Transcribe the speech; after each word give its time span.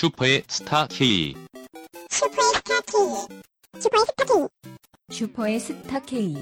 슈퍼의 0.00 0.44
스타 0.48 0.86
K. 0.86 1.34
슈퍼의 2.08 2.54
스타 2.54 2.80
K. 2.80 3.38
슈퍼의 3.78 4.00
스타 4.06 4.24
K. 4.24 4.48
슈퍼의 5.10 5.60
스타 5.60 6.00
K. 6.00 6.34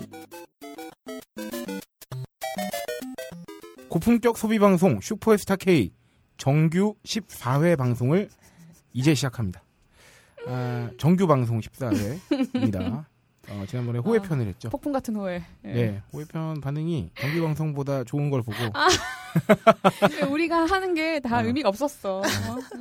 고품격 3.89 4.39
소비 4.39 4.61
방송 4.61 5.01
슈퍼스타 5.01 5.57
K 5.57 5.93
정규 6.37 6.95
14회 7.05 7.77
방송을 7.77 8.29
이제 8.93 9.17
시작합니다. 9.17 9.65
아, 10.47 10.91
정규 10.97 11.27
방송 11.27 11.59
14회입니다. 11.59 13.07
어, 13.49 13.65
지난번에 13.67 13.99
호외편을 13.99 14.47
했죠. 14.47 14.69
폭풍 14.69 14.93
같은 14.93 15.17
호외. 15.17 15.43
예. 15.65 15.73
네, 15.73 16.03
호외편 16.13 16.61
반응이 16.61 17.11
정규 17.19 17.43
방송보다 17.43 18.05
좋은 18.05 18.31
걸 18.31 18.43
보고 18.43 18.57
근데 18.57 19.18
우리가 20.31 20.65
하는 20.65 20.95
게다 20.95 21.39
어. 21.39 21.45
의미가 21.45 21.69
없었어. 21.69 22.19
어? 22.21 22.23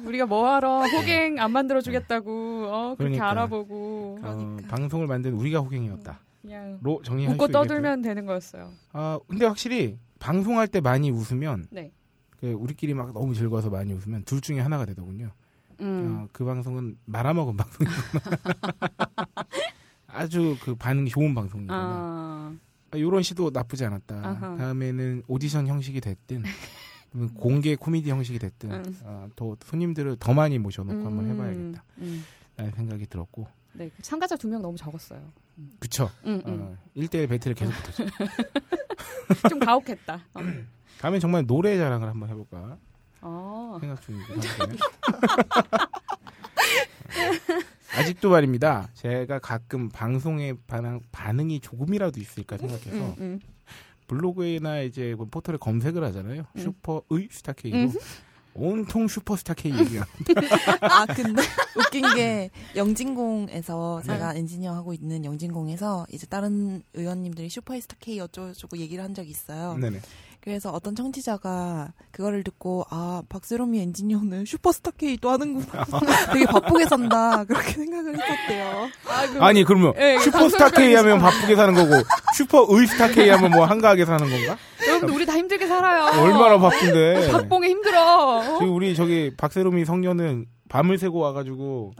우리가 0.06 0.26
뭐하러 0.26 0.86
호갱 0.86 1.40
안 1.40 1.52
만들어 1.52 1.82
주겠다고 1.82 2.68
어, 2.70 2.96
그렇게 2.98 3.18
그러니까. 3.18 3.30
알아보고 3.30 4.20
어, 4.22 4.58
방송을 4.68 5.08
만든 5.08 5.34
우리가 5.34 5.60
호갱이었다. 5.60 6.20
그냥 6.42 6.80
로 6.82 7.02
정리할 7.04 7.34
웃고 7.34 7.48
수 7.48 7.52
떠들면 7.52 8.02
되는 8.02 8.26
거였어요. 8.26 8.72
아, 8.94 9.20
근데 9.28 9.46
확실히 9.46 9.98
방송할 10.20 10.68
때 10.68 10.80
많이 10.82 11.12
웃으면 11.12 11.68
네. 11.70 11.92
그 12.40 12.52
우리끼리 12.52 12.94
막 12.94 13.14
너무 13.14 13.34
즐거워서 13.34 13.70
많이 13.70 13.94
웃으면 13.94 14.23
둘 14.23 14.42
중에 14.42 14.59
하나가 14.59 14.86
되더군요. 14.86 15.32
음. 15.82 16.23
어, 16.23 16.28
그 16.32 16.45
방송은 16.45 16.98
말아먹은 17.06 17.58
방송이구나. 17.58 18.23
아주 20.08 20.58
그 20.64 20.76
반응이 20.76 21.09
좋은 21.09 21.36
방송이구나. 21.36 21.76
아. 21.78 22.56
이런 22.94 23.23
시도 23.23 23.50
나쁘지 23.54 23.86
않았다. 23.86 24.16
아하. 24.27 24.58
다음에는 24.58 25.23
오디션 25.28 25.68
형식이 25.68 26.02
됐든 26.02 26.44
공개 27.36 27.76
코미디 27.76 28.09
형식이 28.09 28.40
됐든 28.40 28.72
음. 28.72 28.98
어, 29.04 29.28
더 29.36 29.55
손님들을 29.66 30.17
더 30.20 30.34
많이 30.34 30.59
모셔놓고 30.59 31.06
한번 31.06 31.25
음. 31.25 31.31
해봐야겠다. 31.31 31.84
음. 32.00 32.23
라는 32.58 32.72
생각이 32.73 33.06
들었고 33.08 33.47
네. 33.73 33.89
참가자 34.02 34.36
두 34.36 34.47
명 34.47 34.62
너무 34.62 34.75
적었어요. 34.78 35.22
그쵸. 35.80 36.09
음, 36.25 36.42
음. 36.45 36.59
어, 36.62 36.78
1대1 36.95 37.30
배틀을 37.30 37.56
계속 37.56 37.72
붙었죠. 37.84 38.14
좀 39.50 39.59
가혹했다. 39.59 40.23
어. 40.34 40.40
다음에 41.00 41.19
정말 41.19 41.45
노래 41.45 41.78
자랑을 41.78 42.08
한번 42.08 42.30
해볼까 42.30 42.78
어. 43.22 43.78
생각 43.81 44.02
중이고 44.02 44.34
한데. 44.34 44.78
아직도 47.96 48.30
말입니다. 48.30 48.90
제가 48.94 49.40
가끔 49.40 49.90
방송에 49.90 50.54
반응, 50.68 51.00
반응이 51.12 51.60
조금이라도 51.62 52.20
있을까 52.20 52.58
생각해서 52.58 52.92
음, 52.92 53.16
음. 53.20 53.40
블로그나 54.08 54.82
이제 54.82 55.16
뭐 55.16 55.28
포털에 55.30 55.58
검색을 55.58 56.04
하잖아요. 56.06 56.46
음. 56.56 56.62
슈퍼의 56.62 57.30
스타 57.32 57.54
K로 57.54 57.78
음. 57.78 57.94
온통 58.58 59.08
슈퍼스타 59.08 59.54
K 59.54 59.72
얘기가. 59.72 60.06
아 60.82 61.06
근데 61.06 61.44
웃긴 61.76 62.16
게 62.16 62.50
영진공에서 62.76 64.02
네. 64.04 64.14
제가 64.14 64.34
엔지니어 64.34 64.74
하고 64.74 64.94
있는 64.94 65.24
영진공에서 65.24 66.08
이제 66.12 66.26
다른 66.26 66.82
위원님들이 66.94 67.50
슈퍼스타 67.50 67.98
K 68.00 68.20
어쩌고 68.20 68.54
저쩌고 68.54 68.78
얘기를 68.80 69.04
한 69.04 69.14
적이 69.14 69.30
있어요. 69.30 69.78
네네. 69.78 70.00
그래서 70.48 70.72
어떤 70.72 70.95
청취자가 70.95 71.92
그거를 72.09 72.42
듣고 72.42 72.86
아 72.90 73.22
박세롬이 73.28 73.81
엔지니어는 73.81 74.45
슈퍼스타 74.45 74.92
K 74.92 75.17
또 75.17 75.30
하는구나. 75.30 75.84
되게 76.31 76.45
바쁘게 76.45 76.86
산다 76.86 77.44
그렇게 77.44 77.73
생각을 77.73 78.17
했었대요. 78.17 78.88
아니 79.42 79.66
그러면 79.66 79.92
예, 79.98 80.18
슈퍼스타 80.20 80.70
K 80.70 80.95
하면 80.95 81.20
바쁘게 81.20 81.53
사는 81.53 81.73
거고 81.73 82.02
슈퍼 82.34 82.66
의 82.70 82.88
스타 82.88 83.09
K 83.09 83.28
하면 83.28 83.52
뭐 83.52 83.66
한가하게 83.66 84.06
사는 84.06 84.20
건가? 84.20 84.58
여러분들 84.88 85.14
우리 85.14 85.25
다 85.25 85.34
힘들게 85.34 85.68
살아요. 85.68 86.23
얼마나 86.23 86.58
바쁜데. 86.58 87.30
박봉에 87.30 87.68
힘들어. 87.68 88.38
어? 88.38 88.58
지금 88.59 88.73
우리 88.73 88.95
저기 88.95 89.34
박세롬이 89.36 89.84
성녀는 89.84 90.45
밤을 90.70 90.98
새고 90.98 91.20
와가지고 91.20 91.92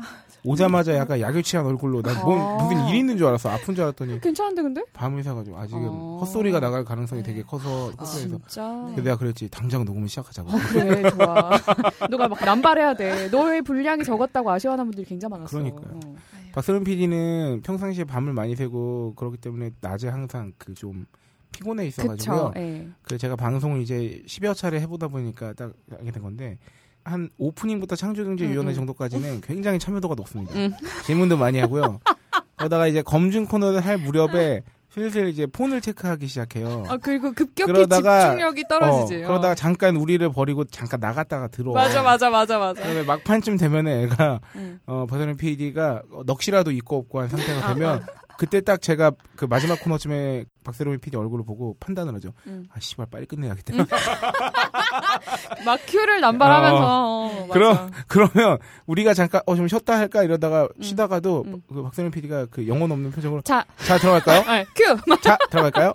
오자마자 0.48 0.96
약간 0.96 1.20
야결치한 1.20 1.66
얼굴로 1.66 2.02
난 2.02 2.16
뭔, 2.24 2.40
아. 2.40 2.56
무슨 2.64 2.88
일이 2.88 3.00
있는 3.00 3.18
줄 3.18 3.28
알았어 3.28 3.50
아픈 3.50 3.76
줄 3.76 3.84
알았더니 3.84 4.22
괜찮은데 4.22 4.62
근데? 4.62 4.82
밤을 4.94 5.22
새가지고 5.22 5.58
아 5.58 5.68
지금 5.68 5.88
어. 5.90 6.18
헛소리가 6.22 6.60
나갈 6.62 6.86
가능성이 6.86 7.22
되게 7.22 7.44
커서 7.44 7.90
아, 7.98 8.02
호소해서 8.02 8.38
진짜. 8.48 8.68
근데 8.88 9.02
내가 9.04 9.18
그랬지 9.18 9.50
당장 9.50 9.84
녹음을 9.84 10.08
시작하자고 10.08 10.50
그래 10.50 11.10
좋아. 11.12 11.52
너가 12.10 12.30
막 12.30 12.44
남발해야 12.46 12.94
돼. 12.94 13.28
너의 13.30 13.62
분량이 13.62 14.04
적었다고 14.04 14.50
아쉬워하는 14.50 14.86
분들이 14.86 15.06
굉장히 15.06 15.32
많았어. 15.32 15.58
그러니까요. 15.58 16.00
어. 16.06 16.16
박세롬 16.54 16.86
PD는 16.86 17.62
평상시에 17.64 18.06
밤을 18.06 18.34
많이 18.34 18.56
새고 18.56 19.14
그렇기 19.16 19.38
때문에 19.38 19.72
낮에 19.82 20.08
항상 20.08 20.54
그 20.58 20.74
좀 20.74 21.06
피곤해 21.52 21.88
있어가지고요. 21.88 22.52
그쵸. 22.52 22.54
예. 22.62 22.88
그 23.02 23.18
제가 23.18 23.36
방송을 23.36 23.82
이제 23.82 24.22
10여 24.28 24.56
차례 24.56 24.80
해보다 24.82 25.08
보니까 25.08 25.54
딱 25.54 25.74
알게 25.92 26.12
된 26.12 26.22
건데 26.22 26.58
한 27.08 27.30
오프닝부터 27.38 27.96
창조경제위원회 27.96 28.70
음, 28.70 28.72
음. 28.72 28.74
정도까지는 28.74 29.42
굉장히 29.42 29.80
참여도가 29.80 30.16
높습니다. 30.16 30.54
음. 30.56 30.74
질문도 31.06 31.38
많이 31.38 31.60
하고요. 31.60 32.00
그러다가 32.58 32.88
이제 32.88 33.02
검증 33.02 33.46
코너를 33.46 33.80
할 33.86 33.98
무렵에 33.98 34.62
슬슬 34.90 35.28
이제 35.30 35.46
폰을 35.46 35.80
체크하기 35.80 36.28
시작해요. 36.28 36.84
아 36.88 36.98
그리고 36.98 37.32
급격히 37.32 37.72
그러다가- 37.72 38.22
집중력이 38.22 38.64
떨어지지. 38.68 39.24
어, 39.24 39.28
그러다가 39.28 39.56
잠깐 39.56 39.96
우리를 39.96 40.28
버리고 40.32 40.66
잠깐 40.66 41.00
나갔다가 41.00 41.48
들어와. 41.48 41.84
맞아 41.84 42.02
맞아 42.02 42.30
맞아 42.30 42.58
맞아. 42.58 42.82
그다음에 42.82 43.04
막판쯤 43.04 43.58
되면은 43.58 44.04
애가 44.06 44.40
응. 44.56 44.80
어 44.88 45.06
버드는 45.08 45.38
PD가 45.38 46.02
넋이라도 46.26 46.72
있고 46.72 46.98
없고 46.98 47.20
한 47.22 47.30
상태가 47.30 47.68
아, 47.70 47.74
되면 47.74 48.04
그때 48.38 48.62
딱 48.62 48.82
제가 48.82 49.12
그 49.36 49.46
마지막 49.46 49.80
코너쯤에 49.82 50.46
박세롬이 50.64 50.98
PD 51.00 51.18
얼굴을 51.18 51.44
보고 51.46 51.76
판단을 51.80 52.14
하죠. 52.16 52.34
응. 52.48 52.66
아 52.72 52.80
씨발 52.80 53.08
빨리 53.10 53.26
끝내야겠다. 53.26 53.74
막 55.66 55.80
큐를 55.88 56.22
남발하면서. 56.22 56.78
어, 56.86 57.30
맞아. 57.48 57.54
그럼 57.54 57.92
그러면 58.08 58.58
우리가 58.86 59.14
잠깐 59.14 59.42
어 59.46 59.56
좀 59.56 59.68
쉬었다 59.68 59.98
할까 59.98 60.24
이러다가 60.24 60.68
음. 60.78 60.82
쉬다가도 60.84 61.44
음. 61.48 61.62
그 61.68 61.82
박세롬 61.84 62.12
PD가 62.12 62.46
그 62.52 62.68
영혼 62.68 62.92
없는 62.92 63.12
표정으로 63.12 63.42
자, 63.42 63.66
자 63.86 63.98
들어갈까요? 63.98 64.42
아, 64.46 64.64
큐. 64.76 65.18
자 65.22 65.38
들어갈까요? 65.50 65.92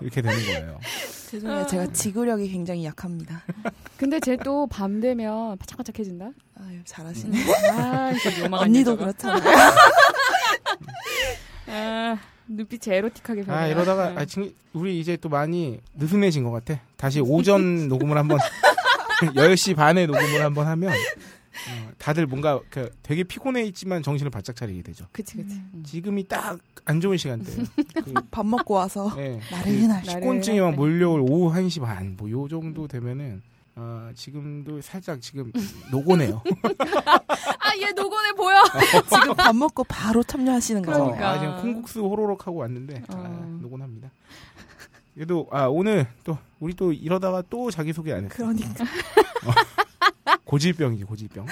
이렇게 0.00 0.22
되는 0.22 0.36
거예요. 0.42 0.78
죄송해요. 1.30 1.66
제가 1.66 1.86
지구력이 1.92 2.48
굉장히 2.48 2.84
약합니다. 2.86 3.42
근데 3.98 4.20
쟤 4.20 4.36
또 4.36 4.66
밤 4.66 5.00
되면 5.00 5.58
바짝바짝해진다. 5.58 6.30
아유 6.60 6.80
잘하시네. 6.84 7.38
아, 7.72 8.12
진짜 8.14 8.40
요망한 8.44 8.68
언니도. 8.68 8.96
그렇잖아요. 8.96 9.42
아, 11.68 12.18
눈빛이 12.48 12.94
에로틱하게 12.94 13.44
변해. 13.44 13.58
아 13.58 13.66
이러다가 13.68 14.12
아, 14.20 14.24
지금 14.24 14.52
우리 14.72 15.00
이제 15.00 15.16
또 15.16 15.28
많이 15.28 15.80
느슨해진 15.94 16.44
것 16.44 16.50
같아. 16.50 16.80
다시 16.96 17.20
오전 17.20 17.88
녹음을 17.88 18.16
한번 18.18 18.38
10시 19.34 19.76
반에 19.76 20.06
녹음을 20.06 20.42
한번 20.42 20.66
하면 20.66 20.92
어, 20.92 21.90
다들 21.98 22.26
뭔가 22.26 22.60
그 22.68 22.90
되게 23.02 23.22
피곤해 23.22 23.62
있지만 23.64 24.02
정신을 24.02 24.30
바짝 24.30 24.56
차리게 24.56 24.82
되죠. 24.82 25.06
그치 25.12 25.36
그치. 25.36 25.54
음. 25.54 25.82
지금이 25.86 26.26
딱 26.28 26.58
안 26.86 27.00
좋은 27.00 27.16
시간대예요. 27.16 27.64
그, 28.04 28.12
밥 28.30 28.44
먹고 28.44 28.74
와서 28.74 29.10
예, 29.16 29.40
나른할 29.50 30.02
나- 30.02 30.10
식곤증이 30.12 30.60
막 30.60 30.72
네. 30.72 30.76
몰려올 30.76 31.20
오후 31.22 31.50
1시 31.50 31.80
반, 31.80 32.14
뭐 32.14 32.28
요 32.30 32.46
정도 32.46 32.86
되면은, 32.86 33.40
아, 33.76 34.12
지금도 34.14 34.80
살짝 34.80 35.20
지금 35.20 35.50
노곤해요. 35.90 36.42
아, 37.58 37.76
얘 37.80 37.90
노곤해 37.92 38.32
보여. 38.32 38.62
지금 39.10 39.34
밥 39.34 39.54
먹고 39.54 39.82
바로 39.84 40.22
참여하시는 40.22 40.82
거죠. 40.82 41.04
그러니까. 41.04 41.30
아, 41.30 41.38
지금 41.38 41.60
콩국수 41.60 42.00
호로록 42.00 42.46
하고 42.46 42.58
왔는데, 42.58 43.02
아, 43.08 43.14
어. 43.14 43.58
노곤합니다. 43.60 44.10
그래도, 45.14 45.48
아, 45.50 45.66
오늘 45.66 46.06
또, 46.22 46.38
우리 46.60 46.74
또 46.74 46.92
이러다가 46.92 47.42
또 47.50 47.70
자기 47.70 47.92
소개 47.92 48.12
안 48.12 48.24
했어. 48.24 48.34
그러니까 48.34 48.84
고질병이지, 50.44 51.04
고질병. 51.04 51.46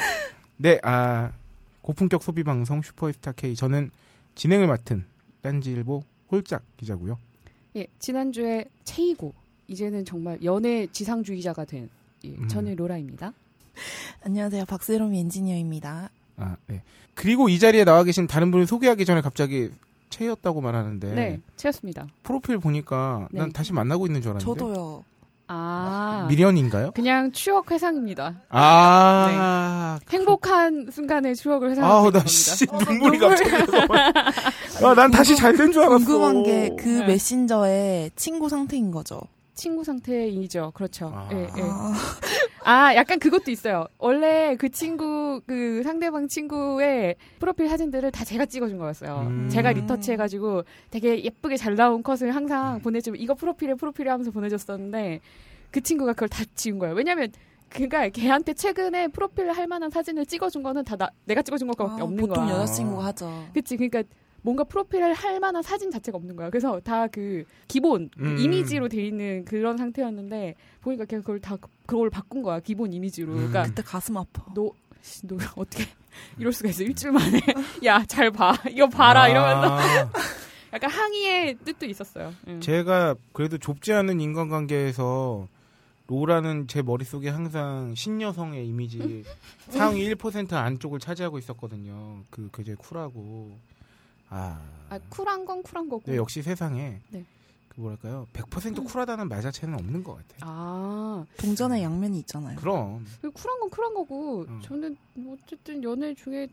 네, 0.59 0.79
아, 0.85 1.33
고품격 1.81 2.23
소비 2.23 2.45
방송 2.45 2.83
슈퍼스타 2.83 3.33
K. 3.33 3.57
저는 3.57 3.91
진행을 4.37 4.69
맡은 4.69 5.05
딴지일보 5.43 6.05
홀짝 6.31 6.63
기자고요 6.77 7.19
예, 7.77 7.87
지난주에 7.99 8.65
최이고 8.85 9.35
이제는 9.69 10.05
정말 10.05 10.39
연애 10.45 10.87
지상주의자가 10.87 11.65
된 11.65 11.91
예, 12.25 12.31
음. 12.39 12.49
저는 12.49 12.77
로라입니다. 12.77 13.33
안녕하세요. 14.25 14.65
박세롬이 14.67 15.19
엔지니어입니다. 15.21 16.11
아, 16.37 16.57
네. 16.67 16.83
그리고 17.15 17.49
이 17.49 17.59
자리에 17.59 17.85
나와 17.85 18.05
계신 18.05 18.27
다른 18.27 18.51
분을 18.51 18.67
소개하기 18.67 19.05
전에 19.05 19.21
갑자기 19.21 19.71
채였다고 20.11 20.61
말하는데, 20.61 21.15
네, 21.15 21.41
채였습니다. 21.57 22.07
프로필 22.23 22.59
보니까 22.59 23.29
난 23.33 23.49
네. 23.49 23.53
다시 23.53 23.73
만나고 23.73 24.07
있는 24.07 24.21
줄 24.23 24.33
알았는데. 24.33 24.61
저도요. 24.61 25.05
아, 25.55 26.27
미련인가요? 26.31 26.93
그냥 26.93 27.31
추억 27.33 27.71
회상입니다. 27.71 28.43
아, 28.49 29.99
행복한 30.11 30.89
순간의 30.91 31.35
추억을 31.37 31.71
회상하고 31.73 32.11
나 32.11 32.19
있는 32.21 32.27
씨, 32.29 32.65
겁니다. 32.67 32.91
눈물이 32.91 33.19
갑자기 33.19 33.51
나서. 33.51 33.77
아, 34.87 34.95
난 34.95 35.11
다시 35.11 35.37
잘 35.37 35.55
된 35.57 35.73
줄 35.73 35.83
알았어. 35.83 35.97
궁금한 35.99 36.43
게그 36.45 36.89
네. 36.89 37.07
메신저의 37.07 38.13
친구 38.17 38.49
상태인 38.49 38.91
거죠. 38.91 39.21
친구 39.55 39.85
상태이죠. 39.85 40.73
그렇죠. 40.75 41.11
아. 41.15 41.29
예, 41.33 41.43
예. 41.43 41.63
아, 41.63 41.95
아, 42.65 42.95
약간 42.95 43.19
그것도 43.19 43.51
있어요. 43.51 43.87
원래 43.99 44.57
그 44.57 44.69
친구, 44.71 45.41
그 45.47 45.83
상대방 45.83 46.29
친구의 46.29 47.17
프로필 47.39 47.69
사진들을 47.69 48.11
다 48.13 48.25
제가 48.25 48.47
찍어준 48.47 48.79
거였어요. 48.79 49.27
음. 49.29 49.49
제가 49.51 49.73
리터치 49.73 50.13
해가지고 50.13 50.65
되게 50.91 51.23
예쁘게 51.23 51.57
잘 51.57 51.75
나온 51.75 52.03
컷을 52.03 52.35
항상 52.35 52.81
보내주면 52.81 53.21
이거 53.21 53.35
프로필에 53.35 53.75
프로필에 53.75 54.11
하면서 54.11 54.31
보내줬었는데 54.31 55.21
그 55.71 55.81
친구가 55.81 56.13
그걸 56.13 56.29
다 56.29 56.45
지운 56.55 56.79
거예요. 56.79 56.95
왜냐면 56.95 57.31
그러니까 57.69 58.09
걔한테 58.11 58.53
최근에 58.53 59.09
프로필 59.09 59.51
할 59.51 59.67
만한 59.67 59.91
사진을 59.91 60.27
찍어준 60.27 60.63
거는 60.63 60.85
다 60.85 60.97
나, 60.97 61.11
내가 61.25 61.43
찍어준 61.43 61.69
것밖에 61.69 62.03
아, 62.03 62.05
없는 62.05 62.19
보통 62.19 62.47
거야. 62.47 62.57
여자친구가 62.61 63.05
하죠. 63.07 63.45
그치 63.55 63.77
그러니까 63.77 64.03
뭔가 64.43 64.65
프로필을 64.65 65.15
할 65.15 65.39
만한 65.41 65.63
사진 65.63 65.91
자체가 65.91 66.17
없는 66.19 66.37
거야. 66.37 66.51
그래서 66.51 66.81
다 66.81 67.07
그 67.09 67.45
기본 67.69 68.11
그 68.17 68.25
음. 68.25 68.39
이미지로 68.39 68.89
돼 68.89 69.05
있는 69.07 69.45
그런 69.45 69.77
상태였는데 69.77 70.55
보니까 70.81 71.05
걔가 71.05 71.21
그걸 71.23 71.41
다 71.41 71.57
그걸 71.87 72.11
바꾼 72.11 72.43
거야. 72.43 72.61
기본 72.61 72.93
이미지로. 72.93 73.33
그러니까 73.35 73.63
그때 73.65 73.83
가슴 73.83 74.17
아파. 74.17 74.45
너, 74.55 74.71
씨, 75.01 75.27
너 75.27 75.37
어떻게 75.57 75.85
이럴 76.39 76.53
수가 76.53 76.69
있어 76.71 76.83
일주일 76.85 77.13
만에 77.13 77.41
야 77.85 78.05
잘 78.07 78.31
봐 78.31 78.55
이거 78.71 78.89
봐라 78.89 79.29
이러면서 79.29 79.79
아, 79.79 79.81
약간 80.73 80.91
항의의 80.91 81.57
뜻도 81.65 81.87
있었어요. 81.87 82.33
응. 82.49 82.61
제가 82.61 83.15
그래도 83.33 83.59
좁지 83.59 83.93
않은 83.93 84.21
인간관계에서 84.21 85.49
로라는 86.09 86.67
제 86.67 86.83
머릿속에 86.83 87.29
항상 87.31 87.95
신여성의 87.95 88.67
이미지 88.69 89.25
상위 89.69 90.09
1% 90.15 90.53
안쪽을 90.53 90.99
차지하고 90.99 91.39
있었거든요. 91.39 92.23
그 92.31 92.49
그제 92.51 92.75
쿨하고 92.75 93.57
아, 94.33 94.61
아 94.89 94.99
쿨한 95.11 95.45
건 95.45 95.63
쿨한 95.63 95.89
거고. 95.89 96.03
네, 96.11 96.17
역시 96.17 96.43
세상에 96.43 97.01
네. 97.11 97.25
그 97.69 97.81
뭐랄까요 97.81 98.27
100% 98.33 98.85
쿨하다는 98.85 99.29
말 99.29 99.41
자체는 99.43 99.75
없는 99.75 100.05
것 100.05 100.15
같아요. 100.17 100.39
아 100.43 101.25
동전의 101.39 101.83
양면이 101.83 102.19
있잖아요. 102.21 102.57
그럼 102.59 103.07
그 103.21 103.31
쿨한 103.31 103.61
건 103.61 103.71
쿨한 103.71 103.95
거고 103.95 104.43
음. 104.49 104.61
저는 104.63 104.97
뭐 105.15 105.37
어쨌든 105.43 105.83
연애 105.83 106.15
중에 106.15 106.49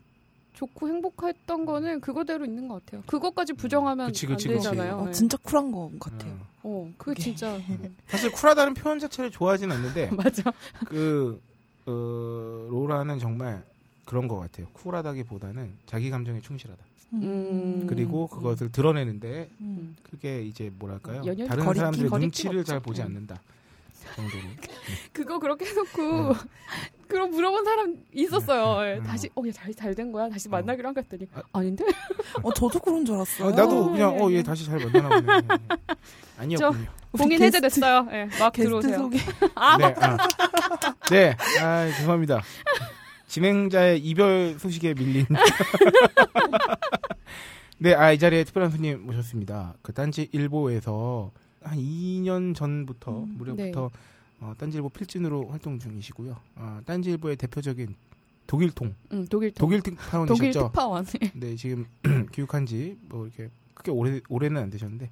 좋고 0.54 0.88
행복했던 0.88 1.64
거는 1.64 2.00
그거대로 2.00 2.44
있는 2.44 2.68
것 2.68 2.84
같아요. 2.84 3.02
그것까지 3.06 3.52
부정하면 3.52 4.06
그치, 4.08 4.26
그치, 4.26 4.48
안 4.48 4.54
그치. 4.56 4.68
되잖아요. 4.68 4.96
어, 4.96 5.06
네. 5.06 5.12
진짜 5.12 5.36
쿨한 5.38 5.70
거 5.72 5.90
같아요. 6.00 6.32
어. 6.32 6.50
어, 6.62 6.92
그게 6.98 7.14
그게. 7.14 7.22
진짜 7.22 7.56
음. 7.68 7.96
사실 8.06 8.30
쿨하다는 8.32 8.74
표현 8.74 8.98
자체를 8.98 9.30
좋아하진 9.30 9.70
않는데 9.72 10.10
맞아. 10.16 10.42
그 10.86 11.40
어, 11.86 11.90
로라는 12.70 13.18
정말 13.18 13.64
그런 14.04 14.26
것 14.26 14.38
같아요. 14.38 14.66
쿨하다기보다는 14.72 15.76
자기 15.86 16.10
감정에 16.10 16.40
충실하다. 16.40 16.82
음. 17.12 17.86
그리고 17.88 18.26
그것을 18.28 18.70
드러내는데 18.72 19.48
음. 19.60 19.96
그게 20.02 20.42
이제 20.42 20.70
뭐랄까요? 20.78 21.22
다른 21.22 21.64
거리낌, 21.64 21.74
사람들의 21.74 22.10
눈치를 22.20 22.64
잘 22.64 22.76
없죠. 22.76 22.88
보지 22.88 23.00
음. 23.02 23.06
않는다. 23.06 23.40
정도로. 24.16 24.42
그거 25.12 25.38
그렇게 25.38 25.66
해놓고 25.66 26.34
그럼 27.08 27.30
물어본 27.30 27.64
사람 27.64 27.96
있었어요. 28.12 28.88
예, 28.88 28.98
음. 28.98 29.04
다시 29.04 29.28
어얘잘잘 29.36 29.94
된 29.94 30.10
거야? 30.12 30.28
다시 30.28 30.48
어. 30.48 30.52
만나기로 30.52 30.88
한거 30.88 31.00
했더니 31.00 31.28
아 31.52 31.60
닌데? 31.60 31.84
어, 32.42 32.52
저도 32.52 32.78
그런 32.80 33.04
줄 33.04 33.16
알았어요. 33.16 33.48
아, 33.48 33.50
나도 33.50 33.84
어, 33.84 33.90
그냥 33.90 34.16
예, 34.16 34.22
어 34.22 34.30
예. 34.30 34.36
얘 34.36 34.42
다시 34.42 34.64
잘 34.66 34.78
만나나 34.78 35.08
보네. 35.08 35.42
아니었군요. 36.38 36.86
게스트- 37.12 37.42
해제됐어요. 37.44 38.08
예, 38.12 38.24
막 38.38 38.52
게스트 38.52 38.68
들어오세요. 38.68 38.98
소개. 38.98 39.18
아, 39.54 39.76
네, 39.76 39.94
아. 40.00 40.16
네, 41.10 41.36
아, 41.60 41.86
죄송합니다. 41.98 42.42
진행자의 43.26 44.00
이별 44.00 44.56
소식에 44.58 44.94
밀린. 44.94 45.26
네, 47.82 47.94
아, 47.94 48.12
이 48.12 48.18
자리에 48.18 48.44
특별한 48.44 48.70
손님 48.70 49.06
모셨습니다. 49.06 49.74
그 49.82 49.92
딴지 49.92 50.28
일보에서 50.32 51.32
한 51.62 51.78
2년 51.78 52.54
전부터, 52.54 53.24
음, 53.24 53.34
무려부터 53.38 53.90
어, 54.40 54.54
딴지일보 54.56 54.88
필진으로 54.90 55.48
활동 55.48 55.78
중이시고요. 55.78 56.36
어, 56.56 56.80
딴지일보의 56.86 57.36
대표적인 57.36 57.94
독일통, 58.46 58.94
음, 59.12 59.26
독일 59.30 59.52
독일 59.52 59.80
독일 59.82 59.96
특파원이셨죠? 59.96 60.66
특파원. 60.68 61.06
네, 61.34 61.56
지금 61.56 61.86
교육한 62.32 62.66
지 62.66 62.96
뭐 63.08 63.26
이렇게 63.26 63.50
크게 63.74 63.90
오래, 63.90 64.20
오래는 64.28 64.60
안 64.62 64.70
되셨는데, 64.70 65.10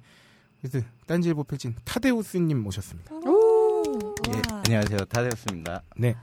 그래서 0.61 0.85
딴지일보 1.07 1.43
필진 1.45 1.75
타데우스님 1.85 2.57
모셨습니다. 2.61 3.15
오. 3.15 4.15
예, 4.29 4.33
와. 4.53 4.61
안녕하세요. 4.65 4.99
타데였습니다. 5.09 5.81
네. 5.97 6.15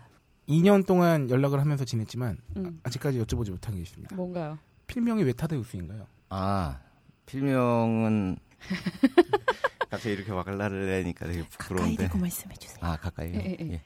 2년 0.49 0.87
동안 0.87 1.29
연락을 1.31 1.59
하면서 1.61 1.85
지냈지만 1.85 2.39
음, 2.57 2.79
아직까지 2.85 3.19
여쭤보지 3.21 3.51
못한 3.51 3.75
게 3.75 3.81
있습니다. 3.81 4.15
뭔가요? 4.15 4.59
필명이 4.87 5.25
왜 5.25 5.33
타데우스인가요? 5.33 6.07
아, 6.29 6.81
필명은 7.27 8.37
갑자기 9.91 10.15
이렇게 10.15 10.33
와글라를 10.33 10.87
내니까 10.87 11.27
되게 11.27 11.41
가까이 11.41 11.51
부끄러운데. 11.51 11.97
대고 12.05 12.19
말씀해 12.19 12.55
주세요. 12.57 12.79
아, 12.81 12.97
가까이요? 12.97 13.35
예, 13.35 13.45
예, 13.45 13.57
예. 13.61 13.73
예. 13.75 13.81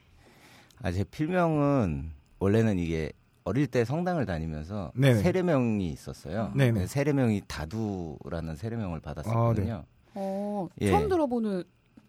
아, 0.81 0.91
제 0.91 1.03
필명은 1.03 2.11
원래는 2.39 2.79
이게 2.79 3.11
어릴 3.43 3.67
때 3.67 3.85
성당을 3.85 4.25
다니면서 4.25 4.91
네네. 4.95 5.21
세례명이 5.21 5.89
있었어요. 5.91 6.51
네네. 6.55 6.79
네, 6.81 6.87
세례명이 6.87 7.43
다두라는 7.47 8.55
세례명을 8.55 8.99
받았었거든요. 8.99 9.83
어, 10.15 10.67
예. 10.81 10.91
처음 10.91 11.07
들어보는 11.09 11.63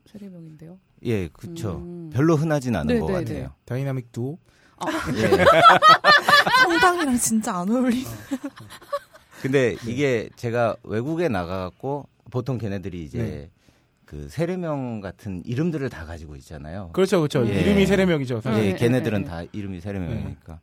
세례명인데요. 0.06 0.78
예, 1.05 1.28
그쵸. 1.28 1.76
음. 1.76 2.11
별로 2.12 2.37
흔하진 2.37 2.75
않은 2.76 2.87
네, 2.94 3.00
것 3.00 3.06
네, 3.06 3.12
같아요. 3.12 3.43
네. 3.44 3.49
다이나믹 3.64 4.12
두오. 4.12 4.38
예. 5.14 5.44
성당이랑 6.64 7.17
진짜 7.19 7.56
안 7.58 7.70
어울리. 7.70 8.05
근데 9.43 9.75
네. 9.75 9.91
이게 9.91 10.29
제가 10.37 10.77
외국에 10.85 11.29
나가갖고 11.29 12.06
보통 12.31 12.59
걔네들이 12.59 13.03
이제 13.03 13.19
네. 13.19 13.50
그 14.05 14.29
세례명 14.29 15.00
같은 15.00 15.43
이름들을 15.44 15.89
다 15.91 16.05
가지고 16.05 16.37
있잖아요. 16.37 16.91
그렇죠, 16.93 17.19
그렇죠. 17.19 17.44
예. 17.49 17.61
이름이 17.61 17.87
세례명이죠. 17.87 18.41
사실. 18.41 18.65
예, 18.65 18.71
네, 18.71 18.77
걔네들은 18.77 19.23
네, 19.23 19.29
다 19.29 19.43
이름이 19.50 19.81
세례명이니까. 19.81 20.61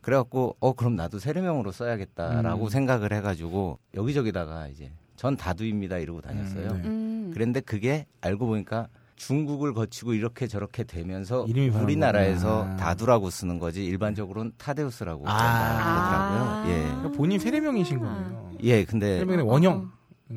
그래갖고 0.00 0.56
어 0.60 0.72
그럼 0.72 0.96
나도 0.96 1.18
세례명으로 1.18 1.72
써야겠다라고 1.72 2.64
음. 2.64 2.70
생각을 2.70 3.12
해가지고 3.12 3.78
여기저기다가 3.94 4.66
이제 4.68 4.90
전 5.16 5.36
다두입니다 5.36 5.98
이러고 5.98 6.22
다녔어요. 6.22 6.70
음, 6.70 6.82
네. 6.82 6.88
음. 6.88 7.30
그런데 7.34 7.60
그게 7.60 8.06
알고 8.22 8.46
보니까 8.46 8.88
중국을 9.26 9.72
거치고 9.72 10.14
이렇게 10.14 10.48
저렇게 10.48 10.82
되면서 10.82 11.46
우리나라에서 11.48 12.48
거구나. 12.58 12.76
다두라고 12.76 13.30
쓰는 13.30 13.58
거지 13.60 13.84
일반적으로는 13.84 14.52
타데우스라고 14.58 15.28
아. 15.28 15.32
하더라고요. 15.32 16.74
예. 16.74 16.82
그러니까 16.82 17.10
본인 17.12 17.38
세례명이신 17.38 18.00
거예요. 18.00 18.50
예, 18.64 18.84
근데 18.84 19.18
세례명의 19.18 19.44
어, 19.44 19.48
원형. 19.48 19.90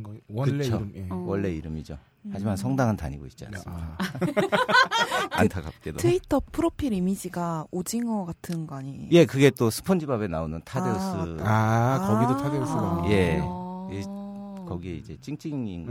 거 0.04 0.12
원래 0.30 0.58
그쵸. 0.58 0.76
이름. 0.78 0.92
예. 0.96 1.08
어. 1.10 1.16
원래 1.26 1.52
이름이죠. 1.52 1.98
음. 2.26 2.30
하지만 2.34 2.56
성당은 2.58 2.96
다니고 2.98 3.26
있지 3.28 3.46
않습니다. 3.46 3.98
아, 3.98 3.98
안타깝게도. 5.32 5.98
트위터 5.98 6.42
프로필 6.52 6.94
이미지가 6.94 7.66
오징어 7.72 8.26
같은 8.26 8.68
거 8.68 8.76
아니에요? 8.76 9.08
예, 9.12 9.26
그게 9.26 9.50
또 9.50 9.70
스폰지밥에 9.72 10.28
나오는 10.28 10.62
타데우스. 10.64 11.38
아, 11.42 12.00
거기도 12.08 12.34
아. 12.34 12.38
타데우스가. 12.44 13.06
예. 13.10 13.40
아. 13.42 13.90
이- 13.92 14.66
거기에 14.68 14.94
이제 14.96 15.16
찡찡이라고 15.22 15.88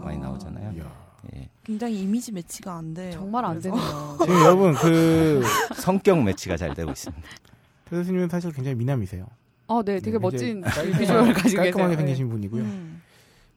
네. 0.00 0.04
많이 0.04 0.18
나오잖아요. 0.18 0.72
이야. 0.76 1.11
예. 1.34 1.48
굉장히 1.64 2.00
이미지 2.00 2.32
매치가 2.32 2.74
안 2.76 2.94
돼요. 2.94 3.12
정말 3.12 3.44
안. 3.44 3.60
되네요. 3.60 3.80
지금 4.20 4.34
여러분 4.40 4.74
그 4.74 5.42
성격 5.76 6.22
매치가 6.22 6.56
잘 6.56 6.74
되고 6.74 6.90
있습니다. 6.90 7.28
타데우스님은 7.84 8.28
사실 8.28 8.52
굉장히 8.52 8.76
미남이세요. 8.76 9.26
아, 9.68 9.82
네, 9.84 10.00
되게 10.00 10.12
네, 10.12 10.18
멋진 10.18 10.62
비주얼을 10.98 11.32
가지고 11.32 11.42
계세요. 11.42 11.62
깔끔하게 11.62 11.94
네. 11.94 11.96
생기신 11.98 12.28
분이고요. 12.28 12.62
음. 12.62 13.02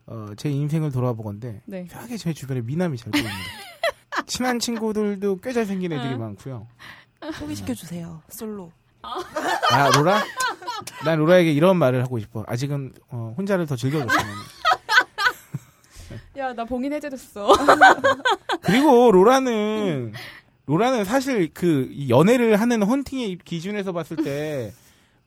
어, 0.07 0.27
제 0.37 0.49
인생을 0.49 0.91
돌아보건데 0.91 1.61
네. 1.65 1.83
이상하게 1.87 2.17
제 2.17 2.31
주변에 2.33 2.61
미남이 2.61 2.97
잘 2.97 3.11
보입니다. 3.11 3.35
친한 4.27 4.59
친구들도 4.59 5.37
꽤 5.41 5.51
잘생긴 5.51 5.91
애들이 5.91 6.13
응. 6.13 6.19
많고요. 6.19 6.67
소개시켜 7.33 7.73
주세요. 7.73 8.21
솔로. 8.29 8.71
아 9.01 9.89
로라? 9.95 10.23
난 11.03 11.19
로라에게 11.19 11.51
이런 11.51 11.77
말을 11.77 12.03
하고 12.03 12.19
싶어. 12.19 12.43
아직은 12.47 12.93
어, 13.09 13.33
혼자를 13.37 13.65
더 13.65 13.75
즐겨줬으면. 13.75 14.25
야, 16.37 16.53
나 16.53 16.65
봉인 16.65 16.91
해제됐어. 16.93 17.47
그리고 18.61 19.11
로라는 19.11 20.13
로라는 20.65 21.05
사실 21.05 21.53
그이 21.53 22.09
연애를 22.09 22.59
하는 22.59 22.83
헌팅의 22.83 23.39
기준에서 23.45 23.93
봤을 23.93 24.17
때 24.17 24.73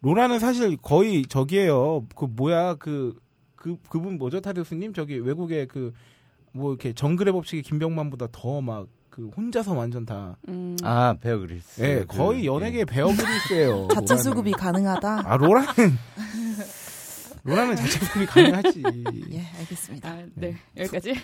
로라는 0.02 0.38
사실 0.38 0.76
거의 0.76 1.24
저기예요. 1.26 2.04
그 2.14 2.26
뭐야 2.26 2.74
그 2.74 3.14
그 3.56 3.76
그, 3.88 4.00
분 4.00 4.18
뭐죠 4.18 4.40
타데우스님 4.40 4.92
저기 4.94 5.18
외국의 5.18 5.66
그 5.66 5.92
뭐 6.52 6.70
이렇게 6.72 6.92
정글의 6.94 7.32
법칙의 7.34 7.62
김병만보다 7.62 8.28
더 8.32 8.60
막 8.60 8.86
그 9.10 9.28
혼자서 9.36 9.74
완전 9.74 10.06
다 10.06 10.36
음. 10.48 10.76
아, 10.84 11.12
베어 11.20 11.38
그릴스. 11.38 11.82
예, 11.82 12.04
거의 12.06 12.46
연애계 12.46 12.84
베어 12.84 13.08
그릴스예요. 13.08 13.88
자체 13.92 14.16
수급이 14.16 14.52
가능하다. 14.52 15.22
아 15.26 15.36
로라는 15.36 15.98
로라는 17.48 17.76
자체 17.76 17.98
수급이 18.04 18.26
가능하지. 18.26 18.82
예, 19.32 19.40
알겠습니다. 19.60 20.10
아, 20.10 20.22
네, 20.34 20.54
여기까지. 20.76 21.14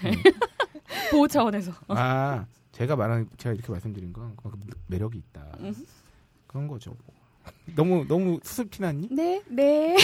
보호 1.11 1.28
차원에서. 1.28 1.73
아 1.88 2.47
제가 2.73 2.97
말한 2.97 3.28
제가 3.37 3.52
이렇게 3.54 3.71
말씀드린 3.71 4.12
건 4.12 4.35
매력이 4.87 5.19
있다. 5.19 5.47
음. 5.61 5.75
그런 6.47 6.66
거죠. 6.66 6.97
너무 7.76 8.07
너무 8.09 8.40
수습 8.43 8.71
티났니? 8.71 9.09
네, 9.11 9.43
네, 9.49 9.97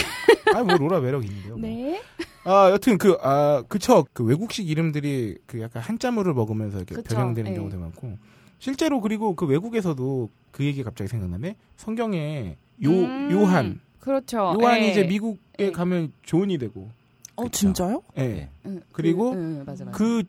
아뭐 0.53 0.77
로라 0.77 0.99
매력 0.99 1.25
있는데요. 1.25 1.57
뭐. 1.57 1.67
네. 1.67 2.01
아 2.43 2.69
여튼 2.69 2.99
그아 2.99 3.63
그쵸 3.67 4.05
그 4.13 4.23
외국식 4.23 4.69
이름들이 4.69 5.37
그 5.47 5.59
약간 5.59 5.81
한자물을 5.81 6.33
먹으면서 6.35 6.77
이렇게 6.77 6.95
그쵸, 6.95 7.15
변형되는 7.15 7.51
예. 7.51 7.55
경우도 7.55 7.79
많고 7.79 8.17
실제로 8.59 9.01
그리고 9.01 9.35
그 9.35 9.47
외국에서도 9.47 10.29
그 10.51 10.65
얘기 10.65 10.83
갑자기 10.83 11.07
생각나네. 11.07 11.55
성경에 11.77 12.57
요 12.83 12.89
음, 12.91 13.31
요한 13.31 13.79
그렇죠. 14.01 14.55
요한이 14.59 14.87
예. 14.87 14.91
이제 14.91 15.03
미국에 15.05 15.39
예. 15.59 15.71
가면 15.71 16.11
존이 16.23 16.57
되고 16.57 16.89
어, 17.37 17.43
그쵸. 17.43 17.51
진짜요? 17.59 18.03
예. 18.17 18.21
예. 18.21 18.49
응, 18.65 18.81
그리고 18.91 19.31
그, 19.31 19.37
응, 19.37 19.63
맞아, 19.65 19.85
맞아. 19.85 19.97
그 19.97 20.23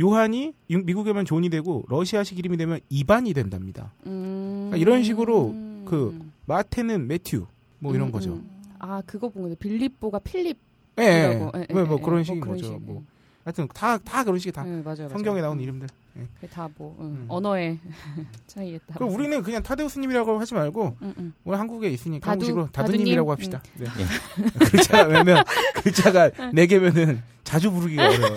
요한이 0.00 0.52
유- 0.70 0.84
미국에만 0.84 1.24
존이 1.24 1.50
되고 1.50 1.84
러시아식 1.88 2.38
이름이 2.38 2.56
되면 2.56 2.80
이반이 2.88 3.32
된답니다. 3.34 3.92
음. 4.06 4.68
그러니까 4.70 4.76
이런 4.78 5.04
식으로 5.04 5.50
음. 5.50 5.84
그 5.86 6.18
마태는 6.46 7.06
매튜 7.06 7.46
뭐 7.78 7.94
이런 7.94 8.08
음, 8.08 8.12
거죠. 8.12 8.32
음. 8.32 8.48
아 8.80 9.02
그거 9.06 9.28
본 9.28 9.42
거죠. 9.44 9.54
빌립보가 9.56 10.18
필립. 10.20 10.58
예, 10.98 11.04
예. 11.04 11.30
이라고. 11.36 11.52
예, 11.70 11.72
뭐, 11.84 12.00
그런 12.00 12.20
예. 12.20 12.24
식인 12.24 12.40
뭐 12.40 12.46
그런 12.48 12.56
거죠. 12.60 12.72
식. 12.74 12.82
뭐 12.84 13.04
하여튼 13.48 13.66
다 13.68 13.96
다 13.96 14.24
그런 14.24 14.38
식이 14.38 14.52
다 14.52 14.62
네, 14.62 14.82
맞아요. 14.82 15.08
성경에. 15.08 15.40
나온 15.40 15.56
음. 15.56 15.62
이름들. 15.62 15.88
예. 16.18 16.46
다 16.48 16.64
뭐 16.64 16.96
음. 17.00 17.24
언어의 17.28 17.78
차이에 18.46 18.78
따라. 18.86 18.98
그럼 18.98 19.14
우리는 19.14 19.42
그냥 19.42 19.62
타데우스님이라고 19.62 20.38
하지 20.38 20.52
말고 20.52 20.96
음, 21.00 21.14
음. 21.16 21.32
오늘 21.44 21.58
한국에 21.58 21.88
있으니까 21.88 22.26
다두, 22.30 22.44
다두님? 22.46 22.68
다두님이라고 22.72 23.32
합시다. 23.32 23.62
음. 23.80 23.84
네. 23.86 23.88
글자가 24.70 25.08
왜냐면 25.08 25.44
글자가 25.82 26.30
네 26.52 26.66
개면은 26.66 27.22
자주 27.42 27.70
부르기가 27.70 28.06
어려워요. 28.10 28.36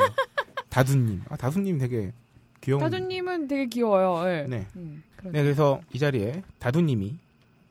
다두님. 0.70 1.24
아 1.28 1.36
다두님 1.36 1.78
되게 1.80 2.14
귀여운. 2.62 2.80
다두님은 2.82 3.50
되게 3.50 3.66
귀여워요. 3.66 4.30
예. 4.32 4.46
네. 4.48 4.66
음, 4.78 5.04
네, 5.26 5.44
그래서 5.44 5.82
이 5.92 6.00
자리에 6.00 6.42
다두님이 6.60 7.18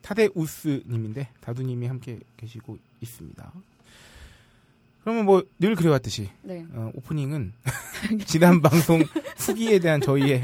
타데우스님인데 0.02 1.28
다두님이 1.40 1.86
함께 1.86 2.18
계시고 2.36 2.76
있습니다. 3.00 3.50
그러면 5.02 5.24
뭐 5.24 5.42
늘 5.58 5.74
그래왔듯이 5.76 6.28
네. 6.42 6.64
어, 6.72 6.90
오프닝은 6.94 7.52
지난 8.26 8.60
방송 8.60 9.02
후기에 9.38 9.78
대한 9.78 10.00
저희의 10.00 10.42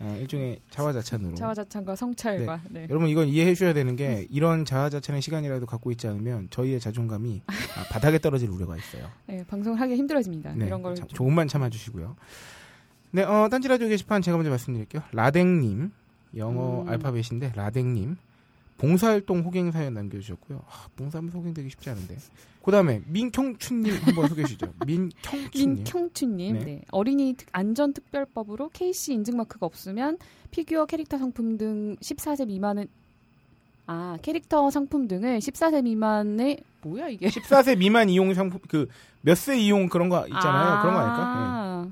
어, 0.00 0.16
일종의 0.20 0.60
자화자찬으로 0.70 1.34
자화자찬과 1.34 1.96
성찰과. 1.96 2.60
네. 2.70 2.86
여러분 2.90 3.08
이건 3.08 3.28
이해해 3.28 3.54
주셔야 3.54 3.72
되는 3.72 3.96
게 3.96 4.26
이런 4.30 4.64
자화자찬의 4.64 5.22
시간이라도 5.22 5.66
갖고 5.66 5.90
있지 5.90 6.06
않으면 6.06 6.48
저희의 6.50 6.80
자존감이 6.80 7.42
아, 7.46 7.52
바닥에 7.90 8.18
떨어질 8.18 8.50
우려가 8.50 8.76
있어요. 8.76 9.08
네, 9.26 9.44
방송을 9.46 9.80
하기 9.80 9.96
힘들어집니다. 9.96 10.54
네, 10.54 10.66
이런 10.66 10.82
걸 10.82 10.94
조금만 10.94 11.48
참아주시고요. 11.48 12.16
네, 13.12 13.22
어, 13.22 13.48
딴지라디오 13.50 13.88
게시판 13.88 14.22
제가 14.22 14.36
먼저 14.36 14.50
말씀드릴게요. 14.50 15.02
라댕님, 15.12 15.92
영어 16.36 16.82
음. 16.82 16.88
알파벳인데 16.88 17.52
라댕님, 17.54 18.16
봉사활동 18.78 19.40
호갱 19.40 19.72
사연 19.72 19.94
남겨주셨고요. 19.94 20.62
아, 20.68 20.86
봉사하면서 20.96 21.38
호갱 21.38 21.54
되기 21.54 21.70
쉽지 21.70 21.90
않은데. 21.90 22.16
그 22.62 22.70
다음에 22.70 23.02
민경춘님 23.06 23.94
한번 24.02 24.28
소개해 24.28 24.46
주시죠. 24.46 24.72
민경춘님. 24.86 25.74
민경춘님, 25.76 26.58
네. 26.58 26.64
네. 26.64 26.82
어린이 26.90 27.34
특- 27.36 27.48
안전특별법으로 27.52 28.70
KC 28.72 29.12
인증 29.14 29.36
마크가 29.36 29.66
없으면 29.66 30.18
피규어 30.50 30.86
캐릭터 30.86 31.18
상품 31.18 31.58
등 31.58 31.96
14세 32.00 32.46
미만은 32.46 32.86
아 33.86 34.16
캐릭터 34.22 34.70
상품 34.70 35.06
등을 35.08 35.40
14세 35.40 35.82
미만의 35.82 36.58
뭐야 36.82 37.08
이게 37.08 37.28
14세 37.28 37.76
미만 37.76 38.08
이용 38.08 38.32
상품 38.32 38.60
그 38.66 38.86
몇 39.26 39.34
세 39.36 39.58
이용 39.58 39.88
그런 39.88 40.08
거 40.08 40.26
있잖아요. 40.26 40.80
그런 40.82 40.94
거 40.94 41.00
아닐까? 41.00 41.22
아, 41.26 41.86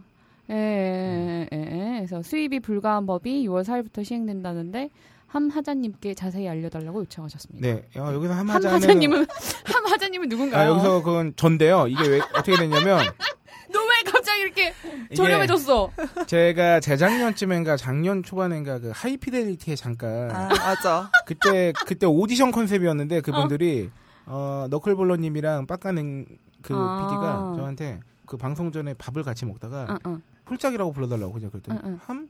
예, 0.51 0.55
예, 0.55 1.49
예, 1.53 1.59
예. 1.59 1.95
그래서 1.99 2.23
수입이 2.23 2.61
불가한 2.61 3.07
법이 3.07 3.47
6월 3.49 3.65
4일부터 3.65 4.05
시행된다는데 4.05 4.91
함 5.33 5.49
하자님께 5.49 6.13
자세히 6.13 6.47
알려달라고 6.47 7.01
요청하셨습니다. 7.01 7.67
네. 7.67 7.83
네. 7.95 8.01
어, 8.01 8.13
여기서 8.13 8.35
함 8.35 8.41
함하자는 8.51 8.77
하자님은 8.77 9.27
함 9.65 9.87
하자님은 9.87 10.29
누군가요? 10.29 10.61
아, 10.63 10.67
여기서 10.71 11.03
그건 11.03 11.33
전데요. 11.37 11.87
이게 11.89 12.07
왜 12.07 12.21
어떻게 12.35 12.55
됐냐면 12.57 12.99
너 13.73 13.81
왜 13.81 14.11
갑자기 14.11 14.41
이렇게 14.43 14.75
저렴해졌어? 15.17 15.91
제가 16.27 16.81
재작년쯤인가 16.81 17.79
작년 17.79 18.23
초반인가 18.23 18.79
그 18.79 18.93
하이피델리티에 18.95 19.75
잠깐 19.75 20.31
아, 20.31 20.49
맞아. 20.49 21.11
그때 21.25 21.73
그때 21.87 22.05
오디션 22.07 22.51
컨셉이었는데 22.53 23.23
그분들이 23.23 23.91
어, 24.27 24.67
너클볼러님이랑 24.69 25.67
빡가는 25.67 26.27
그 26.61 26.75
아. 26.77 27.07
PD가 27.09 27.55
저한테 27.57 28.01
그 28.27 28.37
방송 28.37 28.71
전에 28.71 28.93
밥을 28.95 29.23
같이 29.23 29.47
먹다가 29.47 29.87
응, 29.89 29.97
응, 30.07 30.23
홀짝이라고 30.51 30.93
불러달라고 30.93 31.33
그냥 31.33 31.51
그랬더니. 31.51 31.79
함 32.05 32.29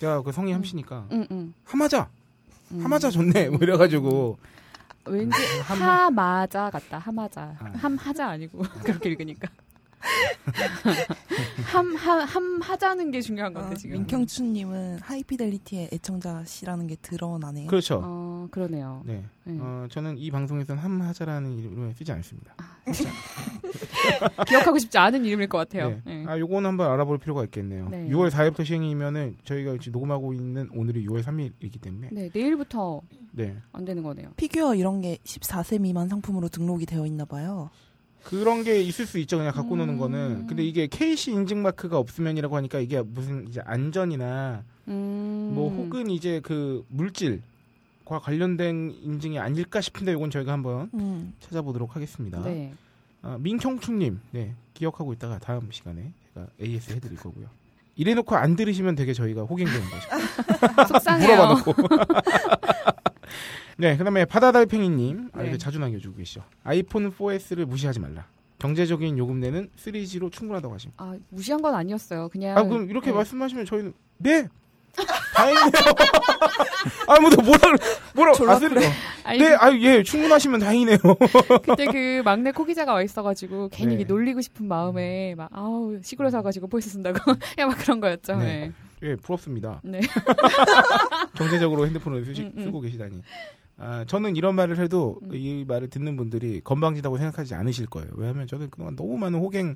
내가 0.00 0.22
그 0.22 0.32
성이 0.32 0.52
함씨니까 0.52 1.08
응, 1.12 1.26
응. 1.30 1.54
함하자 1.64 2.08
음. 2.72 2.84
함하자 2.84 3.10
좋네 3.10 3.48
뭐 3.50 3.58
이래가지고 3.62 4.38
왠지 5.06 5.36
함- 5.64 5.82
하마자 5.82 6.70
같다. 6.70 6.98
하마자. 6.98 7.54
아. 7.58 7.72
함하자 7.76 8.28
아니고 8.28 8.62
그렇게 8.84 9.10
읽으니까. 9.10 9.48
함함 11.64 12.20
함하자는 12.26 13.10
게 13.10 13.20
중요한 13.20 13.52
것 13.52 13.60
같아 13.60 13.72
아, 13.72 13.76
지금. 13.76 13.96
민경춘님은 13.98 14.98
하이피델리티의 15.00 15.90
애청자시라는 15.92 16.86
게 16.86 16.96
드러나네요. 16.96 17.66
그렇죠. 17.68 18.00
어 18.04 18.48
그러네요. 18.50 19.02
네. 19.04 19.24
네. 19.44 19.58
어, 19.60 19.86
저는 19.90 20.18
이 20.18 20.30
방송에서는 20.30 20.82
함 20.82 21.00
하자라는 21.00 21.58
이름을 21.58 21.94
쓰지 21.94 22.12
않습니다. 22.12 22.54
기억하고 24.46 24.78
싶지 24.78 24.98
않은 24.98 25.24
이름일 25.24 25.48
것 25.48 25.58
같아요. 25.58 25.88
네. 25.88 26.00
네. 26.04 26.24
아, 26.26 26.38
요거는 26.38 26.68
한번 26.68 26.90
알아볼 26.90 27.18
필요가 27.18 27.44
있겠네요. 27.44 27.88
네. 27.88 28.08
6월 28.08 28.30
4일부터 28.30 28.64
시행이면은 28.64 29.36
저희가 29.44 29.76
지금 29.78 29.92
녹음하고 29.92 30.34
있는 30.34 30.68
오늘이 30.74 31.06
6월 31.06 31.22
3일이기 31.22 31.80
때문에 31.80 32.08
네, 32.12 32.30
내일부터 32.32 33.02
네. 33.32 33.56
안 33.72 33.84
되는 33.84 34.02
거네요. 34.02 34.32
피규어 34.36 34.74
이런 34.74 35.00
게 35.00 35.18
14세 35.24 35.80
미만 35.80 36.08
상품으로 36.08 36.48
등록이 36.48 36.86
되어 36.86 37.06
있나 37.06 37.24
봐요. 37.24 37.70
그런 38.24 38.64
게 38.64 38.80
있을 38.80 39.06
수 39.06 39.18
있죠. 39.20 39.38
그냥 39.38 39.52
갖고 39.52 39.76
노는 39.76 39.94
음. 39.94 39.98
거는. 39.98 40.46
근데 40.46 40.64
이게 40.64 40.86
KC 40.86 41.32
인증 41.32 41.62
마크가 41.62 41.98
없으면이라고 41.98 42.56
하니까 42.56 42.80
이게 42.80 43.02
무슨 43.02 43.48
이제 43.48 43.60
안전이나 43.64 44.64
음. 44.88 45.52
뭐 45.54 45.70
혹은 45.70 46.10
이제 46.10 46.40
그 46.42 46.84
물질과 46.88 48.18
관련된 48.20 48.94
인증이 49.02 49.38
아닐까 49.38 49.80
싶은데 49.80 50.12
이건 50.12 50.30
저희가 50.30 50.52
한번 50.52 50.90
음. 50.94 51.34
찾아보도록 51.40 51.96
하겠습니다. 51.96 52.42
네. 52.42 52.72
아, 53.22 53.36
민경충님, 53.38 54.20
네 54.32 54.54
기억하고 54.74 55.12
있다가 55.12 55.38
다음 55.38 55.70
시간에 55.70 56.12
제가 56.34 56.46
AS 56.60 56.92
해드릴 56.94 57.16
거고요. 57.16 57.46
이래놓고 57.94 58.34
안 58.34 58.56
들으시면 58.56 58.94
되게 58.94 59.12
저희가 59.12 59.42
호갱되는 59.42 59.80
거죠. 59.80 60.88
속상해요. 60.88 61.28
물어봐놓고. 61.28 61.74
네, 63.82 63.96
그다음에 63.96 64.24
바다달팽이님 64.24 65.30
아, 65.32 65.38
네. 65.38 65.42
이렇게 65.42 65.58
자주 65.58 65.80
남겨주고 65.80 66.16
계시죠. 66.16 66.44
아이폰 66.62 67.10
4S를 67.10 67.64
무시하지 67.64 67.98
말라. 67.98 68.26
경제적인 68.60 69.18
요금 69.18 69.40
내는 69.40 69.70
3G로 69.76 70.30
충분하다고 70.30 70.72
하십니다. 70.74 71.02
아 71.02 71.16
무시한 71.30 71.60
건 71.60 71.74
아니었어요. 71.74 72.28
그냥. 72.28 72.56
아 72.56 72.62
그럼 72.62 72.88
이렇게 72.88 73.10
네. 73.10 73.16
말씀하시면 73.16 73.66
저희는 73.66 73.92
네 74.18 74.46
다행이네요. 75.34 75.72
아 77.08 77.20
뭐라 77.20 77.42
뭐라 78.14 78.54
아. 78.54 78.60
아니, 79.24 79.38
네, 79.40 79.56
아예 79.58 80.04
충분하시면 80.04 80.60
다행이네요. 80.60 80.98
그때 81.66 81.86
그 81.86 82.22
막내 82.24 82.52
코 82.52 82.64
기자가 82.64 82.92
와 82.92 83.02
있어가지고 83.02 83.70
괜히 83.72 83.96
네. 83.96 84.04
놀리고 84.04 84.40
싶은 84.42 84.68
마음에 84.68 85.34
막 85.34 85.48
아우 85.52 85.98
시골에 86.00 86.30
사가지고 86.30 86.68
포이스 86.68 86.88
쓴다고 86.90 87.18
그냥 87.56 87.68
막 87.70 87.78
그런 87.78 87.98
거였죠. 87.98 88.36
네. 88.36 88.44
네. 88.44 88.72
예, 89.02 89.16
부럽습니다. 89.16 89.80
네. 89.82 90.00
경제적으로 91.34 91.84
핸드폰을 91.86 92.24
쓰시, 92.24 92.42
음, 92.42 92.52
음. 92.56 92.64
쓰고 92.64 92.80
계시다니. 92.80 93.20
아, 93.78 94.04
저는 94.06 94.36
이런 94.36 94.54
말을 94.54 94.78
해도 94.78 95.18
음. 95.22 95.30
이 95.34 95.64
말을 95.66 95.88
듣는 95.88 96.16
분들이 96.16 96.60
건방지다고 96.62 97.16
생각하지 97.18 97.54
않으실 97.54 97.86
거예요. 97.86 98.08
왜냐하면 98.14 98.46
저는 98.46 98.70
그동안 98.70 98.94
너무 98.96 99.16
많은 99.18 99.38
호갱 99.40 99.74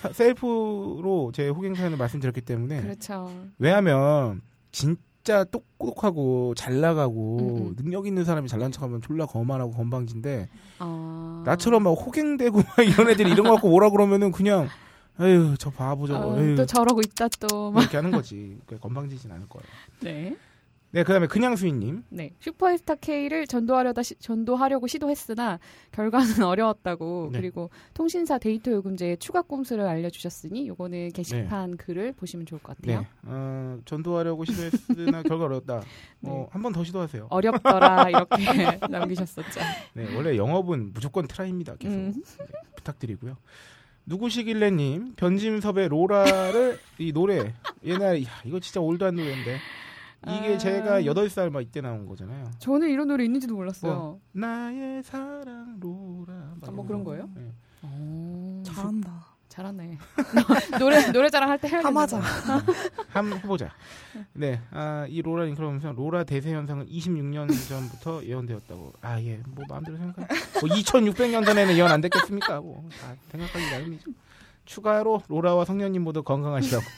사- 0.00 0.12
셀프로 0.12 1.32
제 1.34 1.48
호갱 1.48 1.74
사연을 1.74 1.96
말씀드렸기 1.98 2.42
때문에 2.42 2.80
그렇죠. 2.82 3.30
왜냐하면 3.58 4.40
진짜 4.70 5.44
똑똑하고 5.44 6.54
잘 6.54 6.80
나가고 6.80 7.38
음, 7.38 7.66
음. 7.70 7.76
능력 7.76 8.06
있는 8.06 8.24
사람이 8.24 8.46
잘난 8.48 8.70
척하면 8.72 9.00
졸라 9.02 9.26
거만하고 9.26 9.72
건방진데 9.72 10.48
아. 10.78 11.42
나처럼 11.44 11.82
막 11.82 11.90
호갱되고 11.90 12.56
막 12.58 12.78
이런 12.86 13.10
애들이 13.10 13.32
이런 13.32 13.46
거 13.46 13.54
갖고 13.54 13.68
뭐라 13.68 13.90
그러면은 13.90 14.30
그냥 14.32 14.68
에휴 15.18 15.54
저 15.58 15.70
바보 15.70 16.06
저거 16.06 16.28
어, 16.28 16.54
또 16.56 16.64
저러고 16.66 17.00
있다 17.00 17.28
또. 17.40 17.70
막. 17.72 17.80
이렇게 17.82 17.96
하는 17.96 18.10
거지 18.10 18.56
그러니까 18.64 18.86
건방지진 18.86 19.30
않을 19.32 19.48
거예요. 19.48 19.66
네. 20.00 20.36
네 20.92 21.04
그다음에 21.04 21.28
그냥 21.28 21.54
수인님 21.54 22.02
네. 22.08 22.32
슈퍼스타 22.40 22.96
K를 22.96 23.46
전도하려다 23.46 24.02
시, 24.02 24.16
전도하려고 24.16 24.88
시도했으나 24.88 25.60
결과는 25.92 26.42
어려웠다고 26.42 27.28
네. 27.32 27.40
그리고 27.40 27.70
통신사 27.94 28.38
데이터 28.38 28.72
요금제의 28.72 29.18
추가 29.18 29.40
꼼수를 29.42 29.86
알려주셨으니 29.86 30.66
요거는 30.66 31.10
게시판 31.12 31.76
글을 31.76 32.12
보시면 32.14 32.44
좋을 32.46 32.60
것 32.60 32.76
같아요. 32.76 33.00
네 33.02 33.06
어, 33.22 33.78
전도하려고 33.84 34.44
시도했으나 34.44 35.22
결과 35.22 35.44
어렵다. 35.44 35.82
어, 36.22 36.48
한 36.50 36.60
번 36.62 36.72
더 36.72 36.82
시도하세요. 36.82 37.28
어렵더라 37.30 38.08
이렇게 38.10 38.78
남기셨었죠. 38.88 39.60
네 39.94 40.12
원래 40.16 40.36
영업은 40.36 40.92
무조건 40.92 41.26
try입니다. 41.28 41.76
계속 41.76 41.94
음. 41.94 42.12
네, 42.38 42.44
부탁드리고요. 42.76 43.36
누구시길래님 44.06 45.14
변진섭의 45.14 45.88
로라를 45.88 46.78
이 46.98 47.12
노래 47.12 47.54
옛날 47.84 48.22
야 48.24 48.28
이거 48.44 48.58
진짜 48.58 48.80
old한 48.80 49.14
노래인데 49.14 49.58
이게 50.26 50.54
아. 50.54 50.58
제가 50.58 51.02
8살 51.02 51.50
막 51.50 51.60
이때 51.62 51.80
나온 51.80 52.04
거잖아요. 52.06 52.50
저는 52.58 52.90
이런 52.90 53.08
노래 53.08 53.24
있는지도 53.24 53.54
몰랐어요. 53.54 54.20
나의 54.32 55.02
사랑 55.02 55.78
로라 55.80 56.34
막 56.60 56.68
아, 56.68 56.70
뭐 56.72 56.86
그런 56.86 57.02
거. 57.04 57.10
거예요? 57.12 57.28
네. 57.34 57.52
오, 57.82 58.62
잘한다. 58.64 59.28
잘하네. 59.48 59.98
노래 60.78 61.10
노래 61.10 61.28
자랑 61.28 61.48
할 61.50 61.58
때 61.58 61.68
해야 61.68 61.80
하마자. 61.82 62.20
한번 63.08 63.38
해보자. 63.38 63.70
네, 64.32 64.60
아, 64.70 65.06
이 65.08 65.22
로라는 65.22 65.54
그러면서 65.56 65.90
로라 65.92 66.22
대세 66.24 66.52
현상은 66.52 66.86
26년 66.86 67.48
전부터 67.68 68.22
예언되었다고. 68.24 68.92
아, 69.00 69.20
예, 69.22 69.40
뭐 69.48 69.64
마음대로 69.68 69.96
생각하. 69.96 70.26
뭐 70.60 70.68
2,600년 70.70 71.44
전에는 71.44 71.74
예언 71.76 71.90
안 71.90 72.00
됐겠습니까? 72.02 72.60
뭐, 72.60 72.88
다 73.00 73.14
생각하기 73.32 73.70
나름이죠. 73.70 74.10
추가로 74.66 75.22
로라와 75.26 75.64
성년님 75.64 76.04
모두 76.04 76.22
건강하시라고. 76.22 76.84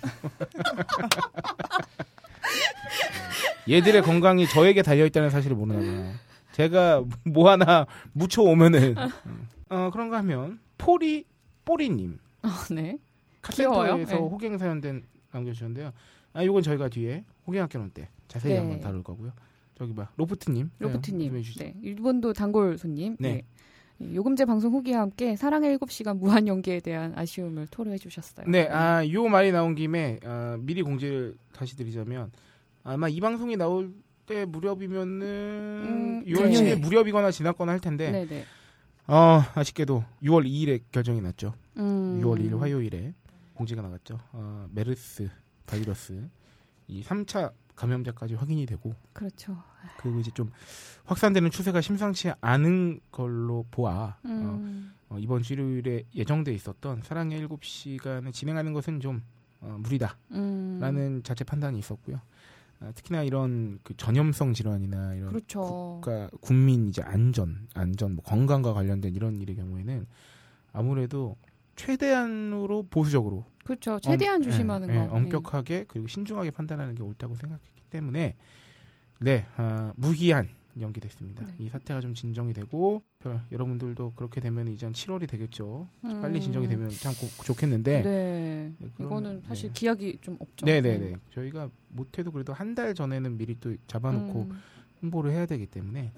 얘들의 3.68 4.02
건강이 4.02 4.46
저에게 4.48 4.82
달려 4.82 5.06
있다는 5.06 5.30
사실을 5.30 5.56
모르나 5.56 5.78
봐요. 5.78 6.12
제가 6.52 7.04
뭐 7.24 7.50
하나 7.50 7.86
묻혀 8.12 8.42
오면은 8.42 8.94
어 9.70 9.90
그런가 9.92 10.18
하면 10.18 10.58
포리 10.78 11.24
뽀리님 11.64 12.18
어, 12.42 12.48
네. 12.74 12.98
카센터에서 13.40 14.14
네. 14.14 14.20
호갱 14.20 14.58
사연된 14.58 15.04
남겨주셨는데요. 15.30 15.92
아 16.34 16.42
이건 16.42 16.62
저희가 16.62 16.88
뒤에 16.88 17.24
호갱 17.46 17.62
학교론 17.62 17.90
때 17.90 18.08
자세히 18.28 18.54
네. 18.54 18.58
한번 18.58 18.80
다룰 18.80 19.02
거고요. 19.02 19.32
저기 19.78 19.94
봐 19.94 20.10
로프트님 20.16 20.70
네, 20.78 20.86
로프트님. 20.86 21.42
주시죠. 21.42 21.64
네. 21.64 21.74
일본도 21.82 22.32
단골 22.34 22.76
손님. 22.78 23.16
네. 23.18 23.42
네. 24.08 24.14
요금제 24.16 24.44
방송 24.44 24.72
후기와 24.72 25.00
함께 25.00 25.36
사랑의 25.36 25.78
7시간 25.78 26.18
무한 26.18 26.46
연기에 26.46 26.80
대한 26.80 27.12
아쉬움을 27.16 27.68
토로해 27.70 27.98
주셨어요. 27.98 28.46
네, 28.48 28.68
아, 28.68 29.06
요 29.10 29.24
말이 29.28 29.52
나온 29.52 29.74
김에 29.74 30.18
아, 30.24 30.56
미리 30.60 30.82
공지를 30.82 31.36
다시 31.54 31.76
드리자면 31.76 32.32
아마 32.84 33.08
이 33.08 33.20
방송이 33.20 33.56
나올 33.56 33.92
때 34.26 34.44
무렵이면은 34.44 35.26
음, 35.26 36.24
6월 36.26 36.42
금요일. 36.42 36.76
7일 36.76 36.80
무렵이거나 36.80 37.30
지났거나 37.30 37.72
할 37.72 37.80
텐데 37.80 38.10
네, 38.10 38.26
네. 38.26 38.44
어, 39.06 39.42
아쉽게도 39.54 40.04
6월 40.22 40.46
2일에 40.46 40.80
결정이 40.90 41.20
났죠. 41.20 41.54
음. 41.76 42.20
6월 42.22 42.40
2일 42.40 42.58
화요일에 42.58 43.14
공지가 43.54 43.82
나갔죠. 43.82 44.18
어, 44.32 44.66
메르스 44.72 45.28
바이러스 45.66 46.28
이 46.88 47.02
3차 47.02 47.52
감염자까지 47.76 48.34
확인이 48.34 48.66
되고 48.66 48.94
그렇죠. 49.12 49.56
그리고 49.98 50.20
이제 50.20 50.30
좀 50.32 50.50
확산되는 51.04 51.50
추세가 51.50 51.80
심상치 51.80 52.32
않은 52.40 53.00
걸로 53.10 53.64
보아 53.70 54.16
어, 54.22 54.26
음. 54.26 54.92
어, 55.08 55.18
이번 55.18 55.42
주 55.42 55.54
일요일에 55.54 56.04
예정돼 56.14 56.52
있었던 56.54 57.02
사랑의 57.02 57.46
7시간을 57.46 58.32
진행하는 58.32 58.72
것은 58.72 59.00
좀 59.00 59.22
어, 59.60 59.76
무리다. 59.80 60.16
음. 60.32 60.78
라는 60.80 61.22
자체 61.22 61.44
판단이 61.44 61.78
있었고요. 61.78 62.20
아, 62.80 62.90
특히나 62.92 63.22
이런 63.22 63.78
그 63.84 63.96
전염성 63.96 64.54
질환이나 64.54 65.14
이런 65.14 65.28
그렇죠. 65.28 65.60
국가 65.60 66.28
국민 66.40 66.88
이제 66.88 67.00
안전, 67.02 67.68
안전 67.74 68.16
뭐 68.16 68.24
건강과 68.24 68.72
관련된 68.72 69.14
이런 69.14 69.40
일의 69.40 69.54
경우에는 69.56 70.06
아무래도 70.72 71.36
최대한으로 71.76 72.84
보수적으로 72.90 73.44
그렇죠. 73.64 73.98
최대한 74.00 74.36
엄- 74.36 74.42
조심하는 74.42 74.88
예, 74.90 74.94
거. 74.94 75.00
예, 75.04 75.06
엄격하게 75.08 75.84
그리고 75.88 76.08
신중하게 76.08 76.50
판단하는 76.50 76.94
게 76.94 77.02
옳다고 77.02 77.34
생각했기 77.36 77.82
때문에 77.90 78.36
네 79.20 79.46
아, 79.56 79.92
무기한 79.96 80.48
연기됐습니다. 80.80 81.44
네. 81.44 81.54
이 81.58 81.68
사태가 81.68 82.00
좀 82.00 82.14
진정이 82.14 82.54
되고 82.54 83.02
별- 83.18 83.40
여러분들도 83.52 84.14
그렇게 84.16 84.40
되면 84.40 84.68
이제 84.68 84.86
한 84.86 84.92
7월이 84.94 85.28
되겠죠. 85.28 85.86
빨리 86.00 86.40
진정이 86.40 86.66
되면 86.66 86.88
참 86.90 87.12
고- 87.14 87.44
좋겠는데 87.44 87.98
음. 88.00 88.02
네. 88.04 88.72
네, 88.78 88.88
이거는 88.98 89.42
사실 89.46 89.68
네. 89.68 89.72
기약이 89.74 90.18
좀 90.22 90.36
없죠. 90.40 90.64
네네네. 90.66 91.14
저희가 91.34 91.68
못해도 91.88 92.32
그래도 92.32 92.52
한 92.54 92.74
달 92.74 92.94
전에는 92.94 93.36
미리 93.36 93.54
또 93.60 93.76
잡아놓고 93.86 94.48
음. 94.50 94.60
홍보를 95.02 95.30
해야 95.32 95.44
되기 95.44 95.66
때문에 95.66 96.10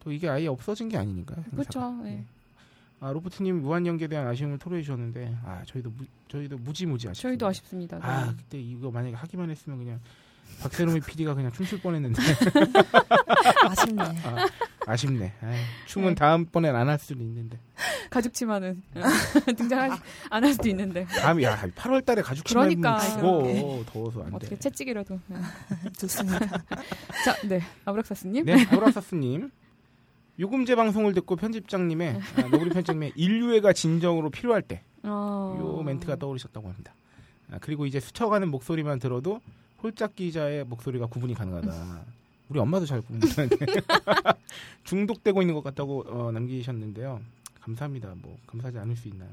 또 0.00 0.10
이게 0.10 0.26
아예 0.28 0.46
없어진 0.46 0.88
게 0.88 0.96
아니니까요. 0.96 1.44
그렇죠. 1.50 1.92
네. 2.02 2.24
네. 3.00 3.06
아 3.06 3.12
로버트님 3.12 3.62
무한 3.62 3.86
연기에 3.86 4.08
대한 4.08 4.26
아쉬움을 4.26 4.58
토로해 4.58 4.82
주셨는데 4.82 5.36
아 5.44 5.62
저희도 5.66 5.90
무, 5.90 6.04
저희도 6.28 6.58
무지무지 6.58 7.08
아쉽습니다. 7.08 7.28
저희도 7.28 7.46
아쉽습니다. 7.46 7.96
네. 7.98 8.04
아 8.04 8.34
그때 8.36 8.58
이거 8.60 8.90
만약에 8.90 9.14
하기만 9.14 9.50
했으면 9.50 9.78
그냥 9.78 10.00
박세롬이 10.62 11.00
PD가 11.00 11.34
그냥 11.34 11.52
춤출 11.52 11.80
뻔했는데 11.80 12.20
아쉽네. 13.68 14.02
아, 14.02 14.46
아쉽네. 14.86 15.32
아이, 15.42 15.56
춤은 15.86 16.08
네. 16.10 16.14
다음번엔 16.14 16.74
안 16.74 16.88
할 16.88 16.98
수도 16.98 17.22
있는데 17.22 17.58
가죽 18.10 18.32
치마는 18.32 18.82
등장 19.56 19.98
안할 20.30 20.52
수도 20.54 20.68
있는데 20.70 21.04
다음 21.04 21.42
야 21.42 21.56
8월달에 21.76 22.22
가죽 22.24 22.46
치마 22.46 22.62
그러니까. 22.62 22.98
죽어 22.98 23.84
더워서 23.92 24.22
안 24.24 24.34
어떻게 24.34 24.54
돼. 24.54 24.58
채찍이라도. 24.58 25.20
좋습니다. 25.98 26.38
자, 27.24 27.36
네. 27.46 27.60
아브락사스님. 27.84 28.44
네, 28.46 28.64
아브라사스님. 28.64 29.50
요금제 30.38 30.76
방송을 30.76 31.14
듣고 31.14 31.36
편집장님의 31.36 32.20
아, 32.36 32.42
너구리 32.42 32.70
편집장님의 32.70 33.12
인류애가 33.16 33.72
진정으로 33.72 34.30
필요할 34.30 34.62
때요 34.62 34.80
어... 35.02 35.82
멘트가 35.84 36.16
떠오르셨다고 36.16 36.68
합니다. 36.68 36.94
아, 37.50 37.58
그리고 37.60 37.86
이제 37.86 37.98
스쳐가는 37.98 38.48
목소리만 38.48 38.98
들어도 38.98 39.40
홀짝 39.82 40.14
기자의 40.14 40.64
목소리가 40.64 41.06
구분이 41.06 41.34
가능하다. 41.34 42.04
우리 42.48 42.60
엄마도 42.60 42.86
잘 42.86 43.00
구분하는데 43.02 43.56
중독되고 44.84 45.42
있는 45.42 45.54
것 45.54 45.62
같다고 45.62 46.04
어, 46.08 46.32
남기셨는데요. 46.32 47.20
감사합니다. 47.60 48.14
뭐 48.22 48.38
감사하지 48.46 48.78
않을 48.78 48.96
수 48.96 49.08
있나요? 49.08 49.30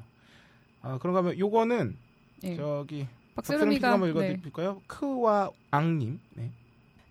아 0.82 0.98
그런가 1.00 1.20
하면 1.20 1.40
요거는 1.40 1.96
네. 2.42 2.58
저기 2.58 3.08
박세롬 3.36 3.60
박세롬이가 3.60 3.92
한번 3.92 4.14
네. 4.14 4.32
읽어드릴까요? 4.32 4.82
크와 4.88 5.52
앙님. 5.72 6.20
네. 6.34 6.52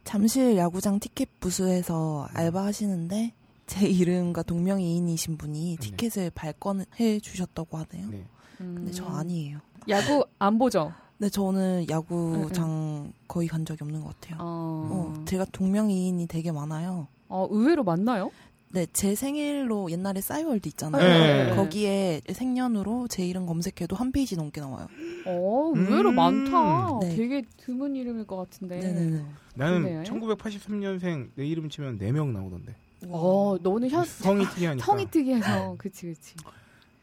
잠실 0.05 0.57
야구장 0.57 1.01
티켓 1.01 1.41
부스에서 1.41 2.29
알바하시는데 2.35 3.33
제 3.67 3.87
이름과 3.87 4.43
동명이인이신 4.43 5.37
분이 5.39 5.77
네. 5.77 5.77
티켓을 5.81 6.31
발권해 6.31 7.21
주셨다고 7.21 7.79
하네요. 7.79 8.11
네. 8.11 8.25
음... 8.61 8.75
근데 8.77 8.93
저 8.93 9.07
아니에요. 9.07 9.59
야구 9.89 10.25
안 10.39 10.59
보죠. 10.59 10.93
근데 11.19 11.31
저는 11.31 11.87
야구장 11.89 13.13
거의 13.29 13.49
간 13.49 13.65
적이 13.65 13.85
없는 13.85 14.03
것 14.03 14.21
같아요. 14.21 14.39
어... 14.41 15.15
어, 15.17 15.25
제가 15.25 15.45
동명이인이 15.47 16.27
되게 16.27 16.53
많아요. 16.53 17.09
어, 17.29 17.49
의외로 17.51 17.85
많나요? 17.85 18.31
네, 18.75 18.87
제 18.93 19.15
생일로 19.15 19.93
옛날에 19.93 20.21
싸이월드 20.21 20.67
있잖아요. 20.71 21.03
네. 21.03 21.55
거기에 21.55 22.21
생년으로 22.29 23.07
제 23.07 23.25
이름 23.25 23.47
검색해도 23.47 23.95
한 23.95 24.11
페이지 24.11 24.37
넘게 24.37 24.61
나와요. 24.61 24.89
어, 25.27 25.73
의외로 25.77 26.09
음. 26.11 26.17
많다. 26.17 26.99
네. 27.01 27.15
되게 27.15 27.45
드문 27.57 27.95
이름일 27.95 28.27
것 28.27 28.35
같은데. 28.37 28.81
네네네. 28.81 29.25
나는 29.55 29.83
그러네요. 29.83 30.03
1983년생 30.03 31.31
내 31.37 31.47
이름 31.47 31.69
치면 31.69 32.01
4명 32.01 32.33
나오던데. 32.33 32.75
어, 33.09 33.57
너는 33.61 33.91
현 33.91 34.05
성이 34.05 34.45
특이하니까. 34.47 34.85
성이 34.85 35.07
특이해서 35.11 35.75
그치 35.79 36.07
그치. 36.07 36.35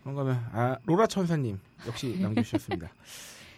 그런가 0.01 0.21
하면 0.21 0.35
아 0.53 0.77
로라 0.85 1.07
천사님 1.07 1.59
역시 1.87 2.17
남겨주셨습니다. 2.21 2.89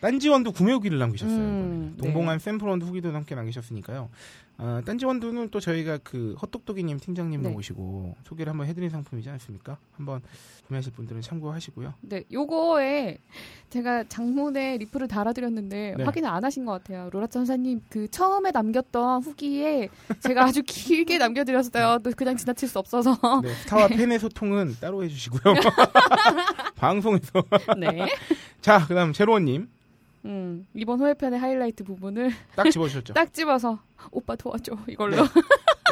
딴지 0.04 0.28
원두 0.28 0.52
구매 0.52 0.74
후기를 0.74 1.00
남기셨어요. 1.00 1.38
음, 1.38 1.94
이번에. 1.98 2.12
동봉한 2.12 2.40
샘플 2.40 2.66
원두 2.66 2.86
후기도 2.86 3.14
함께 3.14 3.36
남기셨으니까요. 3.36 4.10
아, 4.58 4.82
딴지원도는 4.86 5.50
또 5.50 5.62
저희가 5.62 5.98
그 6.04 6.36
헛똑똑이님 6.42 7.00
팀장님 7.00 7.42
네. 7.42 7.50
모시고 7.50 8.14
소개를 8.26 8.52
한번 8.52 8.68
해드린 8.68 8.90
상품이지 8.90 9.30
않습니까? 9.30 9.78
한번 9.96 10.22
구매하실 10.68 10.92
분들은 10.92 11.22
참고하시고요. 11.22 11.94
네, 12.02 12.24
요거에 12.34 13.18
제가 13.70 14.04
장문에 14.10 14.78
리플을 14.78 15.08
달아드렸는데 15.08 15.96
네. 15.98 16.04
확인을 16.04 16.30
안 16.30 16.44
하신 16.44 16.66
것 16.66 16.74
같아요. 16.74 17.10
로라 17.14 17.28
천사님 17.28 17.80
그 17.90 18.10
처음에 18.12 18.52
남겼던 18.52 19.24
후기에 19.24 19.88
제가 20.20 20.44
아주 20.44 20.64
길게 20.68 21.18
남겨드렸어요. 21.18 22.00
또 22.04 22.12
그냥 22.12 22.36
지나칠 22.36 22.68
수 22.68 22.78
없어서. 22.78 23.18
네, 23.42 23.54
스타와 23.54 23.88
팬의 23.96 24.20
소통은 24.20 24.76
따로 24.82 25.02
해주시고요. 25.06 25.56
방송에서. 26.76 27.42
네. 27.78 28.06
자, 28.60 28.86
그다음 28.86 29.14
제로원님 29.14 29.70
음, 30.26 30.66
이번 30.74 31.00
호회편의 31.00 31.40
하이라이트 31.40 31.84
부분을 31.84 32.32
딱 32.56 32.70
집어주셨죠. 32.70 33.14
딱 33.14 33.34
집어서 33.34 33.80
오빠 34.12 34.36
도와줘 34.36 34.78
이걸로. 34.88 35.18
네. 35.18 35.24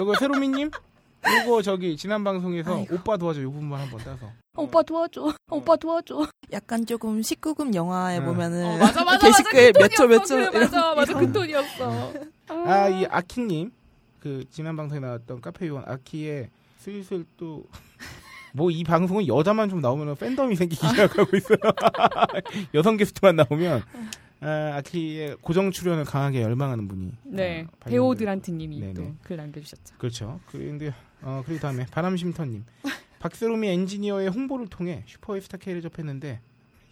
이거 0.02 0.16
세로미님, 0.18 0.72
이거 1.44 1.62
저기 1.62 1.98
지난 1.98 2.24
방송에서 2.24 2.76
아이고. 2.78 2.96
오빠 2.96 3.18
도와줘 3.18 3.42
요 3.42 3.52
부분만 3.52 3.82
한번 3.82 4.00
따서. 4.04 4.30
오빠 4.56 4.82
도와줘. 4.84 5.34
오빠 5.50 5.76
도와줘. 5.76 6.28
약간 6.52 6.86
조금 6.86 7.22
19금 7.22 7.74
영화에 7.74 8.20
음. 8.20 8.26
보면은 8.26 8.66
어, 8.66 8.78
맞아 8.78 9.04
맞아 9.04 9.28
게시글 9.28 9.74
맞아. 9.74 9.80
몇초몇초 9.80 10.36
그래, 10.52 10.60
맞아 10.66 10.96
맞아 10.96 11.14
그 11.14 11.32
톤이었어. 11.32 12.14
아, 12.50 12.90
이 12.90 13.06
아키님, 13.06 13.72
그, 14.20 14.44
지난 14.52 14.76
방송에 14.76 15.00
나왔던 15.00 15.42
카페 15.42 15.68
요원 15.68 15.84
아키의 15.88 16.50
슬슬 16.80 17.26
또, 17.38 17.64
뭐 18.54 18.72
이 18.72 18.84
방송은 18.84 19.28
여자만 19.28 19.70
좀 19.70 19.80
나오면 19.82 20.16
팬덤이 20.16 20.56
생기기 20.56 20.86
시작하고 20.88 21.36
있어요. 21.38 21.58
여성 22.74 22.98
게스트만 22.98 23.36
나오면, 23.36 23.82
아, 24.42 24.74
아키의 24.78 25.38
고정 25.42 25.72
출연을 25.72 26.06
강하게 26.06 26.42
열망하는 26.42 26.88
분이. 26.88 27.12
네, 27.26 27.62
어, 27.62 27.72
발견되고. 27.80 27.90
배우들한테님이 27.90 28.80
네네. 28.80 28.94
또글 28.94 29.38
남겨주셨죠. 29.38 29.96
그렇죠. 29.98 30.40
그런데, 30.48 30.94
어, 31.22 31.44
그리고 31.46 31.62
다음에 31.62 31.86
바람쉼터님. 31.92 32.66
박세롬이 33.20 33.68
엔지니어의 33.68 34.30
홍보를 34.30 34.68
통해 34.68 35.04
슈퍼의 35.06 35.42
스타 35.42 35.58
K를 35.58 35.82
접했는데, 35.82 36.42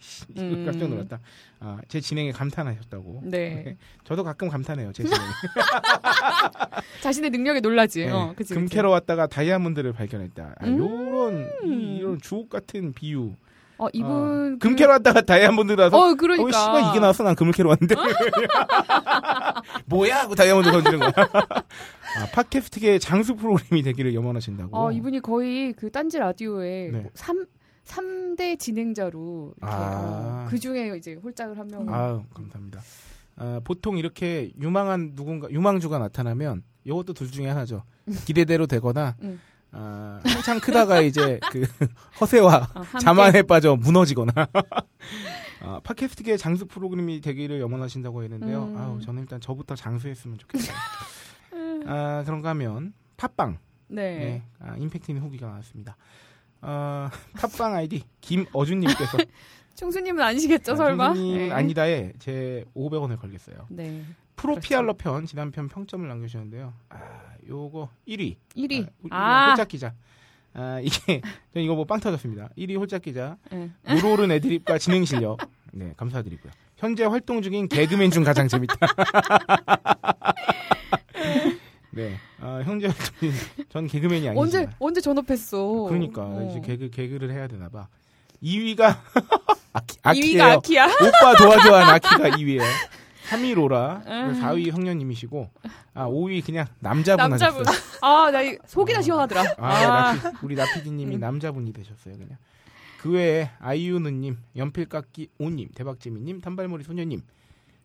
음. 0.38 0.64
깜짝 0.64 0.88
놀랐다. 0.88 1.20
아, 1.60 1.78
제 1.88 2.00
진행에 2.00 2.32
감탄하셨다고. 2.32 3.22
네, 3.24 3.76
저도 4.04 4.24
가끔 4.24 4.48
감탄해요, 4.48 4.92
제 4.92 5.04
진행에. 5.04 5.22
자신의 7.02 7.30
능력에 7.30 7.60
놀라지. 7.60 8.06
네, 8.06 8.10
어, 8.10 8.32
그치, 8.36 8.54
금 8.54 8.64
그치. 8.64 8.78
왔다가 8.78 9.26
다이아몬드를 9.26 9.92
발견했다. 9.92 10.54
아, 10.58 10.66
음. 10.66 10.78
요런 10.78 11.50
이, 11.66 11.96
이런 11.98 12.20
주옥 12.20 12.48
같은 12.48 12.92
비유. 12.92 13.34
어, 13.78 13.88
이분 13.94 14.10
어, 14.10 14.58
그- 14.58 14.58
금 14.58 14.76
캐러 14.76 14.92
왔다가 14.92 15.22
다이아몬드 15.22 15.72
나서 15.72 15.96
어, 15.96 16.10
어, 16.10 16.14
그러니까. 16.14 16.50
씨발 16.52 16.90
이게 16.90 17.00
나왔어 17.00 17.24
난 17.24 17.34
금을 17.34 17.54
캐러 17.54 17.70
왔는데. 17.70 17.94
뭐야? 19.86 20.18
하고 20.20 20.34
다이아몬드 20.34 20.70
던지는 20.70 20.98
거야. 20.98 21.12
아, 21.16 22.26
팟캐스트계의 22.34 23.00
장수 23.00 23.36
프로그램이 23.36 23.82
되기를 23.82 24.14
염원하신다고. 24.14 24.76
어, 24.76 24.92
이분이 24.92 25.20
거의 25.20 25.72
그 25.72 25.90
딴지 25.90 26.18
라디오의 26.18 26.90
네. 26.92 26.98
뭐삼 27.00 27.46
3대 27.90 28.58
진행자로 28.58 29.54
이렇게 29.56 29.74
아. 29.74 30.44
어, 30.44 30.46
그 30.48 30.58
중에 30.58 30.96
이제 30.96 31.14
홀짝을 31.14 31.58
한 31.58 31.66
명. 31.68 31.92
아유, 31.92 32.22
감사합니다. 32.32 32.80
아, 33.36 33.60
보통 33.64 33.98
이렇게 33.98 34.52
유망한 34.60 35.14
누군가 35.14 35.50
유망주가 35.50 35.98
나타나면 35.98 36.62
이것도 36.84 37.14
둘 37.14 37.30
중에 37.30 37.48
하나죠. 37.48 37.82
기대대로 38.26 38.66
되거나 38.66 39.16
음. 39.22 39.40
아, 39.72 40.20
한창 40.24 40.60
크다가 40.60 41.00
이제 41.00 41.40
그 41.50 41.62
허세와 42.20 42.70
어. 42.74 42.98
자만에 42.98 43.42
빠져 43.42 43.76
무너지거나. 43.76 44.32
아, 45.62 45.80
팟캐스트계 45.82 46.36
장수 46.36 46.66
프로그램이 46.66 47.20
되기를 47.20 47.60
염원하신다고 47.60 48.22
했는데요. 48.22 48.64
음. 48.64 48.76
아우 48.78 49.00
저는 49.00 49.22
일단 49.22 49.40
저부터 49.40 49.74
장수했으면 49.74 50.38
좋겠어요. 50.38 50.76
아, 51.86 52.22
그런가 52.24 52.50
하면 52.50 52.94
팟빵 53.16 53.58
네. 53.88 54.18
네. 54.18 54.42
아, 54.60 54.76
임팩트 54.76 55.10
있는 55.10 55.24
후기가 55.24 55.48
나왔습니다. 55.48 55.96
어, 56.62 57.08
팟빵 57.40 57.74
아이디 57.74 58.02
김어준님께서 58.20 59.18
총수님은 59.76 60.22
아니시겠죠, 60.22 60.76
설마? 60.76 61.14
님 61.14 61.38
네. 61.38 61.50
아니다에 61.52 62.12
제 62.18 62.64
500원을 62.76 63.18
걸겠어요. 63.18 63.66
네. 63.70 64.04
프로피알러 64.36 64.94
편 64.94 65.24
지난 65.26 65.50
편 65.50 65.68
평점을 65.68 66.06
남겨주셨는데요. 66.06 66.72
아, 66.90 66.98
요거 67.48 67.88
1위. 68.08 68.36
1위. 68.56 68.88
아, 69.10 69.16
아, 69.16 69.48
홀짝 69.50 69.68
기자. 69.68 69.94
아, 70.52 70.80
이게 70.82 71.20
저 71.54 71.60
이거 71.60 71.74
뭐 71.74 71.84
빵 71.84 72.00
터졌습니다. 72.00 72.48
1위 72.58 72.76
홀짝 72.78 73.02
기자. 73.02 73.36
네. 73.50 73.70
물오른 73.86 74.30
애드립과 74.32 74.78
진행 74.78 75.04
실력. 75.04 75.38
네, 75.72 75.94
감사드리고요. 75.96 76.52
현재 76.76 77.04
활동 77.04 77.40
중인 77.42 77.68
개그맨 77.68 78.10
중 78.10 78.24
가장 78.24 78.48
재밌다. 78.48 78.74
네, 81.92 82.16
아, 82.40 82.62
현재 82.64 82.86
활동 82.86 83.04
중인 83.18 83.34
전 83.68 83.86
개그맨이 83.86 84.28
아니지만. 84.28 84.38
언제 84.38 84.68
언제 84.78 85.00
전업했어? 85.00 85.86
그러니까 85.88 86.22
어. 86.22 86.48
이제 86.50 86.60
개그 86.60 86.90
개그를 86.90 87.32
해야 87.32 87.46
되나 87.48 87.68
봐. 87.68 87.88
2위가 88.42 88.96
아키, 89.72 89.98
아키예요. 90.02 90.42
2위가 90.44 90.58
아키야. 90.58 90.86
오빠 90.86 91.34
도와줘한 91.36 91.90
아키가 91.94 92.30
2위예요. 92.36 92.62
3위 93.28 93.54
로라, 93.54 94.02
음. 94.06 94.40
4위 94.42 94.72
형녀님이시고, 94.72 95.50
아 95.94 96.06
5위 96.08 96.44
그냥 96.44 96.66
남자분 96.80 97.30
남자분. 97.30 97.64
하셨어요. 97.66 97.98
아, 98.02 98.30
나 98.32 98.42
이- 98.42 98.58
속이나 98.66 99.02
시원하더라. 99.02 99.42
아, 99.58 99.66
아, 99.68 100.14
나피, 100.14 100.36
우리 100.42 100.54
나피디님이 100.56 101.14
음. 101.16 101.20
남자분이 101.20 101.72
되셨어요 101.72 102.14
그냥. 102.14 102.38
그 102.98 103.10
외에 103.12 103.50
아이유느님, 103.60 104.36
연필깎이 104.56 105.28
오님, 105.38 105.68
대박재미님, 105.74 106.40
단발머리 106.40 106.82
소녀님, 106.82 107.22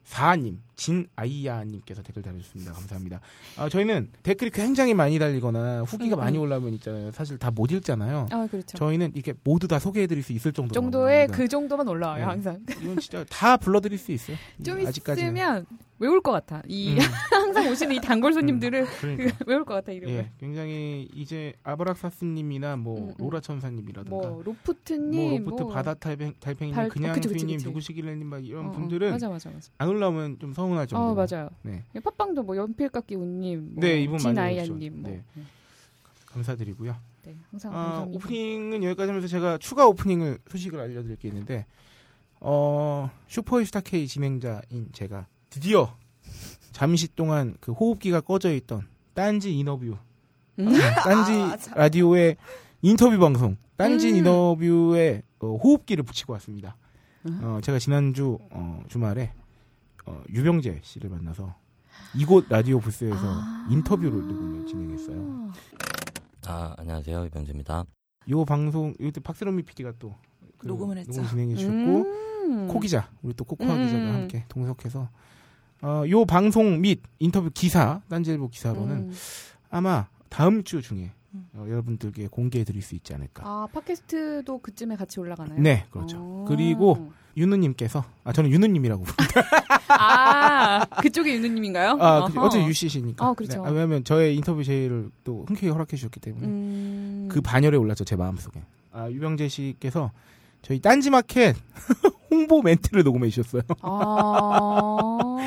사님, 0.04 0.62
진아이야님께서 0.76 2.02
댓글 2.04 2.22
달아주셨습니다. 2.22 2.74
감사합니다. 2.74 3.22
아, 3.58 3.70
저희는 3.70 4.10
댓글이 4.24 4.52
굉장히 4.52 4.94
많이 4.94 5.18
달리거나 5.20 5.82
후기가 5.84 6.16
음, 6.16 6.20
많이 6.20 6.38
음. 6.38 6.44
올라오면 6.44 6.74
있잖아요. 6.76 7.12
사실 7.12 7.38
다 7.38 7.52
못 7.56 7.72
읽잖아요. 7.72 8.28
아, 8.32 8.48
그렇죠. 8.52 8.78
저희는 8.78 9.12
이렇게 9.16 9.34
모두 9.46 9.68
다 9.68 9.80
소개해드릴 9.80 10.22
수 10.24 10.34
있을 10.34 10.52
정도로 10.52 10.74
정도의 10.74 11.28
그 11.28 11.48
정도만 11.48 11.88
올라와요, 11.88 12.20
네. 12.20 12.24
항상. 12.26 12.60
이건 12.82 12.98
진짜 13.00 13.24
다 13.30 13.56
불러드릴 13.56 13.98
수 13.98 14.12
있어요. 14.12 14.36
좀 14.64 14.86
아직까지는. 14.86 15.30
있으면 15.34 15.66
외울 16.00 16.20
것 16.20 16.34
같아. 16.34 16.62
이 16.68 16.92
음, 16.94 16.98
항상 17.32 17.70
오시는 17.70 17.96
이 17.96 18.02
단골 18.02 18.34
손님들을 18.34 18.86
그러니까. 19.00 19.38
그, 19.38 19.46
외울 19.48 19.64
것 19.64 19.74
같아 19.76 19.94
이름을. 19.94 20.14
예, 20.14 20.32
굉장히 20.38 21.08
이제 21.16 21.54
아브락사스님이나 21.64 22.76
뭐 22.76 23.00
음, 23.00 23.08
음. 23.10 23.14
로라 23.18 23.40
천사님이라든가 23.40 24.10
뭐 24.10 24.28
뭐, 24.30 24.44
로프트님, 24.44 25.46
로프트 25.46 25.64
뭐 25.64 25.72
바다 25.74 25.94
달팽, 25.94 26.34
달팽이님, 26.42 26.76
달- 26.76 26.86
어, 26.88 26.90
그냥 26.90 27.14
그치, 27.14 27.30
그치, 27.30 27.40
수인님, 27.40 27.58
그치. 27.58 27.68
누구시길래님 27.70 28.28
막 28.28 28.46
이런 28.46 28.66
어, 28.66 28.70
어, 28.70 28.72
분들은 28.74 29.12
맞아 29.12 29.30
맞아 29.30 29.50
맞아. 29.50 29.72
안 29.78 29.88
올라오면 29.88 30.40
좀 30.40 30.54
서 30.54 30.65
운할 30.72 30.88
정도로. 30.88 31.12
어 31.12 31.14
맞아요. 31.16 31.50
네, 31.64 31.84
팟빵도 32.04 32.44
뭐 32.44 32.56
연필깎이 32.58 33.16
운님, 33.16 33.76
뭐 33.76 33.82
네, 33.82 34.02
이분 34.02 34.14
많이 34.14 34.24
진아이야님, 34.24 35.02
뭐. 35.02 35.12
네. 35.12 35.24
감사드리고요. 36.28 36.96
네, 37.24 37.36
항상 37.52 37.72
아, 37.72 37.76
감사합니다. 37.76 38.18
오프닝은 38.18 38.84
여기까지 38.84 39.08
하면서 39.10 39.28
제가 39.28 39.58
추가 39.58 39.88
오프닝을 39.88 40.40
소식을 40.50 40.80
알려드릴 40.80 41.18
게 41.18 41.28
있는데 41.30 41.66
어, 42.40 43.10
슈퍼스타 43.28 43.82
K 43.82 44.08
진행자인 44.08 44.90
제가 44.92 45.28
드디어 45.50 45.96
잠시 46.72 47.08
동안 47.16 47.56
그 47.60 47.72
호흡기가 47.72 48.22
꺼져 48.22 48.54
있던 48.54 48.88
딴지 49.14 49.58
인터뷰 49.58 49.98
음? 50.60 50.66
딴지 51.04 51.32
아, 51.42 51.58
참. 51.58 51.74
라디오의 51.76 52.38
인터뷰 52.82 53.18
방송 53.18 53.58
딴지 53.78 54.12
음. 54.12 54.18
인터뷰에 54.18 55.24
어, 55.40 55.56
호흡기를 55.56 56.04
붙이고 56.04 56.34
왔습니다. 56.34 56.76
음. 57.28 57.40
어, 57.44 57.60
제가 57.62 57.80
지난주 57.80 58.38
어, 58.52 58.84
주말에 58.88 59.32
어, 60.06 60.22
유병재 60.30 60.82
씨를 60.84 61.10
만나서 61.10 61.56
이곳 62.16 62.46
라디오 62.50 62.80
부스에서 62.80 63.18
아. 63.24 63.68
인터뷰를 63.70 64.12
녹음을 64.12 64.66
진행했어요. 64.68 65.52
아, 66.48 66.76
안녕하세요. 66.78 67.26
이병재입니다. 67.26 67.86
요 68.30 68.46
방송 68.46 68.94
이때 69.00 69.20
박세롬이 69.20 69.64
PD가 69.64 69.94
또 70.00 70.16
그 70.58 70.68
녹음을 70.68 70.98
했죠. 70.98 71.12
녹음 71.22 71.30
진행해 71.30 71.56
주셨고 71.56 72.02
음. 72.48 72.68
코 72.68 72.80
기자 72.80 73.10
우리 73.22 73.34
또 73.34 73.44
코코아 73.44 73.76
음. 73.76 73.86
기자가 73.86 74.14
함께 74.14 74.46
동석해서 74.50 75.10
어, 75.82 76.04
요 76.10 76.26
방송 76.26 76.82
및 76.82 77.02
인터뷰 77.20 77.50
기사 77.54 78.02
딴지일보 78.10 78.50
기사로는 78.50 78.96
음. 78.96 79.14
아마 79.70 80.08
다음 80.30 80.64
주 80.64 80.82
중에 80.82 81.12
음. 81.34 81.48
어, 81.54 81.66
여러분들께 81.68 82.28
공개해 82.28 82.64
드릴 82.64 82.82
수 82.82 82.96
있지 82.96 83.14
않을까. 83.14 83.44
아 83.46 83.68
팟캐스트도 83.74 84.60
그쯤에 84.60 84.96
같이 84.96 85.20
올라가나요? 85.20 85.60
네, 85.60 85.86
그렇죠. 85.92 86.18
어. 86.20 86.46
그리고 86.48 87.12
윤우님께서 87.38 88.04
아 88.24 88.32
저는 88.34 88.50
윤우님이라고 88.52 89.04
부릅니다. 89.04 89.42
아 89.90 90.86
그쪽이 91.02 91.32
윤우님인가요? 91.36 91.98
아 92.00 92.28
그. 92.28 92.40
어제 92.40 92.64
유씨시니까. 92.66 93.26
아, 93.26 93.34
그렇죠. 93.34 93.64
아, 93.66 93.70
왜냐하면 93.70 94.04
저의 94.04 94.36
인터뷰 94.36 94.64
제의를 94.64 95.10
또 95.24 95.46
흔쾌히 95.48 95.70
허락해 95.72 95.96
주셨기 95.98 96.20
때문에 96.20 96.46
음. 96.48 97.28
그 97.32 97.42
반열에 97.42 97.78
올랐죠 97.78 98.04
제 98.06 98.16
마음 98.16 98.38
속에. 98.38 98.62
아 98.92 99.10
유병재 99.10 99.48
씨께서 99.50 100.12
저희 100.62 100.80
딴지마켓 100.80 101.56
홍보 102.32 102.62
멘트를 102.62 103.04
녹음해 103.04 103.30
주셨어요. 103.30 103.62
아. 103.82 105.38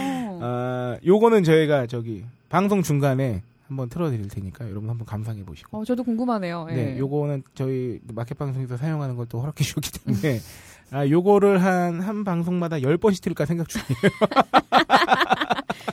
아 0.41 0.97
요거는 1.05 1.45
저희가 1.45 1.87
저기 1.87 2.25
방송 2.49 2.83
중간에 2.83 3.43
한번 3.67 3.89
틀어드릴 3.91 4.29
테니까 4.29 4.69
여러분 4.71 4.89
한번 4.89 5.07
감상해 5.07 5.45
보시고. 5.45 5.79
어, 5.79 5.85
저도 5.85 6.03
궁금하네요. 6.05 6.69
예. 6.71 6.75
네, 6.75 6.99
요거는 6.99 7.43
저희 7.55 8.01
마켓 8.15 8.39
방송에서 8.39 8.77
사용하는 8.77 9.17
걸 9.17 9.27
또 9.29 9.41
허락해 9.41 9.63
주셨기 9.63 9.91
때문에 10.05 10.41
아 10.91 11.09
요거를 11.09 11.63
한 11.63 12.01
한 12.01 12.25
방송마다 12.25 12.77
10번씩 12.79 13.23
틀까 13.23 13.45
생각 13.47 13.69
중이에요. 13.69 13.89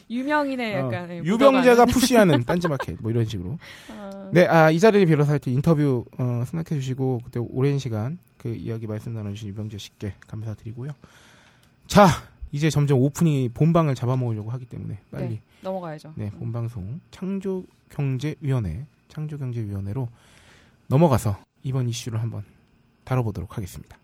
유명인의 0.09 0.75
어, 0.75 0.79
약간 0.85 1.09
예, 1.11 1.17
유병재가. 1.17 1.85
푸시하는 1.85 2.43
딴지마켓 2.45 2.97
뭐 3.01 3.11
이런 3.11 3.25
식으로. 3.25 3.57
어. 3.89 4.29
네, 4.33 4.45
아, 4.47 4.71
이 4.71 4.79
자리를 4.79 5.05
빌어서 5.07 5.31
하여튼 5.31 5.53
인터뷰 5.53 6.05
어, 6.17 6.43
승낙해 6.45 6.79
주시고 6.79 7.21
그때 7.25 7.39
오랜 7.39 7.79
시간 7.79 8.17
그 8.37 8.53
이야기 8.55 8.87
말씀 8.87 9.13
나눠주신 9.13 9.49
유병재 9.49 9.77
씨께 9.77 10.13
감사드리고요. 10.27 10.91
자, 11.87 12.07
이제 12.51 12.69
점점 12.69 12.99
오프닝이 12.99 13.49
본방을 13.49 13.95
잡아먹으려고 13.95 14.51
하기 14.51 14.65
때문에 14.65 14.99
빨리 15.11 15.27
네, 15.29 15.41
넘어가야죠. 15.61 16.13
네, 16.15 16.29
본방송 16.31 16.99
창조경제위원회 17.11 18.85
창조경제위원회로 19.09 20.07
넘어가서 20.87 21.37
이번 21.63 21.89
이슈를 21.89 22.21
한번 22.21 22.43
다뤄보도록 23.03 23.57
하겠습니다. 23.57 23.97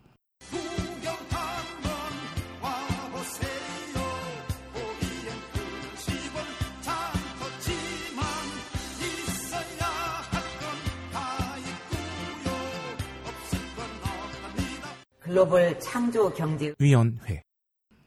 글로벌 15.32 15.80
창조 15.80 16.30
경제 16.34 16.74
위원회. 16.78 17.42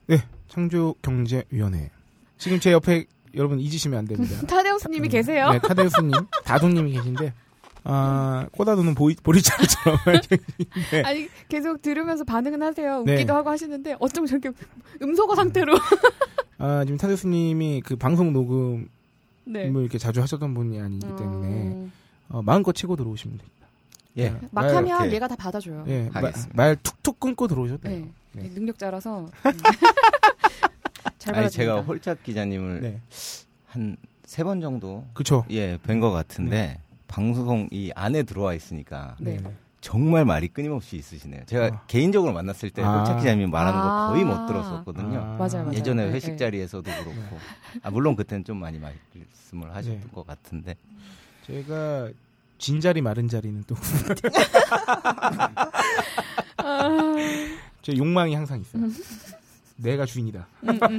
네, 0.05 0.17
창조 0.47 0.93
경제 1.01 1.43
위원회. 1.49 1.89
지금 2.37 2.59
제 2.59 2.71
옆에 2.71 3.05
여러분 3.33 3.59
잊으시면 3.59 3.97
안 3.99 4.05
됩니다. 4.05 4.39
타데우스님이 4.45 5.09
계세요? 5.09 5.49
네, 5.51 5.59
타데우스님, 5.59 6.11
다도님이 6.45 6.91
계신데, 6.93 7.33
아, 7.87 8.47
꼬다도는 8.51 8.95
보이, 8.95 9.15
보리차처럼. 9.15 9.99
네. 10.91 11.01
아니 11.03 11.29
계속 11.47 11.81
들으면서 11.81 12.23
반응은 12.23 12.61
하세요. 12.63 13.03
네. 13.03 13.13
웃기도 13.13 13.33
하고 13.35 13.49
하시는데 13.51 13.95
어쩜 13.99 14.25
저렇게 14.25 14.49
음소거 15.01 15.35
상태로. 15.35 15.73
아, 16.57 16.83
지금 16.83 16.97
타데우스님이 16.97 17.81
그 17.85 17.95
방송 17.95 18.33
녹음을 18.33 18.87
네. 19.45 19.65
이렇게 19.67 19.97
자주 19.99 20.21
하셨던 20.21 20.53
분이 20.55 20.79
아니기 20.81 21.05
때문에, 21.05 21.47
음, 21.47 21.91
어, 22.29 22.41
마음껏 22.41 22.73
치고 22.73 22.95
들어오시면 22.95 23.37
됩니다. 23.37 23.67
예. 24.17 24.29
네, 24.29 24.39
막 24.51 24.61
말- 24.65 24.75
하면 24.77 25.01
이렇게. 25.01 25.15
얘가 25.17 25.27
다 25.27 25.35
받아줘요. 25.35 25.83
예, 25.87 26.09
마-. 26.13 26.31
말 26.53 26.75
툭툭 26.77 27.19
끊고 27.19 27.47
들어오셔도 27.47 27.81
돼요. 27.81 28.07
네. 28.31 28.43
네. 28.43 28.49
능력자라서. 28.55 29.19
음. 29.19 29.29
잘 31.19 31.35
아니 31.35 31.43
받아줍니다. 31.45 31.49
제가 31.49 31.81
홀짝 31.81 32.23
기자님을 32.23 32.81
네. 32.81 33.01
한세 33.67 34.43
번 34.43 34.61
정도 34.61 35.05
그쵸. 35.13 35.45
예 35.49 35.77
뵌 35.85 35.99
것 35.99 36.11
같은데 36.11 36.79
방송 37.07 37.67
이 37.71 37.91
안에 37.95 38.23
들어와 38.23 38.53
있으니까 38.53 39.15
네. 39.19 39.37
네. 39.37 39.53
정말 39.81 40.25
말이 40.25 40.47
끊임없이 40.47 40.97
있으시네요. 40.97 41.43
제가 41.45 41.65
아. 41.67 41.81
개인적으로 41.85 42.33
만났을 42.33 42.71
때 42.71 42.81
아. 42.81 42.97
홀짝 42.97 43.19
기자님이 43.19 43.45
말하는 43.47 43.79
아. 43.79 44.07
거 44.07 44.13
거의 44.13 44.25
못 44.25 44.47
들었었거든요. 44.47 45.19
아. 45.19 45.25
맞아요, 45.37 45.65
맞아요. 45.65 45.73
예전에 45.73 46.05
네, 46.07 46.11
회식 46.11 46.31
네. 46.31 46.37
자리에서도 46.37 46.83
그렇고 46.83 47.37
아, 47.83 47.91
물론 47.91 48.15
그때는 48.15 48.43
좀 48.43 48.57
많이 48.57 48.79
말씀을 48.79 49.75
하셨던 49.75 49.99
네. 50.01 50.07
것 50.11 50.25
같은데 50.25 50.75
제가 51.45 52.09
진 52.57 52.81
자리 52.81 53.01
마른 53.01 53.27
자리는 53.27 53.63
또 53.67 53.75
아, 56.57 57.15
제 57.83 57.95
욕망이 57.95 58.33
항상 58.33 58.61
있어요. 58.61 58.89
내가 59.77 60.05
주인이다. 60.05 60.47
음, 60.63 60.69
음. 60.69 60.97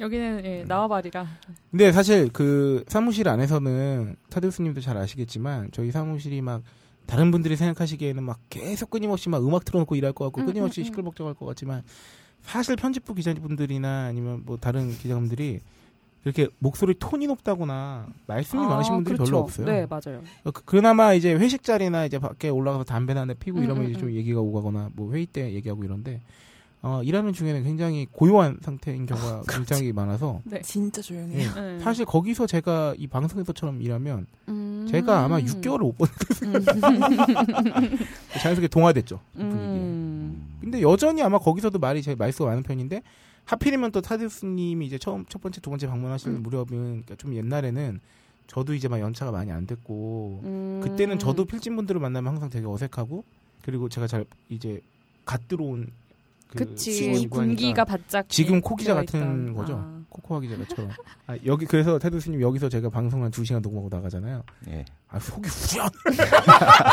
여기는 0.00 0.44
예, 0.44 0.64
나와바리라. 0.64 1.26
근데 1.70 1.92
사실 1.92 2.28
그 2.32 2.84
사무실 2.88 3.28
안에서는 3.28 4.16
타데우스님도 4.30 4.80
잘 4.80 4.96
아시겠지만 4.96 5.70
저희 5.72 5.90
사무실이 5.90 6.42
막 6.42 6.62
다른 7.06 7.30
분들이 7.30 7.56
생각하시기에는 7.56 8.22
막 8.22 8.38
계속 8.50 8.90
끊임없이 8.90 9.28
막 9.28 9.46
음악 9.46 9.64
틀어놓고 9.64 9.96
일할 9.96 10.12
것 10.12 10.24
같고 10.26 10.42
음, 10.42 10.46
끊임없이 10.46 10.80
음, 10.80 10.82
음. 10.82 10.84
시끌벅적할 10.86 11.34
것 11.34 11.46
같지만 11.46 11.82
사실 12.42 12.76
편집부 12.76 13.14
기자분들이나 13.14 14.06
아니면 14.06 14.42
뭐 14.44 14.56
다른 14.56 14.90
기자분들이 14.90 15.60
이렇게 16.24 16.48
목소리 16.58 16.94
톤이 16.98 17.26
높다거나 17.26 18.06
말씀이 18.26 18.62
많으신 18.64 18.94
분들이 18.94 19.16
그렇죠. 19.16 19.30
별로 19.30 19.42
없어요. 19.42 19.66
네, 19.66 19.86
맞아요. 19.86 20.22
어, 20.44 20.52
그, 20.52 20.64
그나마 20.64 21.14
이제 21.14 21.34
회식 21.34 21.64
자리나 21.64 22.04
이제 22.04 22.18
밖에 22.18 22.48
올라가서 22.48 22.84
담배나 22.84 23.22
한대 23.22 23.34
피고 23.34 23.58
음, 23.58 23.64
이러면 23.64 23.84
음, 23.84 23.90
이제 23.90 23.98
좀 23.98 24.08
음. 24.08 24.14
얘기가 24.14 24.40
오가거나 24.40 24.90
뭐 24.94 25.12
회의 25.12 25.26
때 25.26 25.52
얘기하고 25.52 25.82
이런데 25.82 26.20
어, 26.84 27.00
일하는 27.04 27.32
중에는 27.32 27.62
굉장히 27.62 28.08
고요한 28.10 28.58
상태인 28.60 29.06
경우가 29.06 29.42
굉장히 29.48 29.92
많아서 29.92 30.40
네. 30.42 30.60
진짜 30.62 31.00
조용해요. 31.00 31.38
예. 31.56 31.60
네. 31.60 31.78
사실 31.78 32.04
거기서 32.04 32.48
제가 32.48 32.94
이 32.98 33.06
방송에서처럼 33.06 33.80
일하면 33.80 34.26
음. 34.48 34.88
제가 34.90 35.24
아마 35.24 35.38
6개월을 35.38 35.82
못 35.82 35.96
본, 35.96 36.08
음. 36.42 37.96
자연스럽게 38.42 38.66
동화됐죠. 38.66 39.20
그 39.32 39.38
분위기에. 39.38 39.60
음. 39.60 40.58
근데 40.60 40.82
여전히 40.82 41.22
아마 41.22 41.38
거기서도 41.38 41.78
말이 41.78 42.02
제 42.02 42.16
말수가 42.16 42.48
많은 42.50 42.64
편인데 42.64 43.02
하필이면 43.44 43.92
또 43.92 44.00
타데스님이 44.00 44.84
이제 44.84 44.98
처음 44.98 45.24
첫 45.28 45.40
번째 45.40 45.60
두 45.60 45.70
번째 45.70 45.86
방문하실 45.86 46.30
음. 46.30 46.42
무렵은 46.42 46.66
그러니까 46.68 47.14
좀 47.14 47.34
옛날에는 47.34 48.00
저도 48.48 48.74
이제 48.74 48.88
막 48.88 48.98
연차가 48.98 49.30
많이 49.30 49.52
안 49.52 49.68
됐고 49.68 50.40
음. 50.42 50.80
그때는 50.82 51.20
저도 51.20 51.44
필진 51.44 51.76
분들을 51.76 52.00
만나면 52.00 52.32
항상 52.32 52.50
되게 52.50 52.66
어색하고 52.66 53.22
그리고 53.62 53.88
제가 53.88 54.08
잘 54.08 54.24
이제 54.48 54.80
갓 55.24 55.46
들어온 55.46 55.88
그 56.56 56.74
하니까 56.76 57.28
군기가 57.36 57.84
바짝 57.84 58.28
지금 58.28 58.60
코 58.60 58.76
기자 58.76 58.94
같은 58.94 59.20
있던. 59.20 59.54
거죠. 59.54 59.74
아. 59.76 60.02
코코아 60.12 60.40
기자가처럼 60.40 60.90
아, 61.26 61.36
여기 61.46 61.64
그래서 61.64 61.98
테드 61.98 62.20
스님 62.20 62.42
여기서 62.42 62.68
제가 62.68 62.90
방송 62.90 63.24
한 63.24 63.30
2 63.34 63.44
시간 63.44 63.62
녹음하고 63.62 63.88
나가잖아요. 63.90 64.42
예. 64.68 64.84
아 65.08 65.18
속이 65.18 65.48
후련. 65.48 65.88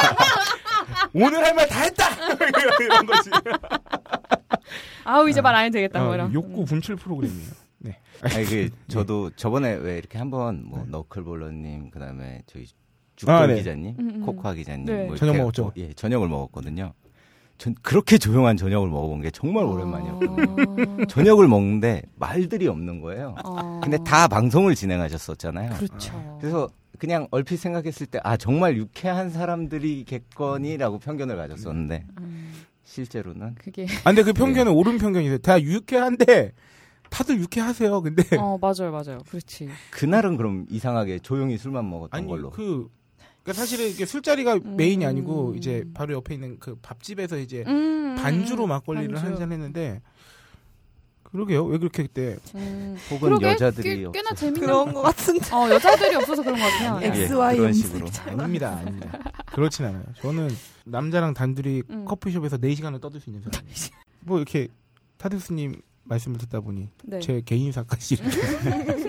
오늘 1.14 1.44
할 1.44 1.54
말 1.54 1.68
다 1.68 1.82
했다. 1.82 2.06
이런 2.80 3.06
거지. 3.06 3.30
아우 5.04 5.30
이제 5.30 5.42
말안 5.42 5.66
해도 5.66 5.74
되겠다 5.74 6.02
아, 6.02 6.06
뭐라. 6.06 6.30
욕구 6.34 6.66
분출 6.66 6.96
프로그램이에요. 6.96 7.50
네. 7.80 8.00
아니 8.22 8.46
그 8.46 8.70
저도 8.88 9.32
저번에 9.36 9.74
왜 9.76 9.98
이렇게 9.98 10.18
한번 10.18 10.64
뭐 10.66 10.86
너클볼러님 10.88 11.92
그다음에 11.92 12.42
저희 12.48 12.66
주권 13.16 13.36
아, 13.36 13.48
네. 13.48 13.56
기자님, 13.56 13.96
음, 14.00 14.10
음. 14.16 14.26
코코아 14.26 14.54
기자님 14.54 14.86
네. 14.86 15.06
뭐 15.08 15.16
저녁 15.18 15.36
먹었죠? 15.38 15.74
예, 15.78 15.92
저녁을 15.94 16.30
먹었거든요. 16.30 16.94
전 17.60 17.76
그렇게 17.82 18.18
조용한 18.18 18.56
저녁을 18.56 18.88
먹어본 18.90 19.22
게 19.22 19.30
정말 19.32 19.66
오랜만이었거든요. 19.66 21.06
저녁을 21.08 21.48
먹는데 21.50 22.02
말들이 22.16 22.68
없는 22.68 23.02
거예요. 23.02 23.36
어. 23.44 23.82
근데 23.84 23.98
다 24.06 24.28
방송을 24.30 24.76
진행하셨었잖아요. 24.76 25.74
그렇죠. 25.76 26.38
그래서 26.40 26.70
그냥 26.98 27.28
얼핏 27.32 27.58
생각했을 27.58 28.08
때 28.08 28.20
아 28.24 28.38
정말 28.38 28.78
유쾌한 28.78 29.30
사람들이겠거니라고 29.30 31.00
편견을 31.00 31.36
가졌었는데 31.36 32.06
음, 32.20 32.54
실제로는 32.86 33.56
그게 33.56 33.86
아, 34.06 34.10
근데 34.10 34.24
그 34.24 34.32
편견은 34.32 34.72
옳은 34.72 34.98
편견이세요. 34.98 35.40
다 35.40 35.62
유쾌한데 35.62 36.54
다들 37.10 37.40
유쾌하세요. 37.42 38.02
근데 38.02 38.24
어 38.38 38.58
맞아요 38.62 38.92
맞아요 38.92 39.20
그렇지. 39.28 39.68
그날은 39.92 40.38
그럼 40.38 40.66
이상하게 40.70 41.20
조용히 41.20 41.58
술만 41.58 41.90
먹었던 41.90 42.18
아니 42.18 42.26
걸로. 42.28 42.52
그 42.52 42.88
그러니까 43.44 43.54
사실은 43.62 43.88
이게 43.90 44.06
술자리가 44.06 44.56
음. 44.56 44.76
메인이 44.78 45.06
아니고 45.06 45.56
이제 45.56 45.84
바로 45.94 46.14
옆에 46.14 46.34
있는 46.36 46.58
그 46.60 46.76
밥집에서 46.82 47.38
이제 47.40 47.64
음, 47.68 48.16
반주로 48.18 48.66
음, 48.66 48.70
막걸리를 48.70 49.14
반주. 49.16 49.28
한잔 49.32 49.52
했는데 49.52 50.02
그러게요. 51.24 51.64
왜 51.66 51.78
그렇게 51.78 52.04
그때 52.04 52.38
음. 52.56 52.98
혹은 53.12 53.30
그러게, 53.30 53.48
여자들이 53.48 53.84
꽤, 53.84 53.96
꽤나 54.12 54.30
없어서. 54.32 54.36
재밌는 54.36 54.62
그런 54.66 54.94
것 54.94 55.02
같은데. 55.04 55.56
어 55.56 55.70
여자들이 55.70 56.16
없어서 56.16 56.42
그런 56.44 56.58
것 56.60 56.64
같아요. 56.66 57.00
예, 57.04 57.08
XY 57.24 57.58
그런 57.58 57.74
식으로. 57.74 58.08
아닙니다. 58.28 58.78
아닙니다. 58.78 59.20
그렇진 59.54 59.86
않아요. 59.86 60.04
저는 60.22 60.50
남자랑 60.86 61.34
단둘이 61.36 61.84
음. 61.90 62.06
커피숍에서 62.06 62.58
4시간을 62.58 63.00
떠들 63.00 63.20
수 63.20 63.30
있는 63.30 63.44
사람이에요. 63.44 63.76
뭐 64.22 64.38
이렇게 64.38 64.68
타드스님 65.18 65.82
말씀을 66.04 66.40
듣다 66.40 66.62
보니 66.62 66.90
네. 67.04 67.20
제 67.20 67.42
개인사까지 67.46 68.16
이렇게 68.16 69.09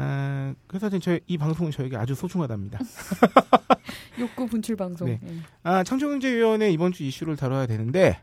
아, 0.00 0.54
그래서 0.68 0.88
저희 1.00 1.18
이 1.26 1.36
방송은 1.36 1.72
저에게 1.72 1.96
아주 1.96 2.14
소중하답니다. 2.14 2.78
욕구 4.20 4.46
분출 4.46 4.76
방송. 4.76 5.08
네. 5.08 5.18
예. 5.24 5.32
아, 5.64 5.82
창조경제위원회 5.82 6.70
이번 6.70 6.92
주 6.92 7.02
이슈를 7.02 7.36
다뤄야 7.36 7.66
되는데 7.66 8.20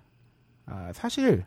아, 0.66 0.92
사실 0.94 1.44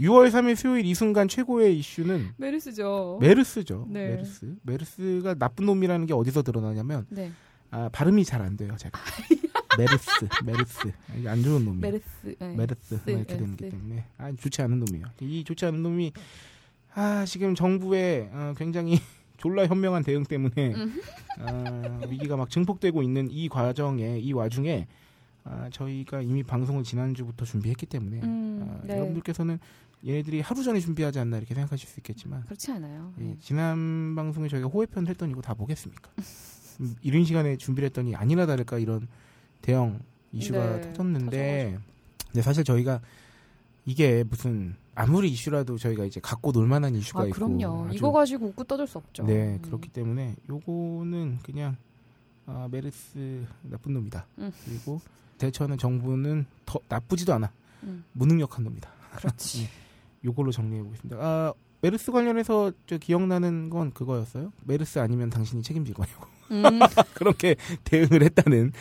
6월 0.00 0.30
3일 0.30 0.56
수요일 0.56 0.86
이 0.86 0.94
순간 0.94 1.28
최고의 1.28 1.78
이슈는 1.78 2.30
메르스죠. 2.38 3.18
메르스죠. 3.20 3.86
네. 3.90 4.08
메르스. 4.08 4.54
메르스가 4.62 5.34
나쁜 5.34 5.66
놈이라는 5.66 6.06
게 6.06 6.14
어디서 6.14 6.42
드러나냐면 6.42 7.04
네. 7.10 7.30
아, 7.70 7.90
발음이 7.92 8.24
잘 8.24 8.40
안 8.40 8.56
돼요, 8.56 8.74
제가. 8.78 8.98
메르스, 9.78 10.10
메르스. 10.44 10.88
아, 10.88 11.14
이게 11.18 11.28
안 11.28 11.42
좋은 11.42 11.64
놈이에요. 11.64 11.80
메르스. 11.80 12.36
예. 12.40 12.46
메르스 12.48 12.94
뭐 12.94 13.02
이렇게 13.16 13.22
네, 13.34 13.38
되는 13.38 13.56
게 13.56 13.64
네. 13.66 13.70
때문에 13.70 14.04
아 14.16 14.32
좋지 14.32 14.62
않은 14.62 14.78
놈이에요. 14.80 15.06
이 15.20 15.44
좋지 15.44 15.66
않은 15.66 15.82
놈이 15.82 16.12
아 16.94 17.24
지금 17.26 17.54
정부의 17.54 18.30
어, 18.32 18.54
굉장히 18.56 18.98
졸라 19.42 19.66
현명한 19.66 20.04
대응 20.04 20.22
때문에 20.22 20.72
음. 20.72 21.00
아, 21.40 22.00
위기가 22.08 22.36
막 22.36 22.48
증폭되고 22.48 23.02
있는 23.02 23.28
이 23.28 23.48
과정에 23.48 24.20
이 24.20 24.32
와중에 24.32 24.86
아, 25.42 25.68
저희가 25.72 26.22
이미 26.22 26.44
방송을 26.44 26.84
지난주부터 26.84 27.44
준비했기 27.44 27.86
때문에 27.86 28.20
음, 28.22 28.60
아, 28.62 28.86
네. 28.86 28.94
여러분들께서는 28.94 29.58
얘네들이 30.06 30.42
하루 30.42 30.62
전에 30.62 30.78
준비하지 30.78 31.18
않나 31.18 31.38
이렇게 31.38 31.54
생각하실 31.54 31.88
수 31.88 31.98
있겠지만 31.98 32.44
그렇지 32.44 32.70
않아요. 32.70 33.12
예, 33.18 33.24
네. 33.24 33.36
지난 33.40 34.14
방송에 34.14 34.46
저희가 34.46 34.68
호해편 34.68 35.08
했던 35.08 35.28
이거 35.32 35.40
다 35.40 35.54
보겠습니까? 35.54 36.08
음, 36.80 36.94
이른 37.02 37.24
시간에 37.24 37.56
준비를 37.56 37.86
했더니 37.86 38.14
아니나 38.14 38.46
다를까 38.46 38.78
이런 38.78 39.08
대형 39.60 39.98
이슈가 40.30 40.76
네, 40.76 40.80
터졌는데 40.82 41.78
근데 42.26 42.42
사실 42.42 42.62
저희가 42.62 43.00
이게 43.86 44.22
무슨 44.22 44.76
아무리 44.94 45.30
이슈라도 45.30 45.78
저희가 45.78 46.04
이제 46.04 46.20
갖고 46.20 46.52
놀 46.52 46.66
만한 46.66 46.94
이슈가 46.94 47.22
아 47.22 47.26
있고 47.26 47.34
그럼요. 47.34 47.88
이거 47.92 48.12
가지고 48.12 48.46
웃고 48.48 48.64
떠들 48.64 48.86
수 48.86 48.98
없죠. 48.98 49.24
네 49.24 49.54
음. 49.54 49.62
그렇기 49.62 49.88
때문에 49.88 50.36
요거는 50.48 51.38
그냥 51.42 51.76
아, 52.46 52.68
메르스 52.70 53.44
나쁜 53.62 53.94
놈이다 53.94 54.26
음. 54.38 54.52
그리고 54.64 55.00
대처하는 55.38 55.78
정부는 55.78 56.46
더 56.66 56.78
나쁘지도 56.88 57.32
않아 57.34 57.50
음. 57.84 58.04
무능력한 58.12 58.64
놈이다 58.64 58.88
그렇지. 59.16 59.68
요걸로 60.24 60.52
정리해 60.52 60.82
보겠습니다. 60.82 61.16
아, 61.20 61.52
메르스 61.80 62.12
관련해서 62.12 62.70
저 62.86 62.96
기억나는 62.96 63.70
건 63.70 63.92
그거였어요. 63.92 64.52
메르스 64.64 65.00
아니면 65.00 65.30
당신이 65.30 65.62
책임질 65.62 65.94
거냐고. 65.94 66.26
음. 66.52 66.62
그렇게 67.14 67.56
대응을 67.84 68.22
했다는. 68.22 68.72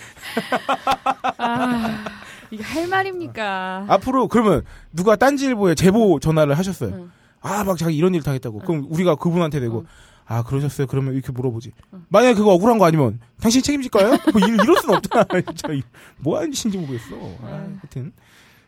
아 1.40 2.21
이게 2.52 2.64
할 2.64 2.88
말입니까? 2.88 3.86
앞으로 3.88 4.28
그러면 4.28 4.64
누가 4.94 5.16
딴지일보에 5.16 5.76
제보 5.76 6.20
전화를 6.20 6.58
하셨어요. 6.58 6.94
응. 6.94 7.12
아, 7.42 7.64
막 7.64 7.78
자기 7.78 7.96
이런 7.96 8.14
일 8.14 8.22
당했다고. 8.22 8.60
그럼 8.60 8.86
우리가 8.90 9.16
그분한테 9.16 9.60
대고 9.60 9.80
응. 9.80 9.86
아, 10.26 10.44
그러셨어요. 10.44 10.88
그러면 10.88 11.14
이렇게 11.14 11.32
물어보지. 11.32 11.72
응. 11.94 12.06
만약에 12.10 12.36
그거 12.36 12.52
억울한 12.54 12.78
거 12.78 12.86
아니면 12.86 13.20
당신 13.42 13.62
책임질까요? 13.64 14.10
뭐 14.32 14.42
이- 14.48 14.52
이럴 14.64 14.76
순 14.82 14.92
없잖아. 14.96 15.26
진짜 15.48 15.74
이- 15.74 15.82
뭐 16.18 16.38
하는 16.38 16.52
짓인지 16.52 16.78
모르겠어. 16.78 17.16
아, 17.44 17.64
응. 17.66 17.80
하여튼. 17.82 18.12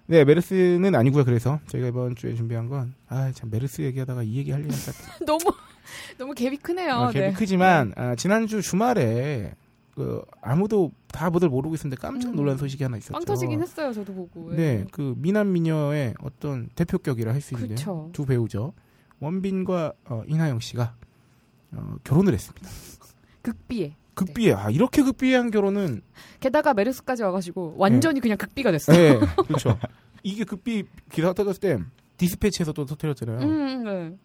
네, 0.06 0.26
메르스는 0.26 0.96
아니고요. 0.96 1.24
그래서 1.24 1.60
저희가 1.67 1.88
이번 1.88 2.15
주에 2.15 2.36
준비한 2.36 2.67
건 2.67 2.93
아, 3.08 3.32
참 3.34 3.50
메르스 3.50 3.82
얘기하다가 3.84 4.24
이 4.24 4.36
얘기 4.36 4.52
할 4.52 4.60
일이 4.62 4.69
없다. 4.74 4.91
너무 5.26 5.39
너무 6.17 6.34
갭이 6.34 6.62
크네요. 6.62 6.93
어, 6.93 7.08
갭이 7.10 7.13
네. 7.13 7.34
크지만 7.34 7.93
아, 7.96 8.13
지난주 8.15 8.62
주말에 8.62 9.54
그 9.95 10.23
아무도 10.41 10.91
다 11.12 11.29
모두 11.29 11.47
모르고 11.49 11.75
있었는데 11.75 12.01
깜짝 12.01 12.29
음. 12.29 12.36
놀란 12.36 12.58
소식이 12.58 12.84
하나 12.84 12.97
있었죠. 12.97 13.13
빵 13.13 13.23
터지긴 13.25 13.62
했어요. 13.62 13.93
저도 13.93 14.13
보고. 14.13 14.51
예. 14.53 14.56
네, 14.56 14.86
그 14.91 15.13
미남 15.17 15.51
미녀의 15.53 16.15
어떤 16.21 16.67
대표격이라 16.75 17.32
할 17.34 17.41
수 17.41 17.53
있는데 17.53 17.75
그쵸. 17.75 18.10
두 18.13 18.25
배우죠. 18.25 18.73
원빈과 19.19 19.93
어, 20.06 20.23
이나영 20.27 20.60
씨가 20.60 20.95
어, 21.73 21.95
결혼을 22.03 22.34
했습니다. 22.34 22.67
극비에. 23.41 23.95
극비에 24.15 24.53
아 24.53 24.69
이렇게 24.69 25.01
극비한 25.01 25.49
결혼은 25.49 26.01
게다가 26.39 26.73
메르스까지 26.75 27.23
와가지고 27.23 27.75
완전히 27.77 28.19
그냥 28.19 28.38
극비가 28.38 28.71
됐어. 28.71 28.91
네, 28.93 29.17
그렇죠. 29.47 29.77
이게 30.23 30.43
극비 30.43 30.84
기사가 31.12 31.34
터졌을 31.34 31.60
때 31.60 31.79
디스패치에서 32.17 32.73
또 32.73 32.86
터뜨렸잖아요. 32.86 33.39
음, 33.39 33.84
네. 33.84 34.17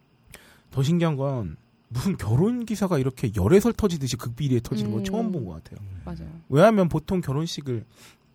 더 0.70 0.82
신기한 0.82 1.16
건 1.16 1.56
무슨 1.88 2.16
결혼 2.16 2.64
기사가 2.66 2.98
이렇게 2.98 3.30
열애설 3.34 3.72
터지듯이 3.72 4.16
극비리에 4.16 4.60
터지는 4.60 4.90
건 4.90 5.00
음. 5.00 5.04
처음 5.04 5.32
본 5.32 5.44
것 5.46 5.62
같아요. 5.62 5.78
맞아요. 6.04 6.28
왜냐하면 6.48 6.88
보통 6.88 7.20
결혼식을 7.20 7.84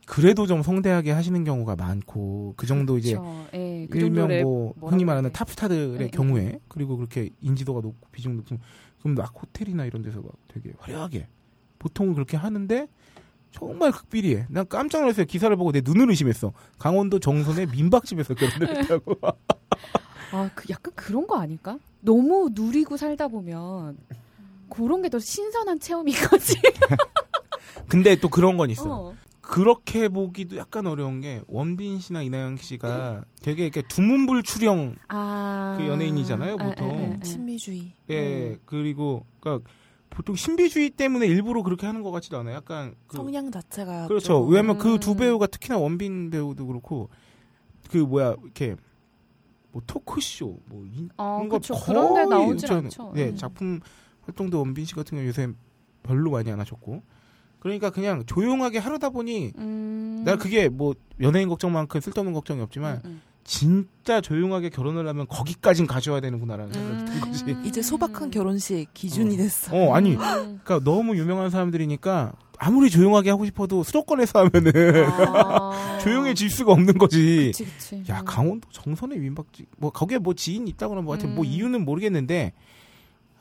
그래도 0.06 0.48
좀 0.48 0.64
성대하게 0.64 1.12
하시는 1.12 1.44
경우가 1.44 1.76
많고 1.76 2.56
그 2.58 2.66
정도 2.68 2.98
이제 2.98 3.12
그쵸. 3.12 3.46
예, 3.54 3.88
그 3.90 3.98
일명 4.00 4.28
뭐 4.42 4.74
흔히 4.82 5.06
말하는 5.06 5.30
그래. 5.30 5.38
탑스타들의 5.38 5.98
네, 5.98 6.08
경우에 6.10 6.60
그리고 6.68 6.98
그렇게 6.98 7.30
인지도가 7.42 7.80
높고 7.82 8.08
비중 8.12 8.36
높은 8.38 8.60
그럼 9.00 9.16
막 9.16 9.34
호텔이나 9.42 9.86
이런 9.86 10.02
데서 10.02 10.20
막 10.22 10.32
되게 10.50 10.74
화려하게 10.80 11.28
보통은 11.80 12.14
그렇게 12.16 12.36
하는데 12.38 12.88
정말 13.52 13.92
극비리해. 13.92 14.46
난 14.50 14.68
깜짝 14.68 15.02
놀랐어요. 15.02 15.26
기사를 15.26 15.56
보고 15.56 15.72
내 15.72 15.82
눈을 15.86 16.10
의심했어. 16.10 16.52
강원도 16.80 17.20
정선의 17.20 17.68
민박집에서 17.68 18.34
결혼을 18.34 18.78
했다고. 18.78 19.16
아, 20.34 20.50
그 20.56 20.66
약간 20.70 20.94
그런 20.96 21.28
거 21.28 21.38
아닐까? 21.38 21.78
너무 22.02 22.50
누리고 22.52 22.98
살다 22.98 23.28
보면 23.28 23.98
그런 24.70 25.02
게 25.02 25.10
더 25.10 25.20
신선한 25.20 25.80
체험인 25.80 26.14
거지. 26.30 26.56
근데 27.88 28.16
또 28.16 28.30
그런 28.30 28.58
건 28.58 28.70
있어요. 28.70 28.92
어. 28.94 29.14
그렇게 29.42 30.08
보기도 30.08 30.56
약간 30.58 30.88
어려운 30.88 31.20
게 31.22 31.42
원빈 31.48 32.00
씨나 32.00 32.22
이나영 32.24 32.58
씨가 32.58 33.26
되게 33.42 33.64
이렇게 33.64 33.82
두문불출형 33.88 34.96
아. 35.10 35.76
그 35.78 35.86
연예인이잖아요, 35.86 36.56
아, 36.60 36.66
보통. 36.66 36.90
아, 36.90 36.94
아, 36.94 37.18
아. 37.18 37.20
친미주의. 37.24 37.92
예 38.10 38.58
그리고 38.66 39.26
그러니까 39.42 39.70
보통 40.10 40.36
신비주의 40.36 40.92
때문에 40.92 41.28
일부러 41.28 41.62
그렇게 41.62 41.86
하는 41.86 42.02
것 42.04 42.12
같지도 42.12 42.38
않아요. 42.40 42.56
약간 42.56 42.96
그 43.08 43.18
성향 43.18 43.52
자체가 43.52 44.08
그렇죠. 44.08 44.28
좀- 44.44 44.50
왜냐면 44.50 44.78
그두 44.78 45.12
음. 45.12 45.18
배우가 45.18 45.48
특히나 45.48 45.78
원빈 45.78 46.30
배우도 46.30 46.66
그렇고 46.66 47.10
그 47.92 47.98
뭐야 47.98 48.36
이렇게 48.44 48.76
뭐 49.74 49.82
토크쇼 49.86 50.60
뭐 50.68 50.86
이- 50.86 51.10
어, 51.18 51.38
이런 51.40 51.50
거 51.50 51.58
그쵸. 51.58 51.74
거의 51.74 51.86
그런 51.98 52.14
데 52.14 52.26
나오질 52.26 52.70
저는- 52.70 52.86
않죠. 52.86 53.14
예, 53.18 53.30
음. 53.30 53.36
작품 53.36 53.80
활동도 54.22 54.60
원빈 54.60 54.86
씨 54.86 54.94
같은 54.96 55.18
경우 55.18 55.28
요새 55.28 55.50
별로 56.04 56.32
많이 56.32 56.50
안 56.52 56.60
하셨고. 56.62 57.02
그러니까 57.60 57.90
그냥 57.90 58.24
조용하게 58.26 58.78
하려다 58.78 59.10
보니 59.10 59.54
음. 59.58 60.22
나 60.26 60.36
그게 60.36 60.70
뭐 60.70 60.94
연예인 61.22 61.48
걱정만큼 61.50 62.00
쓸데없는 62.02 62.34
걱정이 62.34 62.62
없지만 62.62 63.02
음, 63.06 63.22
진짜 63.44 64.22
조용하게 64.22 64.70
결혼을 64.70 65.08
하면 65.08 65.28
거기까진 65.28 65.86
가져야 65.86 66.22
되는구나라는 66.22 66.74
생각이 66.74 67.06
든 67.06 67.20
거지. 67.22 67.44
음. 67.46 67.64
이제 67.66 67.82
소박한 67.82 68.32
결혼식 68.32 68.88
기준이 68.94 69.36
어. 69.36 69.38
됐어. 69.38 69.76
어, 69.76 69.94
아니. 69.94 70.14
음. 70.14 70.18
그러니까 70.18 70.80
너무 70.84 71.18
유명한 71.18 71.50
사람들이니까 71.50 72.34
아무리 72.58 72.90
조용하게 72.90 73.30
하고 73.30 73.46
싶어도 73.46 73.84
수도권에서 73.84 74.40
하면은 74.46 75.06
아. 75.36 75.98
조용해질 76.02 76.50
수가 76.50 76.72
없는 76.72 76.98
거지. 76.98 77.52
그치, 77.54 77.66
그치. 77.66 78.04
야 78.10 78.22
음. 78.22 78.26
강원도 78.26 78.70
정선의 78.72 79.20
민박집 79.20 79.68
뭐 79.78 79.92
거기에 79.92 80.18
뭐 80.18 80.34
지인 80.34 80.68
있다거나 80.68 81.02
뭐 81.02 81.14
하여튼 81.14 81.36
뭐 81.36 81.44
음. 81.44 81.50
이유는 81.50 81.84
모르겠는데 81.84 82.54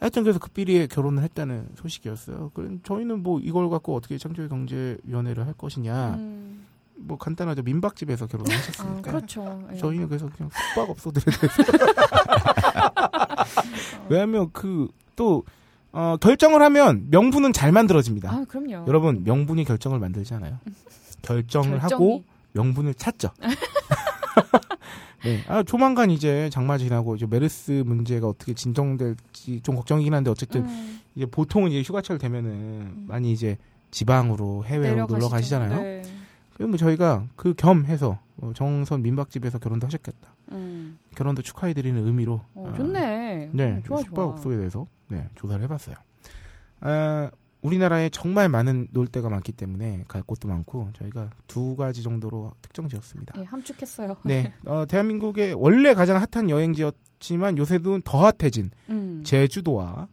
하여튼 0.00 0.24
그래서 0.24 0.40
그 0.40 0.50
비리에 0.50 0.88
결혼을 0.88 1.22
했다는 1.22 1.68
소식이었어요. 1.76 2.50
그럼 2.54 2.80
저희는 2.82 3.22
뭐 3.22 3.38
이걸 3.38 3.70
갖고 3.70 3.94
어떻게 3.94 4.18
창조의 4.18 4.48
경제위원회를 4.48 5.46
할 5.46 5.52
것이냐 5.52 6.14
음. 6.14 6.66
뭐 7.04 7.18
간단하죠 7.18 7.62
민박집에서 7.62 8.26
결혼을 8.26 8.52
아, 8.52 8.56
하셨으니까 8.58 9.10
그렇죠. 9.10 9.62
예. 9.72 9.76
저희는 9.76 10.08
그래서 10.08 10.28
그냥 10.36 10.50
숙박 10.52 10.90
업소들에 10.90 11.24
대해서 11.24 11.62
왜냐하면 14.08 14.50
그 14.52 14.88
또 15.16 15.44
어, 15.92 16.16
결정을 16.20 16.62
하면 16.62 17.06
명분은 17.10 17.52
잘 17.52 17.70
만들어집니다. 17.70 18.32
아, 18.32 18.44
그럼요. 18.48 18.86
여러분 18.88 19.24
명분이 19.24 19.64
결정을 19.64 19.98
만들지 19.98 20.32
않아요. 20.34 20.58
결정을 21.22 21.80
결정이. 21.80 21.92
하고 21.92 22.24
명분을 22.52 22.94
찾죠. 22.94 23.30
네, 25.24 25.44
아 25.46 25.62
조만간 25.62 26.10
이제 26.10 26.50
장마 26.50 26.78
지나고 26.78 27.14
이제 27.14 27.26
메르스 27.26 27.84
문제가 27.86 28.26
어떻게 28.26 28.54
진정될지 28.54 29.60
좀 29.60 29.76
걱정이긴 29.76 30.14
한데 30.14 30.30
어쨌든 30.30 30.64
음, 30.64 31.00
이제 31.14 31.26
보통은 31.26 31.70
이제 31.70 31.82
휴가철 31.82 32.18
되면은 32.18 33.06
많이 33.06 33.30
이제 33.30 33.56
지방으로 33.92 34.64
해외로 34.64 35.06
놀러 35.06 35.14
내려가시죠. 35.14 35.30
가시잖아요. 35.30 35.82
네. 35.82 36.02
뭐 36.66 36.76
저희가 36.76 37.26
그 37.36 37.54
겸해서 37.54 38.18
어, 38.38 38.52
정선 38.54 39.02
민박집에서 39.02 39.58
결혼도 39.58 39.86
하셨겠다. 39.86 40.34
음. 40.52 40.98
결혼도 41.16 41.42
축하해드리는 41.42 42.04
의미로 42.06 42.40
어, 42.54 42.70
아, 42.72 42.76
좋네. 42.76 43.50
네, 43.52 43.64
음, 43.72 43.82
좋아. 43.84 43.98
숙박업소에 43.98 44.56
대해서 44.56 44.86
네, 45.08 45.28
조사를 45.34 45.62
해봤어요. 45.64 45.96
아, 46.80 47.30
우리나라에 47.62 48.08
정말 48.10 48.48
많은 48.48 48.88
놀대가 48.90 49.28
많기 49.28 49.52
때문에 49.52 50.04
갈 50.08 50.22
곳도 50.22 50.48
많고 50.48 50.90
저희가 50.94 51.30
두 51.46 51.76
가지 51.76 52.02
정도로 52.02 52.52
특정 52.60 52.88
지었습니다. 52.88 53.34
예, 53.40 53.44
함축했어요. 53.44 54.16
네, 54.24 54.52
어, 54.66 54.84
대한민국의 54.88 55.54
원래 55.54 55.94
가장 55.94 56.20
핫한 56.20 56.50
여행지였지만 56.50 57.58
요새도 57.58 58.00
더 58.00 58.26
핫해진 58.26 58.70
음. 58.90 59.22
제주도와 59.24 60.08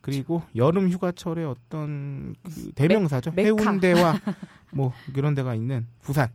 그리고 0.00 0.42
여름 0.54 0.90
휴가철의 0.90 1.46
어떤 1.46 2.34
그 2.44 2.70
대명사죠 2.74 3.32
메-. 3.34 3.44
해운대와 3.46 4.20
뭐 4.74 4.92
이런 5.16 5.34
데가 5.34 5.54
있는 5.54 5.86
부산, 6.02 6.28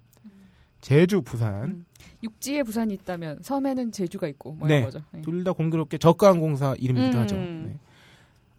제주, 0.82 1.22
부산 1.22 1.64
음. 1.64 1.86
육지에 2.24 2.64
부산이 2.64 2.94
있다면 2.96 3.40
섬에는 3.42 3.92
제주가 3.92 4.28
있고 4.28 4.54
뭐 4.54 4.68
네. 4.68 4.80
이런 4.80 4.92
거죠. 4.92 5.04
예. 5.16 5.22
둘다 5.22 5.54
공교롭게 5.54 5.98
저가항공사 5.98 6.76
이름이기도 6.78 7.18
음. 7.18 7.24
하죠. 7.24 7.36
네. 7.36 7.78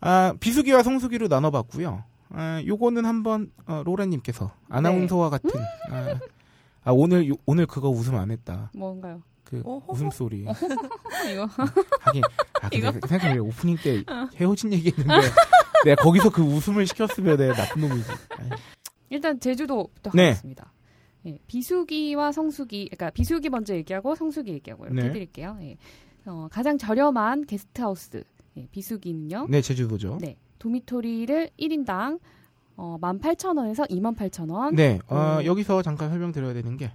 아, 0.01 0.35
비수기와 0.40 0.83
성수기로 0.83 1.29
나눠봤고요. 1.29 2.05
아, 2.31 2.62
요거는 2.66 3.05
한번 3.05 3.51
어, 3.66 3.83
로라님께서 3.85 4.53
아나운서와 4.69 5.31
네. 5.31 5.38
같은 5.38 5.61
아, 5.90 6.19
아, 6.85 6.93
오늘 6.93 7.29
요- 7.29 7.35
오늘 7.45 7.66
그거 7.66 7.88
웃음 7.90 8.16
안 8.16 8.31
했다. 8.31 8.71
뭔가요? 8.75 9.23
그 9.45 9.61
어허허. 9.64 9.93
웃음 9.93 10.11
소리. 10.11 10.47
어, 10.47 10.53
이거 11.33 11.49
하긴 12.01 12.23
아, 12.62 12.69
근데? 12.93 13.07
생각해보면 13.09 13.38
오프닝 13.40 13.77
때 13.83 14.05
헤어진 14.37 14.73
얘기했는데 14.73 15.27
내가 15.85 16.03
거기서 16.03 16.31
그 16.31 16.43
웃음을 16.43 16.87
시켰으면 16.87 17.37
내가 17.37 17.55
나쁜 17.55 17.88
놈이지. 17.88 18.11
아이. 18.38 18.49
일단 19.11 19.38
제주도부터 19.38 20.11
네. 20.14 20.29
가겠습니다. 20.29 20.73
예, 21.27 21.38
비수기와 21.46 22.33
성수기, 22.33 22.87
그러니까 22.87 23.11
비수기 23.11 23.51
먼저 23.51 23.75
얘기하고 23.75 24.14
성수기 24.14 24.53
얘기하고 24.53 24.87
이렇게 24.87 25.03
네. 25.03 25.09
해드릴게요. 25.09 25.59
예. 25.61 25.77
어, 26.25 26.49
가장 26.51 26.79
저렴한 26.79 27.44
게스트하우스 27.46 28.25
예, 28.57 28.66
비수기는요. 28.70 29.49
네, 29.51 29.61
제주도죠. 29.61 30.18
네, 30.20 30.37
도미토리를 30.59 31.51
1인당 31.59 32.20
어, 32.77 32.96
18,000원에서 32.99 33.90
28,000원. 33.90 34.75
네, 34.75 34.99
어, 35.09 35.38
음. 35.40 35.44
여기서 35.44 35.83
잠깐 35.83 36.09
설명드려야 36.09 36.55
되는 36.55 36.79
게, 36.79 36.90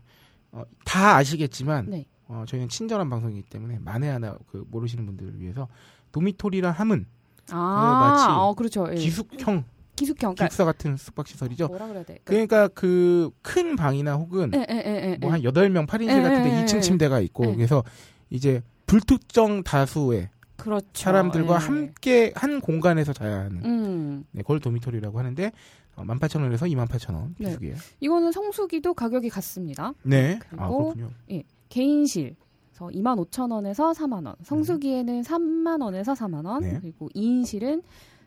어, 0.51 0.63
다 0.83 1.17
아시겠지만, 1.17 1.89
네. 1.89 2.07
어, 2.27 2.43
저희는 2.47 2.69
친절한 2.69 3.07
방송이기 3.07 3.43
때문에, 3.49 3.77
만에 3.79 4.09
하나 4.09 4.35
그 4.47 4.65
모르시는 4.71 5.05
분들을 5.05 5.39
위해서, 5.39 5.67
도미토리라 6.11 6.71
함은 6.71 7.05
아, 7.51 7.99
마치 7.99 8.25
어, 8.31 8.55
그렇죠. 8.55 8.87
예. 8.89 8.95
기숙형, 8.95 9.63
기숙형. 9.95 10.35
그러니까 10.35 10.45
기숙사 10.47 10.65
같은 10.65 10.97
숙박시설이죠. 10.97 11.67
뭐라 11.67 11.87
그래야 11.87 12.03
돼? 12.03 12.19
그러니까 12.23 12.67
그 12.69 13.31
큰 13.41 13.75
방이나 13.75 14.15
혹은 14.15 14.51
예, 14.53 14.65
예, 14.69 14.75
예, 14.75 15.11
예. 15.11 15.17
뭐한 15.21 15.41
8명, 15.41 15.87
8인실 15.87 16.17
예, 16.17 16.21
같은데 16.21 16.49
예, 16.51 16.61
예, 16.61 16.65
2층 16.65 16.77
예. 16.77 16.81
침대가 16.81 17.19
있고, 17.21 17.45
예. 17.45 17.55
그래서 17.55 17.83
이제 18.29 18.61
불특정 18.85 19.63
다수의 19.63 20.29
그렇죠. 20.57 20.87
사람들과 20.93 21.55
예. 21.55 21.57
함께 21.57 22.33
한 22.35 22.59
공간에서 22.61 23.13
자야 23.13 23.39
하는, 23.45 23.63
음. 23.63 24.25
네, 24.31 24.41
그걸 24.41 24.59
도미토리라고 24.59 25.19
하는데, 25.19 25.51
어, 25.95 26.03
18,000원에서 26.03 26.69
28,000원 26.69 27.35
네. 27.37 27.45
비수기예요 27.47 27.75
이거는 28.01 28.31
성수기도 28.31 28.93
가격이 28.93 29.29
같습니다. 29.29 29.93
네. 30.03 30.39
아, 30.57 30.67
그리고 30.67 30.93
그렇군요. 30.93 31.11
개인실. 31.69 32.35
그래서 32.69 32.87
25,000원에서 32.87 33.93
4만 33.93 34.25
원. 34.25 34.35
성수기에는 34.43 35.21
3만 35.21 35.81
원에서 35.81 36.13
4만 36.13 36.45
원. 36.45 36.61
네. 36.61 36.77
그리고 36.81 37.09
2인실은 37.15 37.81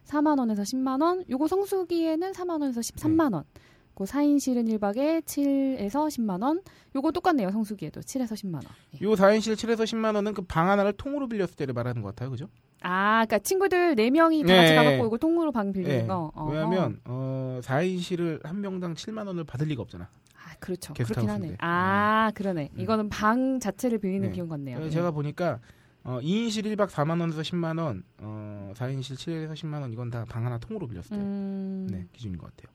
4만 0.09 0.39
원에서 0.39 0.63
10만 0.63 1.03
원. 1.03 1.25
요거 1.29 1.47
성수기에는 1.49 2.33
4만 2.33 2.51
원에서 2.63 2.81
13만 2.81 3.35
원. 3.35 3.45
그 3.95 4.05
4인실은 4.05 4.69
1박에 4.79 5.23
7에서 5.25 6.07
10만 6.09 6.43
원. 6.43 6.61
요거 6.95 7.11
똑같네요. 7.13 7.51
성수기에도 7.51 8.01
7에서 8.01 8.33
10만 8.33 8.55
원. 8.55 8.63
예. 8.95 9.05
요 9.05 9.13
4인실 9.15 9.55
7에서 9.55 9.81
10만 9.83 10.15
원은 10.15 10.35
그 10.35 10.43
방 10.43 10.71
하나를 10.71 10.93
통으로 10.93 11.29
빌렸을 11.29 11.57
때를 11.57 11.75
말하는 11.75 12.03
것 12.03 12.09
같아요. 12.15 12.31
그죠? 12.31 12.49
아, 12.81 13.25
그러니까 13.27 13.39
친구들 13.41 13.97
4명이 13.97 14.47
다 14.47 14.53
네. 14.53 14.57
같이 14.61 14.75
가갖고 14.77 15.07
이거 15.07 15.19
통으로 15.19 15.51
방 15.53 15.73
빌리는 15.73 15.99
네. 16.03 16.07
거. 16.07 16.31
어허. 16.35 16.51
왜냐하면 16.51 17.01
어, 17.05 17.59
4인실을 17.63 18.45
한 18.47 18.61
명당 18.61 18.95
7만 18.95 19.27
원을 19.27 19.43
받을 19.45 19.67
리가 19.67 19.83
없잖아. 19.83 20.05
아, 20.37 20.55
그렇죠. 20.61 20.95
그렇긴 20.95 21.29
하네. 21.29 21.57
아, 21.59 22.31
그러네. 22.37 22.71
음. 22.73 22.81
이거는 22.81 23.09
방 23.09 23.59
자체를 23.59 23.99
빌리는 23.99 24.29
네. 24.29 24.33
비용 24.33 24.49
같네요. 24.49 24.77
그래서 24.77 24.91
예. 24.91 24.95
제가 24.95 25.11
보니까 25.11 25.59
어, 26.05 26.21
2인실 26.23 26.65
1박 26.77 26.89
4만 26.89 27.21
원에서 27.21 27.43
10만 27.43 27.79
원, 27.79 28.03
어, 28.19 28.73
4인실 28.75 29.15
7에서 29.17 29.53
10만 29.53 29.81
원 29.83 29.93
이건 29.93 30.11
다 30.11 30.25
방 30.25 30.47
하나 30.47 30.59
통으로 30.59 30.87
빌렸을 30.87 31.11
때 31.11 31.17
음. 31.17 31.87
네, 31.91 32.07
기준인 32.13 32.39
것 32.39 32.55
같아요. 32.57 32.75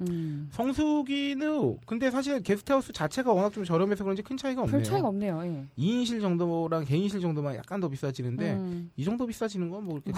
음. 0.00 0.48
성수기는 0.52 1.78
근데 1.86 2.10
사실 2.10 2.42
게스트하우스 2.42 2.92
자체가 2.92 3.32
워낙 3.32 3.52
좀 3.52 3.64
저렴해서 3.64 4.04
그런지 4.04 4.22
큰 4.22 4.36
차이가 4.36 4.62
없네요. 4.62 4.76
별 4.78 4.84
차이가 4.84 5.08
없네요. 5.08 5.42
예. 5.44 5.66
2인실 5.78 6.20
정도랑 6.20 6.84
개인실 6.84 7.20
정도만 7.20 7.56
약간 7.56 7.80
더 7.80 7.88
비싸지는데 7.88 8.52
음. 8.54 8.90
이 8.96 9.04
정도 9.04 9.26
비싸지는 9.26 9.70
건뭐 9.70 10.00
그렇게 10.04 10.12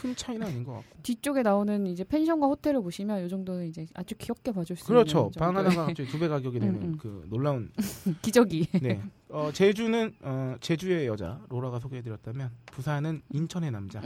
큰 0.00 0.14
차이는 0.14 0.46
아닌 0.46 0.64
것 0.64 0.72
같고. 0.74 0.98
뒤쪽에 1.02 1.42
나오는 1.42 1.86
이제 1.86 2.04
펜션과 2.04 2.46
호텔을 2.46 2.80
보시면 2.82 3.26
이 3.26 3.28
정도는 3.28 3.66
이제 3.66 3.86
아주 3.94 4.14
귀엽게 4.16 4.52
봐줄 4.52 4.76
수 4.76 4.84
그렇죠. 4.86 5.18
있는 5.18 5.30
방 5.38 5.54
정도의 5.54 5.64
하나가 5.76 5.86
갑자기 5.88 6.08
두 6.10 6.18
배 6.18 6.28
가격이 6.28 6.58
되는 6.60 6.74
음, 6.76 6.82
음. 6.84 6.98
그 6.98 7.26
놀라운 7.28 7.70
기저귀. 8.22 8.68
네. 8.82 9.02
어, 9.30 9.50
제주는 9.52 10.14
어, 10.22 10.54
제주의 10.60 11.06
여자 11.08 11.40
로라가 11.48 11.80
소개해드렸다면 11.80 12.50
부산은 12.66 13.22
인천의 13.32 13.72
남자. 13.72 14.00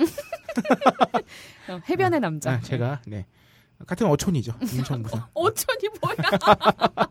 어, 1.69 1.81
해변의 1.89 2.21
남자. 2.21 2.53
아, 2.53 2.61
제가 2.61 3.03
네 3.07 3.27
같은 3.87 4.07
어촌이죠. 4.07 4.55
인천 4.73 5.03
부산. 5.03 5.23
어촌이 5.35 5.89
뭐야? 6.01 6.17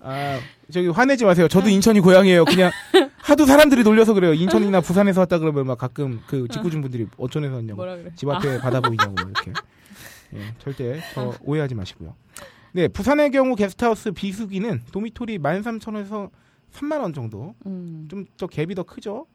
아 0.00 0.38
저기 0.70 0.88
화내지 0.88 1.24
마세요. 1.24 1.48
저도 1.48 1.68
인천이 1.68 2.00
고향이에요. 2.00 2.44
그냥 2.44 2.70
하도 3.18 3.44
사람들이 3.44 3.82
놀려서 3.82 4.14
그래요. 4.14 4.34
인천이나 4.34 4.80
부산에서 4.80 5.20
왔다 5.20 5.38
그러면 5.38 5.66
막 5.66 5.78
가끔 5.78 6.20
그 6.26 6.46
짓궂은 6.48 6.80
분들이 6.80 7.06
어촌에서 7.16 7.56
왔냐고 7.56 7.80
그래? 7.80 8.10
집 8.14 8.28
앞에 8.28 8.60
바다 8.60 8.80
보이냐고 8.80 9.12
뭐 9.12 9.24
이렇게. 9.24 9.52
예, 10.34 10.54
절대 10.58 11.00
저 11.14 11.34
오해하지 11.42 11.74
마시고요. 11.74 12.14
네, 12.72 12.88
부산의 12.88 13.30
경우 13.30 13.56
게스트하우스 13.56 14.12
비수기는 14.12 14.82
도미토리 14.92 15.38
13,000원에서 15.38 16.30
3만 16.72 17.00
원 17.00 17.12
정도. 17.14 17.54
음. 17.64 18.06
좀 18.10 18.28
저 18.28 18.46
갭이 18.46 18.76
더 18.76 18.82
크죠. 18.82 19.26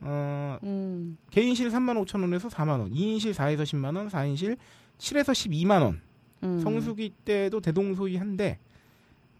어, 0.00 0.58
음. 0.62 1.18
개인실 1.30 1.70
3만 1.70 2.02
5천 2.04 2.22
원에서 2.22 2.48
4만 2.48 2.80
원, 2.80 2.90
2인실 2.90 3.34
4에서 3.34 3.62
10만 3.62 3.96
원, 3.96 4.08
4인실 4.08 4.56
7에서 4.98 5.30
12만 5.32 5.82
원. 5.82 6.00
음. 6.44 6.60
성수기 6.60 7.14
때도 7.24 7.60
대동소이한데 7.60 8.58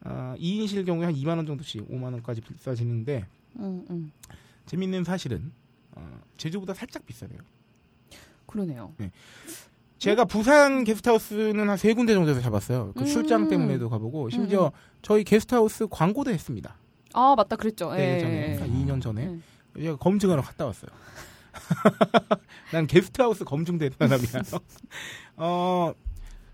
어, 0.04 0.34
2인실 0.38 0.84
경우에 0.84 1.04
한 1.06 1.14
2만 1.14 1.36
원 1.36 1.46
정도씩 1.46 1.88
5만 1.88 2.04
원까지 2.12 2.40
비싸지는데 2.40 3.26
음, 3.61 3.84
음. 3.90 4.12
재밌는 4.66 5.04
사실은 5.04 5.52
어, 5.92 6.20
제주보다 6.36 6.74
살짝 6.74 7.06
비싸네요. 7.06 7.38
그러네요. 8.46 8.94
제가 9.98 10.24
부산 10.24 10.84
게스트하우스는 10.84 11.68
한 11.68 11.76
세 11.76 11.92
군데 11.92 12.14
정도에서 12.14 12.40
잡았어요. 12.40 12.92
그 12.96 13.00
음. 13.02 13.06
출장 13.06 13.48
때문에도 13.48 13.88
가보고 13.90 14.30
심지어 14.30 14.72
저희 15.02 15.22
게스트하우스 15.24 15.86
광고도 15.88 16.30
했습니다. 16.30 16.76
아 17.14 17.34
맞다 17.36 17.56
그랬죠. 17.56 17.92
네, 17.92 18.16
예, 18.16 18.20
전에 18.20 18.52
예, 18.54 18.59
한 18.59 18.68
예. 18.68 18.84
2년 18.84 19.00
전에 19.02 19.26
음. 19.26 19.42
제가 19.76 19.96
검증하러 19.96 20.42
갔다 20.42 20.66
왔어요. 20.66 20.90
난 22.72 22.86
게스트하우스 22.86 23.44
검증된 23.44 23.92
사람이야. 23.99 24.42
어 25.36 25.92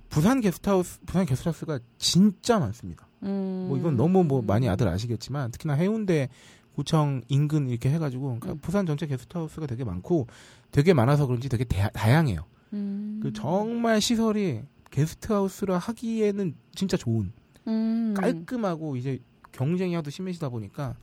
부산 0.09 0.41
게스트하우스 0.41 1.01
부산 1.07 1.27
게스트하우스가 1.27 1.81
진짜 1.99 2.59
많습니다. 2.59 3.07
음. 3.23 3.67
뭐 3.69 3.79
이건 3.79 3.97
너무 3.97 4.25
뭐 4.25 4.43
많이 4.43 4.69
아들 4.69 4.89
아시겠지만 4.89 5.51
특히나 5.51 5.75
해운대 5.75 6.29
구청 6.75 7.23
인근 7.29 7.69
이렇게 7.69 7.91
해가지고 7.91 8.25
그러니까 8.39 8.53
음. 8.53 8.59
부산 8.59 8.87
전체 8.87 9.07
게스트하우스가 9.07 9.67
되게 9.67 9.85
많고 9.85 10.27
되게 10.71 10.93
많아서 10.93 11.27
그런지 11.27 11.49
되게 11.49 11.65
대- 11.65 11.91
다양해요. 11.93 12.45
음. 12.73 13.21
그 13.23 13.33
정말 13.33 14.01
시설이 14.01 14.63
게스트하우스라 14.91 15.79
하기에는 15.79 16.55
진짜 16.75 16.97
좋은 16.97 17.33
음. 17.67 18.15
깔끔하고 18.17 18.97
이제 18.97 19.19
경쟁이 19.53 19.95
하도 19.95 20.11
심해지다 20.11 20.49
보니까 20.49 20.97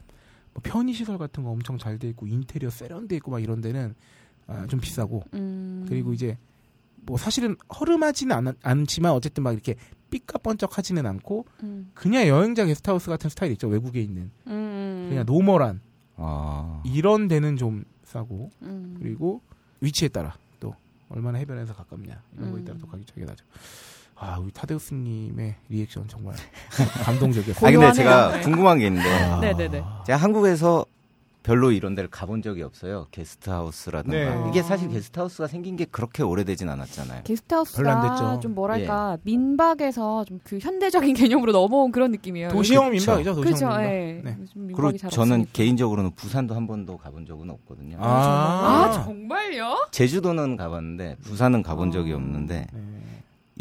뭐 0.53 0.61
편의 0.63 0.93
시설 0.93 1.17
같은 1.17 1.43
거 1.43 1.49
엄청 1.49 1.77
잘 1.77 1.97
돼 1.97 2.09
있고 2.09 2.27
인테리어 2.27 2.69
세련돼 2.69 3.15
있고 3.17 3.31
막 3.31 3.41
이런 3.41 3.61
데는 3.61 3.95
아, 4.47 4.65
좀 4.67 4.79
비싸고 4.79 5.23
음. 5.33 5.85
그리고 5.87 6.13
이제 6.13 6.37
뭐 7.03 7.17
사실은 7.17 7.55
허름하지는 7.79 8.35
않, 8.35 8.55
않지만 8.61 9.11
어쨌든 9.13 9.43
막 9.43 9.53
이렇게 9.53 9.75
삐까번쩍하지는 10.09 11.05
않고 11.05 11.45
음. 11.63 11.91
그냥 11.93 12.27
여행자 12.27 12.65
게스트하우스 12.65 13.09
같은 13.09 13.29
스타일 13.29 13.53
있죠 13.53 13.67
외국에 13.67 14.01
있는 14.01 14.29
음. 14.47 15.07
그냥 15.09 15.25
normal한 15.25 15.81
아. 16.17 16.81
이런 16.85 17.27
데는 17.27 17.55
좀 17.57 17.83
싸고 18.03 18.51
음. 18.63 18.95
그리고 18.99 19.41
위치에 19.79 20.09
따라 20.09 20.35
또 20.59 20.75
얼마나 21.09 21.37
해변에서 21.39 21.73
가깝냐 21.73 22.21
이런 22.37 22.51
거에 22.51 22.61
음. 22.61 22.65
따라 22.65 22.77
또 22.79 22.87
가격이 22.87 23.05
차이가 23.05 23.31
나죠. 23.31 23.45
아 24.23 24.37
우리 24.39 24.51
타데우스님의 24.51 25.55
리액션 25.69 26.07
정말 26.07 26.35
감동적이었어요. 27.03 27.67
아 27.67 27.71
근데. 27.71 27.91
제가 27.93 28.31
네. 28.37 28.41
궁금한 28.41 28.77
게 28.77 28.85
있는데 28.87 29.09
아. 29.09 29.39
네네네. 29.39 29.83
제가 30.05 30.17
한국에서 30.17 30.85
별로 31.43 31.71
이런 31.71 31.95
데를 31.95 32.07
가본 32.07 32.43
적이 32.43 32.61
없어요. 32.61 33.07
게스트하우스라든가. 33.09 34.15
네. 34.15 34.49
이게 34.49 34.61
사실 34.61 34.89
게스트하우스가 34.89 35.47
생긴 35.47 35.75
게 35.75 35.85
그렇게 35.85 36.21
오래되진 36.21 36.69
않았잖아요. 36.69 37.23
게스트하우스가. 37.23 38.39
좀 38.41 38.53
뭐랄까 38.53 39.17
민박에서 39.23 40.23
좀 40.25 40.39
그 40.43 40.59
현대적인 40.61 41.15
개념으로 41.17 41.51
넘어온 41.51 41.91
그런 41.91 42.11
느낌이에요. 42.11 42.49
도시형 42.49 42.91
그쵸. 42.91 43.13
민박이죠. 43.13 43.33
도시형 43.33 43.43
그렇죠. 43.43 43.65
민박. 43.69 43.83
예. 43.85 44.21
네. 44.23 44.37
요즘 44.39 44.67
민박이 44.67 44.73
그리고 44.75 44.97
잘 44.99 45.09
저는 45.09 45.31
없으니까. 45.31 45.49
개인적으로는 45.53 46.11
부산도 46.11 46.53
한 46.53 46.67
번도 46.67 46.97
가본 46.97 47.25
적은 47.25 47.49
없거든요. 47.49 47.97
아, 47.99 49.01
정말요? 49.03 49.87
제주도는 49.89 50.57
가봤는데 50.57 51.15
부산은 51.23 51.63
가본 51.63 51.89
아. 51.89 51.91
적이 51.91 52.13
없는데 52.13 52.67
네. 52.71 52.81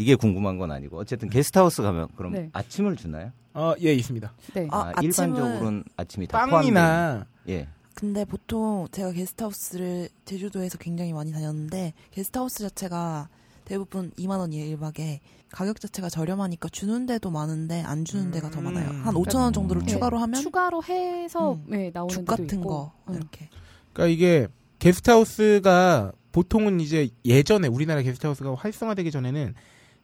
이게 0.00 0.14
궁금한 0.14 0.58
건 0.58 0.70
아니고 0.70 0.98
어쨌든 0.98 1.28
게스트하우스 1.28 1.82
가면 1.82 2.08
그럼 2.16 2.32
네. 2.32 2.50
아침을 2.52 2.96
주나요? 2.96 3.32
어, 3.52 3.74
예 3.82 3.92
있습니다. 3.92 4.32
네. 4.54 4.68
아, 4.70 4.92
아, 4.94 5.02
일반적으로는 5.02 5.84
아침이 5.96 6.26
다 6.26 6.46
빵이나 6.46 7.26
예. 7.48 7.68
근데 7.94 8.24
보통 8.24 8.86
제가 8.90 9.12
게스트하우스를 9.12 10.08
제주도에서 10.24 10.78
굉장히 10.78 11.12
많이 11.12 11.32
다녔는데 11.32 11.92
게스트하우스 12.12 12.60
자체가 12.60 13.28
대부분 13.66 14.10
2만 14.12 14.38
원이에요 14.38 14.78
1박에 14.78 15.18
가격 15.50 15.80
자체가 15.80 16.08
저렴하니까 16.08 16.68
주는 16.70 17.04
데도 17.06 17.30
많은데 17.30 17.82
안 17.82 18.04
주는 18.04 18.30
데가 18.30 18.50
더 18.50 18.60
음. 18.60 18.64
많아요 18.64 18.88
한 18.88 19.14
5천 19.14 19.36
원 19.36 19.52
정도를 19.52 19.82
음. 19.82 19.86
네, 19.86 19.92
추가로 19.92 20.18
하면 20.18 20.40
추가로 20.40 20.82
해서 20.84 21.52
음. 21.52 21.64
네, 21.68 21.90
나오는 21.92 22.08
죽 22.08 22.20
데도 22.20 22.42
같은 22.42 22.58
있고. 22.58 22.68
거 22.68 22.92
음. 23.08 23.14
이렇게 23.14 23.48
그러니까 23.92 24.14
이게 24.14 24.48
게스트하우스가 24.78 26.12
보통은 26.32 26.80
이제 26.80 27.10
예전에 27.24 27.68
우리나라 27.68 28.02
게스트하우스가 28.02 28.54
활성화되기 28.54 29.10
전에는 29.10 29.54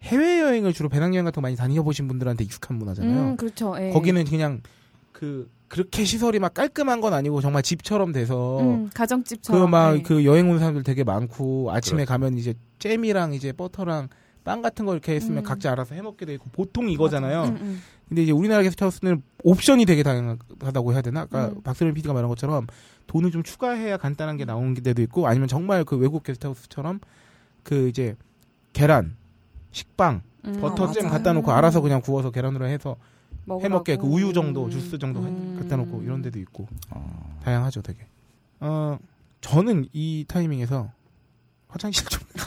해외 0.02 0.40
여행을 0.40 0.72
주로 0.72 0.88
배낭여행 0.88 1.24
같은 1.24 1.36
거 1.36 1.40
많이 1.40 1.56
다녀보신 1.56 2.06
분들한테 2.08 2.44
익숙한 2.44 2.78
문화잖아요. 2.78 3.30
음, 3.30 3.36
그렇죠. 3.36 3.74
예. 3.78 3.90
거기는 3.90 4.24
그냥 4.24 4.60
그 5.12 5.50
그렇게 5.68 6.04
시설이 6.04 6.38
막 6.38 6.54
깔끔한 6.54 7.00
건 7.00 7.12
아니고 7.12 7.40
정말 7.40 7.62
집처럼 7.62 8.12
돼서 8.12 8.60
음, 8.60 8.90
가정집처럼. 8.94 9.64
그막 9.64 9.94
네. 9.94 10.02
그 10.02 10.24
여행 10.24 10.50
온 10.50 10.58
사람들 10.58 10.82
되게 10.82 11.02
많고 11.02 11.72
아침에 11.72 12.04
그렇죠. 12.04 12.08
가면 12.08 12.38
이제 12.38 12.54
잼이랑 12.78 13.34
이제 13.34 13.52
버터랑 13.52 14.08
빵 14.44 14.62
같은 14.62 14.86
거 14.86 14.92
이렇게 14.92 15.14
했으면 15.14 15.38
음. 15.38 15.42
각자 15.42 15.72
알아서 15.72 15.96
해 15.96 16.02
먹게 16.02 16.24
돼 16.24 16.34
있고 16.34 16.50
보통 16.52 16.88
이거잖아요. 16.88 17.44
음, 17.44 17.58
음. 17.60 17.82
근데 18.08 18.22
이제 18.22 18.30
우리나라 18.30 18.62
게스트하우스는 18.62 19.22
옵션이 19.42 19.84
되게 19.86 20.04
다양하다고 20.04 20.92
해야 20.92 21.02
되나? 21.02 21.22
아까 21.22 21.48
음. 21.48 21.62
박세련 21.62 21.94
PD가 21.94 22.14
말한 22.14 22.28
것처럼 22.28 22.68
돈을 23.08 23.32
좀 23.32 23.42
추가해야 23.42 23.96
간단한 23.96 24.36
게 24.36 24.44
나오는 24.44 24.74
데도 24.74 25.02
있고 25.02 25.26
아니면 25.26 25.48
정말 25.48 25.84
그 25.84 25.96
외국 25.96 26.22
게스트하우스처럼 26.22 27.00
그 27.64 27.88
이제 27.88 28.14
계란, 28.72 29.16
식빵, 29.80 30.22
음. 30.46 30.60
버터잼. 30.60 31.08
갖다 31.10 31.32
놓고 31.34 31.52
알아서 31.52 31.80
그냥 31.82 32.00
구워서 32.00 32.30
계란으로 32.30 32.66
해서 32.66 32.96
해 33.62 33.68
먹게 33.68 33.96
그 33.96 34.02
먹으라고. 34.04 34.08
우유 34.08 34.32
정도, 34.32 34.64
음. 34.64 34.70
주스 34.70 34.98
정도 34.98 35.20
음. 35.20 35.58
갖다 35.60 35.76
놓고 35.76 36.02
이런 36.02 36.22
데도 36.22 36.38
있고 36.38 36.66
어. 36.90 37.38
다양하죠, 37.44 37.82
되게. 37.82 38.06
어, 38.60 38.98
저는 39.42 39.88
이 39.92 40.24
타이밍에서 40.26 40.90
화장실 41.68 42.06
좀. 42.08 42.22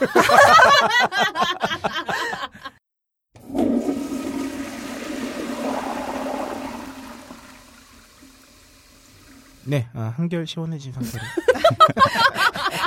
네, 9.65 9.87
아, 9.93 10.13
한결 10.15 10.47
시원해진 10.47 10.91
상태로. 10.93 11.23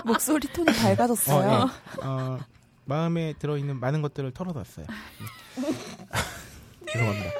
목소리 0.05 0.49
톤이 0.49 0.73
밝아졌어요. 0.77 1.49
어, 1.49 1.67
네. 1.67 1.73
어, 2.05 2.39
마음에 2.93 3.33
들어있는 3.39 3.81
많은 3.81 4.03
것들을 4.03 4.31
털어놨어요. 4.33 4.87
네. 4.87 5.63
죄송합니다. 6.93 7.31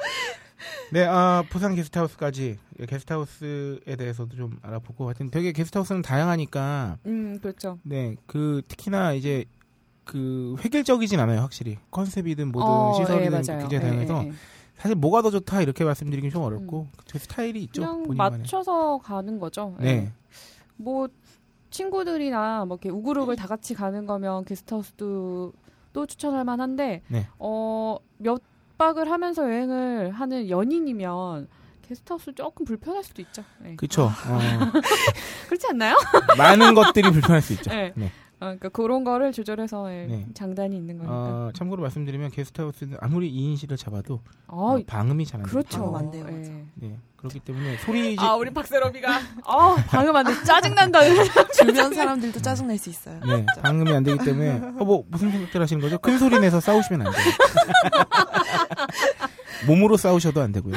네, 0.91 1.05
아, 1.05 1.43
부산 1.49 1.75
게스트하우스까지 1.75 2.57
게스트하우스에 2.87 3.95
대해서도 3.97 4.35
좀 4.35 4.57
알아보고 4.61 5.05
하여튼 5.05 5.29
되게 5.29 5.51
게스트하우스는 5.51 6.01
다양하니까 6.01 6.97
음, 7.05 7.39
그렇죠. 7.39 7.79
네, 7.83 8.15
그 8.25 8.61
특히나 8.67 9.13
이제 9.13 9.45
그 10.05 10.55
획일적이진 10.63 11.19
않아요, 11.19 11.41
확실히 11.41 11.77
컨셉이든 11.91 12.51
뭐든 12.51 12.69
어, 12.69 12.93
시설이든 12.95 13.39
예. 13.39 13.57
굉장히 13.59 13.75
예, 13.75 13.79
다양해서 13.79 14.23
예, 14.23 14.27
예. 14.29 14.33
사실 14.75 14.95
뭐가 14.95 15.21
더 15.21 15.29
좋다 15.31 15.61
이렇게 15.61 15.83
말씀드리긴 15.83 16.29
좀 16.29 16.43
어렵고 16.43 16.87
제 17.05 17.19
스타일이 17.19 17.63
있죠, 17.63 17.81
그냥 17.81 18.03
본인만의. 18.03 18.39
맞춰서 18.39 18.97
가는 18.99 19.39
거죠. 19.39 19.75
예. 19.81 19.83
네, 19.83 20.11
뭐 20.75 21.07
친구들이나 21.73 22.65
뭐 22.65 22.77
이렇게 22.77 22.89
우그룹을 22.89 23.35
다 23.35 23.47
같이 23.47 23.73
가는 23.73 24.05
거면 24.05 24.45
게스트하우스도 24.45 25.53
또 25.91 26.05
추천할 26.05 26.45
만한데 26.45 27.01
네. 27.07 27.27
어몇 27.39 28.41
박을 28.77 29.09
하면서 29.09 29.43
여행을 29.43 30.11
하는 30.11 30.49
연인이면 30.49 31.47
게스트하우스 31.87 32.33
조금 32.33 32.65
불편할 32.65 33.03
수도 33.03 33.21
있죠. 33.23 33.43
네. 33.59 33.75
그렇죠. 33.75 34.03
어, 34.05 34.11
그렇지 35.47 35.67
않나요? 35.69 35.97
많은 36.37 36.73
것들이 36.75 37.11
불편할 37.11 37.41
수 37.41 37.53
있죠. 37.53 37.71
네. 37.71 37.91
네. 37.95 38.11
어, 38.43 38.45
그러니까 38.45 38.69
그런 38.69 39.03
거를 39.05 39.31
조절해서 39.31 39.89
예, 39.93 40.05
네. 40.05 40.25
장단이 40.33 40.75
있는 40.75 40.97
거니까. 40.97 41.13
어, 41.15 41.51
참고로 41.55 41.81
말씀드리면 41.83 42.31
게스트하우스는 42.31 42.97
아무리 42.99 43.31
2인실을 43.31 43.77
잡아도 43.77 44.19
어, 44.47 44.75
어, 44.75 44.79
방음이 44.85 45.25
잘 45.25 45.39
안 45.39 45.45
돼요. 45.45 45.51
그렇죠. 45.51 45.79
방음 45.79 45.95
안 45.95 46.11
돼요. 46.11 46.25
예. 46.29 46.65
네, 46.87 46.97
그렇기 47.15 47.39
때문에 47.39 47.77
소리 47.77 48.17
지아 48.17 48.35
우리 48.35 48.49
박세롬이가 48.51 49.09
아 49.47 49.75
방금 49.87 50.13
안 50.15 50.25
돼. 50.25 50.33
짜증 50.43 50.75
난다. 50.75 50.99
주변 51.55 51.93
사람들도 51.93 52.41
짜증 52.41 52.67
낼 52.67 52.77
수 52.77 52.89
있어요. 52.89 53.19
네, 53.25 53.45
방음이 53.61 53.93
안 53.93 54.03
되기 54.03 54.17
때문에 54.23 54.49
어, 54.79 54.83
뭐 54.83 55.03
무슨 55.07 55.31
생각들 55.31 55.61
하시는 55.61 55.81
거죠? 55.81 55.97
큰 55.99 56.17
소리 56.17 56.37
내서 56.39 56.59
싸우시면 56.59 57.07
안 57.07 57.13
돼요. 57.13 57.23
몸으로 59.67 59.95
싸우셔도 59.95 60.41
안 60.41 60.51
되고요. 60.51 60.75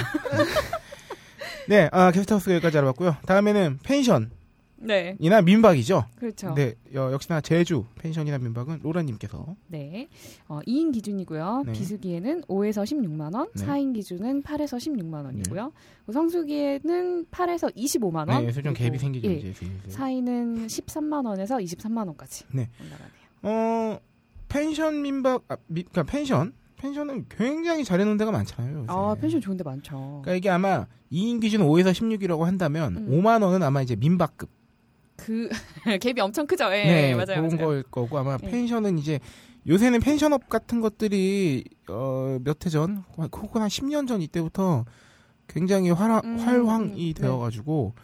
네, 1.69 1.89
아, 1.91 2.12
게스트하우스 2.12 2.51
여기까지 2.51 2.79
알아봤고요. 2.79 3.17
다음에는 3.27 3.81
펜션 3.83 4.31
이나 4.79 5.41
네, 5.41 5.43
민박이죠. 5.43 6.05
그렇죠. 6.16 6.55
네, 6.55 6.74
어, 6.95 7.11
역시나 7.12 7.41
제주 7.41 7.85
펜션이나 7.97 8.39
민박은 8.39 8.81
로라님께서 8.83 9.57
네. 9.68 10.09
어, 10.49 10.61
2인 10.66 10.93
기준이고요. 10.93 11.64
네. 11.66 11.72
비수기에는 11.72 12.43
5에서 12.43 12.85
16만 12.85 13.35
원, 13.35 13.49
네. 13.55 13.64
4인 13.64 13.95
기준은 13.95 14.43
8에서 14.43 14.77
16만 14.77 15.24
원이고요. 15.24 15.72
성수기에는 16.12 17.27
8에서 17.27 17.74
25만 17.74 18.29
원. 18.31 18.47
네, 18.47 18.53
좀 18.53 18.74
갭이 18.74 18.99
생기죠 18.99 19.29
예, 19.29 19.35
이제. 19.35 19.53
슬슬. 19.55 19.68
4인은 19.89 20.66
13만 20.66 21.27
원에서 21.27 21.57
23만 21.57 22.07
원까지 22.07 22.45
네. 22.53 22.68
올라가네요. 22.81 23.16
어, 23.43 23.99
펜션 24.49 25.03
민박, 25.03 25.45
아, 25.49 25.57
미, 25.66 25.83
그러니까 25.85 26.03
펜션, 26.05 26.53
펜션은 26.77 27.27
굉장히 27.31 27.85
잘해놓은 27.85 28.16
데가 28.18 28.31
많잖아요. 28.31 28.79
요새. 28.79 28.87
아, 28.89 29.16
펜션 29.18 29.41
좋은 29.41 29.57
데 29.57 29.64
많죠. 29.64 30.20
그러니까 30.22 30.35
이게 30.35 30.51
아마 30.51 30.87
2인 31.11 31.41
기준 31.41 31.62
5에서 31.62 31.93
16이라고 31.93 32.41
한다면 32.43 32.97
음. 32.97 33.11
5만 33.11 33.43
원은 33.43 33.62
아마 33.62 33.83
이제 33.83 33.97
민박급. 33.97 34.51
그 35.17 35.49
갭이 36.01 36.19
엄청 36.21 36.47
크죠. 36.47 36.64
예, 36.73 36.85
네, 36.85 37.14
맞아요. 37.14 37.27
그런 37.27 37.49
맞아요. 37.49 37.67
거일 37.67 37.83
거고 37.85 38.19
아마 38.19 38.37
예. 38.43 38.47
펜션은 38.51 38.99
이제 38.99 39.19
요새는 39.67 40.01
펜션업 40.01 40.49
같은 40.49 40.81
것들이 40.81 41.64
어, 41.89 42.39
몇 42.45 42.64
해 42.67 42.71
전, 42.71 43.03
혹은 43.17 43.62
한 43.62 43.69
10년 43.69 44.07
전 44.07 44.21
이때부터 44.23 44.85
굉장히 45.49 45.91
활화, 45.91 46.21
음, 46.25 46.39
활황이 46.39 47.09
음, 47.11 47.14
네. 47.14 47.23
되어가지고 47.23 47.95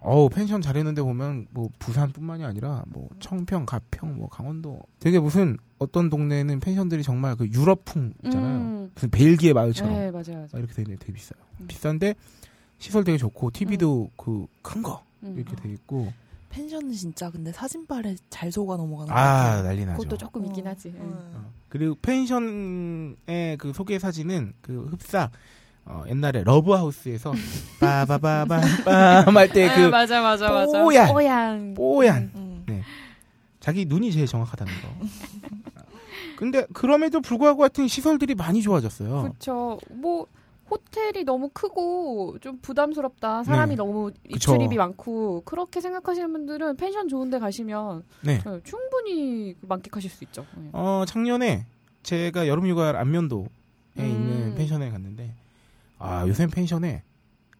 어우 0.00 0.28
펜션 0.28 0.60
잘했는데 0.60 1.02
보면 1.02 1.46
뭐 1.50 1.70
부산뿐만이 1.78 2.44
아니라 2.44 2.82
뭐 2.88 3.08
청평, 3.20 3.64
가평, 3.64 4.16
뭐 4.16 4.28
강원도 4.28 4.80
되게 5.00 5.18
무슨 5.18 5.56
어떤 5.78 6.10
동네는 6.10 6.60
펜션들이 6.60 7.02
정말 7.02 7.36
그 7.36 7.46
유럽풍 7.48 8.12
있잖아요. 8.24 8.58
음. 8.58 8.90
무슨 8.94 9.10
벨기에 9.10 9.52
마을처럼 9.54 9.92
네, 9.94 10.10
맞아요. 10.10 10.24
맞아요. 10.28 10.48
막 10.52 10.58
이렇게 10.58 10.74
되는데 10.74 10.96
되게 10.98 11.12
비싸요. 11.14 11.40
음. 11.60 11.66
비싼데 11.68 12.14
시설 12.78 13.02
되게 13.04 13.16
좋고 13.16 13.50
TV도 13.52 14.10
그 14.16 14.46
큰거 14.62 15.02
음. 15.22 15.34
이렇게 15.38 15.56
돼 15.56 15.70
있고 15.70 16.12
펜션은 16.54 16.92
진짜 16.92 17.30
근데 17.30 17.50
사진발에 17.50 18.14
잘 18.30 18.52
속아 18.52 18.76
넘어가는 18.76 19.12
것아 19.12 19.20
같아요. 19.20 19.62
난리 19.64 19.84
나죠. 19.84 19.98
그것도 19.98 20.16
조금 20.16 20.46
있긴 20.46 20.66
어, 20.66 20.70
하지. 20.70 20.92
예. 20.94 21.00
어. 21.00 21.04
어. 21.34 21.52
그리고 21.68 21.96
펜션의 22.00 23.56
그 23.58 23.72
소개 23.74 23.98
사진은 23.98 24.52
그 24.60 24.86
흡사 24.90 25.30
어, 25.84 26.04
옛날에 26.08 26.44
러브하우스에서 26.44 27.32
빠바바밤빰 27.80 29.34
할때 29.34 29.68
아, 29.68 29.74
그 29.74 29.80
맞아, 29.88 30.22
맞아, 30.22 30.48
맞아. 30.50 30.80
뽀얀. 30.80 31.08
뽀얀. 31.12 31.74
뽀얀 31.74 32.30
음. 32.36 32.82
자기 33.58 33.84
눈이 33.84 34.12
제일 34.12 34.26
정확하다는 34.26 34.72
거. 34.72 35.06
근데 36.36 36.66
그럼에도 36.72 37.20
불구하고 37.20 37.62
하여튼 37.62 37.88
시설들이 37.88 38.34
많이 38.34 38.62
좋아졌어요. 38.62 39.22
그렇죠. 39.22 39.80
뭐 39.90 40.26
호텔이 40.70 41.24
너무 41.24 41.50
크고 41.52 42.38
좀 42.40 42.58
부담스럽다. 42.58 43.44
사람이 43.44 43.70
네. 43.70 43.76
너무. 43.76 44.10
입출입이 44.28 44.76
많고 44.76 45.42
그렇게 45.44 45.80
생각하시는 45.80 46.32
분들은 46.32 46.76
펜션 46.76 47.08
좋은데 47.08 47.38
가시면 47.38 48.04
네. 48.22 48.40
어, 48.46 48.60
충분히 48.64 49.56
만끽하실 49.60 50.10
수 50.10 50.24
있죠. 50.24 50.46
예. 50.58 50.70
어, 50.72 51.04
작년에 51.06 51.66
제가 52.02 52.48
여름휴가 52.48 52.98
안면도에 52.98 53.46
음. 53.98 54.04
있는 54.04 54.54
펜션에 54.54 54.90
갔는데 54.90 55.34
아, 55.98 56.26
요새 56.26 56.46
펜션에 56.46 57.02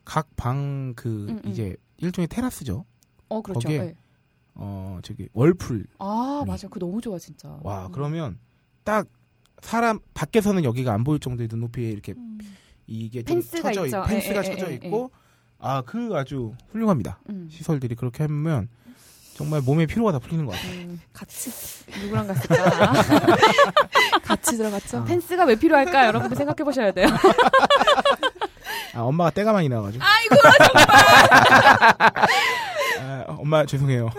각 0.05 0.29
방그 0.37 1.27
음, 1.31 1.41
음. 1.45 1.51
이제 1.51 1.77
일종의 1.99 2.29
테라스죠. 2.29 2.85
어, 3.29 3.43
그렇죠. 3.43 3.61
거기에 3.61 3.79
예. 3.79 3.95
어, 4.55 4.99
저기 5.03 5.29
월풀 5.33 5.87
아, 5.99 6.43
네. 6.45 6.51
맞아. 6.51 6.69
그거 6.69 6.87
너무 6.87 7.01
좋아, 7.01 7.19
진짜. 7.19 7.59
와 7.63 7.87
음. 7.87 7.93
그러면 7.93 8.39
딱 8.85 9.07
사람 9.61 9.99
밖에서는 10.13 10.65
여기가 10.65 10.93
안 10.93 11.05
보일 11.05 11.21
정도의 11.21 11.49
눈높이에 11.51 11.91
이렇게 11.91 12.13
음. 12.13 12.39
이게 12.87 13.23
좀 13.23 13.37
펜스가 13.37 13.73
쳐져 13.73 13.87
있죠. 13.87 14.03
있, 14.05 14.09
펜스가 14.09 14.35
에, 14.37 14.39
에, 14.39 14.43
쳐져 14.43 14.67
에, 14.67 14.71
에, 14.71 14.75
있고 14.75 15.11
아 15.59 15.83
그 15.87 16.11
아주 16.15 16.53
훌륭합니다 16.73 17.19
음. 17.31 17.49
시설들이 17.51 17.95
그렇게 17.95 18.25
하면 18.25 18.69
정말 19.35 19.61
몸의 19.63 19.87
피로가 19.89 20.13
다 20.13 20.19
풀리는 20.21 20.45
것 20.47 20.53
같아요. 20.53 20.73
음, 20.73 21.01
같이 21.13 21.51
누구랑 22.03 22.29
갔을까? 22.29 22.93
같이 24.23 24.57
들어갔죠. 24.57 24.99
아. 24.99 25.05
펜스가 25.05 25.45
왜 25.45 25.57
필요할까? 25.57 26.07
여러분들 26.07 26.37
생각해 26.37 26.63
보셔야 26.65 26.93
돼요. 26.93 27.09
아 28.95 29.01
엄마가 29.01 29.31
때가 29.31 29.53
많이 29.53 29.69
나가지고. 29.69 30.05
아이고, 30.05 30.37
아, 33.01 33.25
엄마 33.29 33.65
죄송해요. 33.67 34.07
어, 34.07 34.11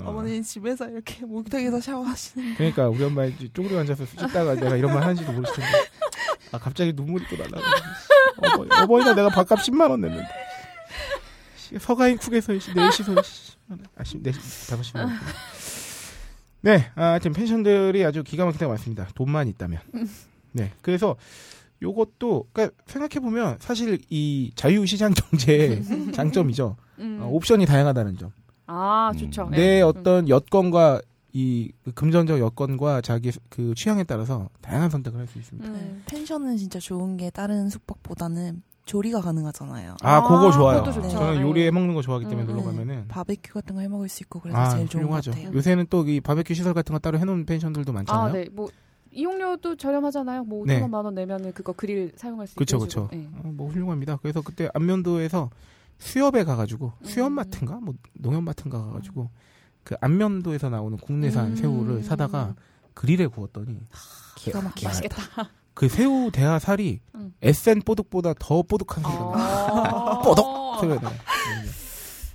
어머니 0.06 0.42
집에서 0.42 0.88
이렇게 0.88 1.24
목욕탕에서 1.26 1.78
샤워하시는. 1.80 2.54
그러니까 2.54 2.88
우리 2.88 3.04
엄마 3.04 3.24
이제 3.26 3.48
쪼그려 3.52 3.80
앉아서 3.80 4.06
씻다가 4.06 4.54
내가 4.54 4.76
이런 4.76 4.94
말 4.94 5.02
하는지도 5.02 5.30
모르실 5.32 5.56
텐데. 5.56 5.78
아 6.52 6.58
갑자기 6.58 6.92
눈물이 6.92 7.24
또 7.28 7.36
날라. 7.36 7.60
어머니, 8.36 8.70
어머니나 8.82 9.14
내가 9.14 9.28
밥값 9.30 9.58
10만 9.60 9.90
원 9.90 10.00
냈는데. 10.02 10.28
씨, 11.56 11.78
서가인 11.78 12.18
쿡에서 12.18 12.58
씨, 12.58 12.72
4시서 12.72 13.18
아, 13.96 14.04
씨, 14.04 14.18
4시, 14.22 14.76
5시만 14.76 14.96
원. 14.98 15.10
네, 16.60 16.90
아, 16.94 17.10
하여튼 17.10 17.32
펜션들이 17.32 18.04
아주 18.04 18.22
기가 18.22 18.44
막히게 18.44 18.66
많습니다. 18.66 19.08
돈만 19.14 19.48
있다면. 19.48 19.80
네, 20.52 20.72
그래서 20.82 21.16
요것도 21.80 22.48
그러니까 22.52 22.76
생각해 22.86 23.20
보면 23.20 23.56
사실 23.58 23.98
이 24.10 24.52
자유시장 24.54 25.14
경제의 25.14 25.82
장점이죠. 26.12 26.76
음. 26.98 27.18
어, 27.22 27.28
옵션이 27.30 27.66
다양하다는 27.66 28.18
점. 28.18 28.32
아, 28.66 29.12
좋죠. 29.18 29.44
음. 29.44 29.54
예. 29.54 29.56
내 29.56 29.80
어떤 29.82 30.28
여건과 30.28 31.00
이 31.32 31.72
금전적 31.94 32.38
여건과 32.40 33.00
자기 33.00 33.32
그 33.48 33.74
취향에 33.74 34.04
따라서 34.04 34.48
다양한 34.60 34.90
선택을 34.90 35.18
할 35.20 35.26
수 35.26 35.38
있습니다. 35.38 35.66
음. 35.68 35.72
네. 35.74 36.02
펜션은 36.06 36.56
진짜 36.58 36.78
좋은 36.78 37.16
게 37.16 37.30
다른 37.30 37.68
숙박보다는 37.70 38.62
조리가 38.84 39.20
가능하잖아요. 39.22 39.96
아, 40.02 40.16
아, 40.16 40.22
그거 40.22 40.50
좋아요. 40.50 40.82
좋죠. 40.82 41.08
저는 41.08 41.36
네. 41.36 41.42
요리해 41.42 41.70
먹는 41.70 41.94
거 41.94 42.02
좋아하기 42.02 42.26
때문에 42.26 42.42
음, 42.42 42.46
놀러 42.48 42.60
네. 42.60 42.66
가면은 42.66 43.08
바베큐 43.08 43.54
같은 43.54 43.74
거 43.76 43.80
해 43.80 43.88
먹을 43.88 44.08
수 44.08 44.22
있고 44.24 44.40
그래서 44.40 44.58
아, 44.58 44.68
제일 44.70 44.88
좋은 44.88 45.04
훌륭하죠. 45.04 45.30
것 45.30 45.36
같아요. 45.38 45.54
요새는 45.56 45.86
또 45.88 46.04
이 46.06 46.20
바베큐 46.20 46.52
시설 46.54 46.74
같은 46.74 46.92
거 46.92 46.98
따로 46.98 47.18
해놓은 47.18 47.46
펜션들도 47.46 47.92
많잖아요. 47.92 48.24
아, 48.28 48.32
네. 48.32 48.46
뭐 48.52 48.68
이용료도 49.12 49.76
저렴하잖아요. 49.76 50.44
뭐 50.44 50.64
5천 50.64 50.66
네. 50.66 50.80
원, 50.80 50.90
만원 50.90 51.14
내면은 51.14 51.52
그거 51.52 51.72
그릴 51.72 52.12
사용할 52.16 52.46
수. 52.46 52.56
해주고. 52.60 53.08
예. 53.12 53.28
어, 53.44 53.52
뭐 53.52 53.70
훌륭합니다. 53.70 54.16
그래서 54.16 54.40
그때 54.42 54.68
안면도에서 54.74 55.48
수협에 55.98 56.42
가가지고 56.44 56.92
음. 57.00 57.04
수협마트인가 57.06 57.76
뭐 57.80 57.94
농협마트인가 58.14 58.84
가가지고 58.86 59.30
그 59.84 59.94
안면도에서 60.00 60.68
나오는 60.70 60.96
국내산 60.98 61.48
음. 61.52 61.56
새우를 61.56 62.02
사다가 62.04 62.54
그릴에 62.94 63.26
구웠더니 63.26 63.80
기가 64.36 64.60
막히게 64.62 64.86
맛있겠다. 64.86 65.16
그 65.74 65.88
새우 65.88 66.30
대하 66.30 66.58
살이 66.58 67.00
음. 67.14 67.32
에센 67.42 67.80
뽀득보다 67.80 68.34
더 68.38 68.62
뽀득한 68.62 69.02
소리가 69.02 69.20
나요. 69.20 69.32
아. 69.34 70.18
뽀득 70.22 70.44
소리가 70.80 71.00
나요. 71.08 71.18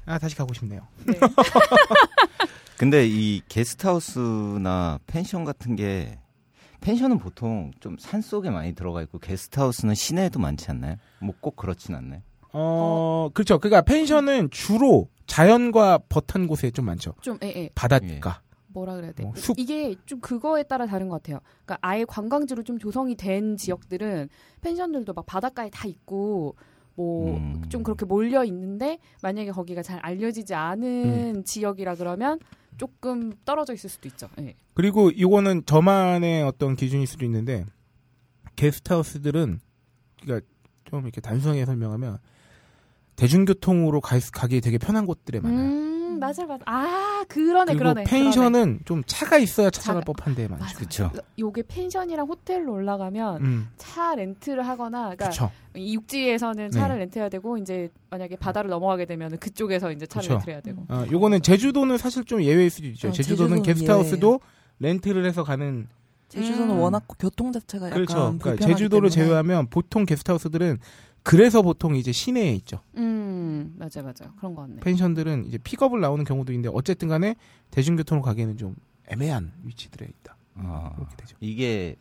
아 0.05 0.17
다시 0.17 0.35
가고 0.35 0.53
싶네요. 0.53 0.81
네. 1.05 1.19
근데 2.77 3.07
이 3.07 3.41
게스트하우스나 3.47 4.99
펜션 5.07 5.43
같은 5.45 5.75
게 5.75 6.19
펜션은 6.81 7.17
보통 7.19 7.71
좀 7.79 7.97
산 7.99 8.21
속에 8.21 8.49
많이 8.51 8.73
들어가 8.75 9.01
있고 9.01 9.17
게스트하우스는 9.19 9.95
시내에도 9.95 10.39
많지 10.39 10.69
않나요? 10.71 10.95
뭐 11.19 11.33
꼭 11.39 11.55
그렇진 11.55 11.95
않나요? 11.95 12.21
어, 12.53 13.29
그렇죠. 13.33 13.59
그러니까 13.59 13.81
펜션은 13.81 14.49
주로 14.51 15.09
자연과 15.27 15.99
버탄 16.09 16.47
곳에 16.47 16.71
좀 16.71 16.85
많죠. 16.85 17.13
좀 17.21 17.37
예, 17.43 17.47
예. 17.47 17.69
바닷가. 17.75 18.41
뭐라 18.69 18.95
그래야 18.95 19.11
돼? 19.11 19.23
뭐 19.23 19.33
숲. 19.35 19.57
이게 19.57 19.95
좀 20.05 20.19
그거에 20.19 20.63
따라 20.63 20.85
다른 20.85 21.09
것 21.09 21.21
같아요. 21.21 21.39
그러니까 21.65 21.77
아예 21.81 22.05
관광지로 22.05 22.63
좀 22.63 22.79
조성이 22.79 23.15
된 23.15 23.57
지역들은 23.57 24.29
펜션들도 24.61 25.13
막 25.13 25.25
바닷가에 25.25 25.69
다 25.69 25.87
있고 25.87 26.55
뭐 26.95 27.37
음. 27.37 27.63
좀 27.69 27.83
그렇게 27.83 28.05
몰려 28.05 28.43
있는데 28.45 28.99
만약에 29.21 29.51
거기가 29.51 29.83
잘 29.83 29.99
알려지지 29.99 30.53
않은 30.53 31.43
지역이라 31.43 31.95
그러면 31.95 32.39
조금 32.77 33.33
떨어져 33.45 33.73
있을 33.73 33.89
수도 33.89 34.07
있죠. 34.07 34.27
예. 34.39 34.55
그리고 34.73 35.09
이거는 35.09 35.65
저만의 35.65 36.43
어떤 36.43 36.75
기준일 36.75 37.07
수도 37.07 37.25
있는데 37.25 37.65
게스트하우스들은 38.55 39.59
그러니까 40.21 40.47
좀 40.85 41.01
이렇게 41.01 41.21
단순하게 41.21 41.65
설명하면 41.65 42.19
대중교통으로 43.17 43.99
가, 43.99 44.17
가기 44.31 44.61
되게 44.61 44.77
편한 44.77 45.05
곳들에 45.05 45.39
많아요. 45.39 45.59
음, 45.59 46.19
맞아, 46.19 46.45
맞아. 46.45 46.63
아, 46.67 47.25
그러네, 47.27 47.73
그리고 47.73 47.79
그러네. 47.79 48.03
펜션은 48.05 48.81
좀 48.85 49.03
차가 49.05 49.37
있어야 49.39 49.69
찾아갈 49.71 50.03
차가- 50.03 50.13
법한 50.13 50.35
데에 50.35 50.47
많죠. 50.47 50.63
맞아. 50.63 50.77
그쵸. 50.79 51.09
그러네. 51.11 51.27
요게 51.39 51.63
펜션이랑 51.67 52.27
호텔로 52.27 52.71
올라가면 52.71 53.41
음, 53.43 53.67
차 53.77 54.13
렌트를 54.15 54.65
하거나, 54.67 55.01
그러니까 55.15 55.25
그렇죠. 55.25 55.51
이 55.75 55.95
육지에서는 55.95 56.69
차를 56.71 56.95
네. 56.95 56.99
렌트해야 57.01 57.29
되고 57.29 57.57
이제 57.57 57.89
만약에 58.11 58.35
바다를 58.37 58.69
넘어가게 58.69 59.05
되면 59.05 59.37
그쪽에서 59.39 59.91
이제 59.91 60.05
차를 60.05 60.23
그쵸. 60.27 60.33
렌트해야 60.35 60.61
되고. 60.61 60.85
어, 60.87 61.05
요거는 61.11 61.41
제주도는 61.41 61.97
사실 61.97 62.23
좀 62.23 62.41
예외일 62.43 62.69
수도 62.69 62.87
있죠. 62.87 63.09
어, 63.09 63.11
제주도는 63.11 63.57
제주도는 63.57 63.63
게스트하우스도 63.63 64.39
렌트를 64.79 65.25
해서 65.25 65.43
가는 65.43 65.87
제주도는 66.29 66.75
음. 66.75 66.79
워낙 66.81 67.03
교통 67.17 67.51
자체가 67.51 67.87
약간 67.87 68.05
그렇죠. 68.05 68.37
그러니까 68.39 68.65
제주도를 68.67 69.09
때문에 69.09 69.25
제외하면 69.25 69.67
보통 69.69 70.05
게스트하우스들은 70.05 70.77
그래서 71.27 71.61
보통 71.61 71.97
이제 71.97 72.13
시내에 72.13 72.53
있죠. 72.53 72.79
음, 72.95 73.75
맞아, 73.77 74.01
맞아. 74.01 74.31
그런 74.37 74.55
거 74.55 74.61
같네. 74.61 74.79
펜션들은 74.79 75.45
이제 75.45 75.57
픽업을 75.57 75.99
나오는 75.99 76.23
경우도 76.23 76.53
있는데 76.53 76.69
어쨌든 76.73 77.09
간에 77.09 77.35
대중교통으로 77.71 78.23
가기에는 78.23 78.55
좀 78.55 78.77
애매한 79.09 79.51
위치들에 79.63 80.05
있다. 80.05 80.37
아, 80.55 80.93
그렇게 80.95 81.15
되죠. 81.17 81.35
이게 81.41 81.97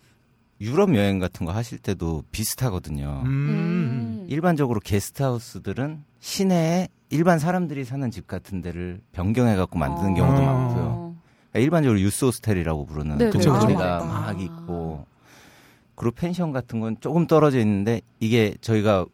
유럽 0.60 0.94
여행 0.94 1.18
같은 1.18 1.44
거 1.44 1.50
하실 1.50 1.78
때도 1.78 2.22
비슷하거든요. 2.30 3.22
음. 3.24 3.28
음. 3.28 4.26
일반적으로 4.28 4.78
게스트하우스들은 4.78 6.04
시내에 6.20 6.86
일반 7.10 7.40
사람들이 7.40 7.84
사는 7.84 8.08
집 8.12 8.28
같은 8.28 8.62
데를 8.62 9.00
변경해 9.10 9.56
갖고 9.56 9.76
만드는 9.76 10.12
어. 10.12 10.14
경우도 10.14 10.42
어. 10.42 10.44
많고요. 10.44 11.16
그러니까 11.50 11.58
일반적으로 11.58 12.00
유스 12.00 12.26
호스텔이라고 12.26 12.86
부르는 12.86 13.18
네, 13.18 13.30
그쵸. 13.30 13.58
소리가 13.60 14.02
아, 14.02 14.04
막. 14.04 14.40
있고 14.40 15.04
그리고 15.96 16.14
펜션 16.14 16.52
같은 16.52 16.78
건 16.78 16.96
조금 17.00 17.26
떨어져 17.26 17.58
있는데 17.58 18.02
이게 18.20 18.54
저희가 18.60 19.06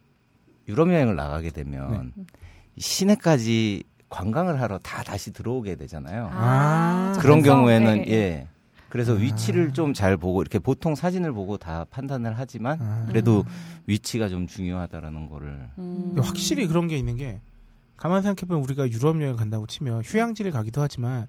유럽 0.67 0.89
여행을 0.89 1.15
나가게 1.15 1.49
되면 1.51 2.11
네. 2.15 2.23
시내까지 2.77 3.83
관광을 4.09 4.61
하러 4.61 4.77
다 4.79 5.03
다시 5.03 5.31
들어오게 5.33 5.75
되잖아요. 5.75 6.29
아. 6.31 7.13
그런 7.19 7.41
그래서? 7.41 7.55
경우에는 7.55 7.95
네, 7.99 8.05
네. 8.05 8.11
예. 8.13 8.47
그래서 8.89 9.13
아. 9.13 9.15
위치를 9.15 9.73
좀 9.73 9.93
잘 9.93 10.17
보고 10.17 10.41
이렇게 10.41 10.59
보통 10.59 10.93
사진을 10.95 11.31
보고 11.33 11.57
다 11.57 11.85
판단을 11.89 12.33
하지만 12.37 12.77
아. 12.81 13.05
그래도 13.07 13.43
위치가 13.87 14.29
좀 14.29 14.45
중요하다라는 14.47 15.29
거를 15.29 15.67
음. 15.79 16.15
확실히 16.21 16.67
그런 16.67 16.87
게 16.87 16.97
있는 16.97 17.15
게 17.17 17.41
가만 17.97 18.21
생각해보면 18.21 18.63
우리가 18.63 18.89
유럽 18.89 19.19
여행 19.21 19.35
간다고 19.35 19.65
치면 19.65 20.01
휴양지를 20.03 20.51
가기도 20.51 20.81
하지만 20.81 21.27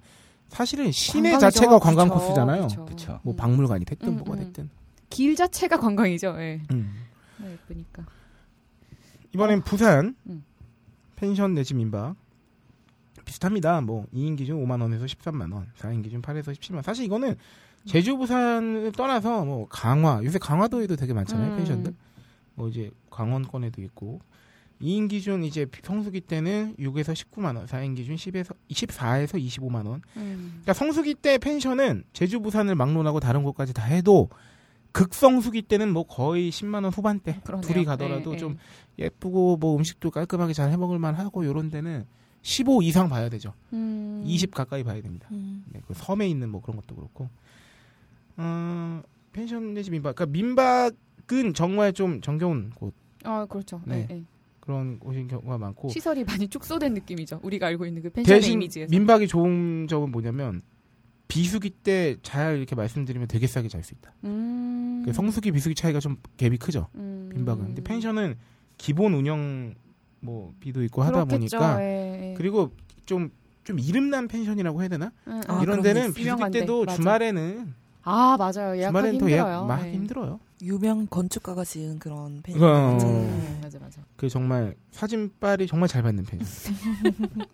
사실은 0.49 0.91
시내 0.91 1.31
관광이죠. 1.31 1.39
자체가 1.59 1.79
관광 1.79 2.07
그쵸, 2.09 2.19
코스잖아요. 2.19 2.67
그쵸. 2.67 2.85
그쵸. 2.85 3.19
뭐 3.23 3.33
음. 3.33 3.35
박물관이 3.35 3.85
됐든 3.85 4.07
음, 4.09 4.15
뭐가 4.17 4.33
음. 4.33 4.39
됐든. 4.39 4.69
길 5.09 5.35
자체가 5.35 5.79
관광이죠. 5.79 6.35
예. 6.39 6.61
음. 6.71 6.93
네, 7.37 7.51
예쁘니까. 7.53 8.03
이번엔 9.35 9.63
부산 9.63 10.15
음. 10.27 10.45
펜션 11.17 11.55
내지 11.55 11.73
민박 11.73 12.15
비슷합니다. 13.25 13.81
뭐 13.81 14.05
2인 14.13 14.37
기준 14.37 14.63
5만 14.63 14.81
원에서 14.81 15.03
13만 15.05 15.51
원, 15.53 15.67
4인 15.77 16.03
기준 16.03 16.21
8에서 16.21 16.53
17만 16.53 16.75
원. 16.75 16.83
사실 16.83 17.03
이거는 17.03 17.35
제주 17.83 18.15
부산을 18.15 18.93
떠나서 18.93 19.43
뭐 19.43 19.67
강화 19.67 20.21
요새 20.23 20.39
강화도에도 20.39 20.95
되게 20.95 21.13
많잖아요 21.13 21.51
음. 21.51 21.57
펜션들. 21.57 21.93
뭐 22.53 22.69
이제 22.69 22.91
강원권에도 23.09 23.81
있고 23.81 24.21
2인 24.81 25.09
기준 25.09 25.43
이제 25.43 25.65
성수기 25.83 26.21
때는 26.21 26.75
6에서 26.79 27.13
19만 27.13 27.57
원, 27.57 27.65
4인 27.65 27.93
기준 27.93 28.15
10에서 28.15 28.55
24에서 28.69 29.33
25만 29.33 29.85
원. 29.85 30.01
음. 30.15 30.61
그러니까 30.61 30.71
성수기 30.71 31.15
때 31.15 31.37
펜션은 31.37 32.05
제주 32.13 32.39
부산을 32.39 32.75
막론하고 32.75 33.19
다른 33.19 33.43
곳까지 33.43 33.73
다 33.73 33.83
해도 33.83 34.29
극성수기 34.95 35.63
때는 35.63 35.91
뭐 35.91 36.03
거의 36.03 36.49
10만 36.49 36.75
원 36.75 36.85
후반대 36.85 37.41
그러네요. 37.43 37.67
둘이 37.67 37.83
가더라도 37.83 38.33
예, 38.33 38.37
좀 38.37 38.57
예쁘고 38.97 39.57
뭐 39.57 39.75
음식도 39.75 40.09
깔끔하게 40.09 40.53
잘 40.53 40.71
해먹을 40.71 40.99
만하고 40.99 41.45
요런 41.45 41.69
데는 41.69 42.05
15 42.43 42.81
이상 42.81 43.09
봐야 43.09 43.27
되죠. 43.27 43.53
음. 43.73 44.23
20 44.25 44.53
가까이 44.53 44.85
봐야 44.85 45.01
됩니다. 45.01 45.27
음. 45.31 45.65
네, 45.67 45.81
그 45.85 45.93
섬에 45.93 46.29
있는 46.29 46.49
뭐 46.49 46.61
그런 46.61 46.77
것도 46.77 46.95
그렇고. 46.95 47.27
어, 48.37 49.01
펜션 49.33 49.73
내지 49.73 49.91
민박. 49.91 50.15
그러니까 50.15 50.31
민박은 50.31 51.53
정말 51.53 51.91
좀 51.91 52.21
정겨운 52.21 52.69
곳 52.69 52.93
아, 53.25 53.45
그렇죠. 53.49 53.81
네. 53.83 54.07
예, 54.09 54.15
예. 54.15 54.23
그런 54.61 54.97
곳인 54.97 55.27
경우가 55.27 55.57
많고. 55.57 55.89
시설이 55.89 56.23
많이 56.23 56.47
축소된 56.47 56.93
느낌이죠. 56.93 57.41
우리가 57.43 57.67
알고 57.67 57.85
있는 57.85 58.01
그 58.01 58.11
대신 58.11 58.53
이미지에서. 58.53 58.89
민박이 58.89 59.27
좋은 59.27 59.87
점은 59.89 60.11
뭐냐면 60.11 60.61
비수기 61.35 61.69
때 61.69 62.15
잘 62.21 62.57
이렇게 62.57 62.75
말씀드리면 62.75 63.27
되게 63.27 63.45
싸게 63.45 63.67
잘 63.67 63.83
수 63.83 63.93
있다. 63.93 64.13
음. 64.23 65.01
그 65.05 65.11
성수기 65.11 65.51
비수기 65.51 65.75
차이가 65.75 65.99
좀 65.99 66.15
갭이 66.37 66.57
크죠. 66.59 66.87
음. 66.95 67.29
민박은. 67.35 67.65
근데 67.65 67.83
펜션은 67.83 68.37
기본 68.77 69.13
운영 69.13 69.73
뭐 70.21 70.53
비도 70.61 70.81
있고 70.85 71.03
하다 71.03 71.25
그렇겠죠. 71.25 71.57
보니까 71.59 71.81
예, 71.83 72.29
예. 72.31 72.33
그리고 72.37 72.71
좀좀 73.05 73.79
이름난 73.79 74.29
펜션이라고 74.29 74.79
해야 74.79 74.87
되나? 74.87 75.11
음, 75.27 75.41
아, 75.47 75.57
음. 75.57 75.61
이런 75.63 75.81
그런 75.81 75.81
데는 75.81 76.13
게 76.13 76.23
비수기 76.23 76.51
때도 76.51 76.85
맞아. 76.85 76.95
주말에는 76.95 77.73
아 78.03 78.37
맞아요. 78.39 78.77
예약하기 78.77 78.85
주말에는 78.87 79.19
더. 79.19 79.29
예약 79.31 79.65
막 79.67 79.85
예. 79.85 79.91
힘들어요. 79.91 80.39
유명 80.61 81.05
건축가가 81.07 81.65
지은 81.65 81.99
그런 81.99 82.41
펜션. 82.41 82.63
어. 82.63 82.93
있잖아요. 82.93 83.17
음, 83.27 83.59
맞아 83.61 83.77
맞아. 83.77 84.01
그 84.15 84.29
정말 84.29 84.73
사진빨이 84.91 85.67
정말 85.67 85.89
잘 85.89 86.01
받는 86.01 86.23
펜션. 86.23 86.73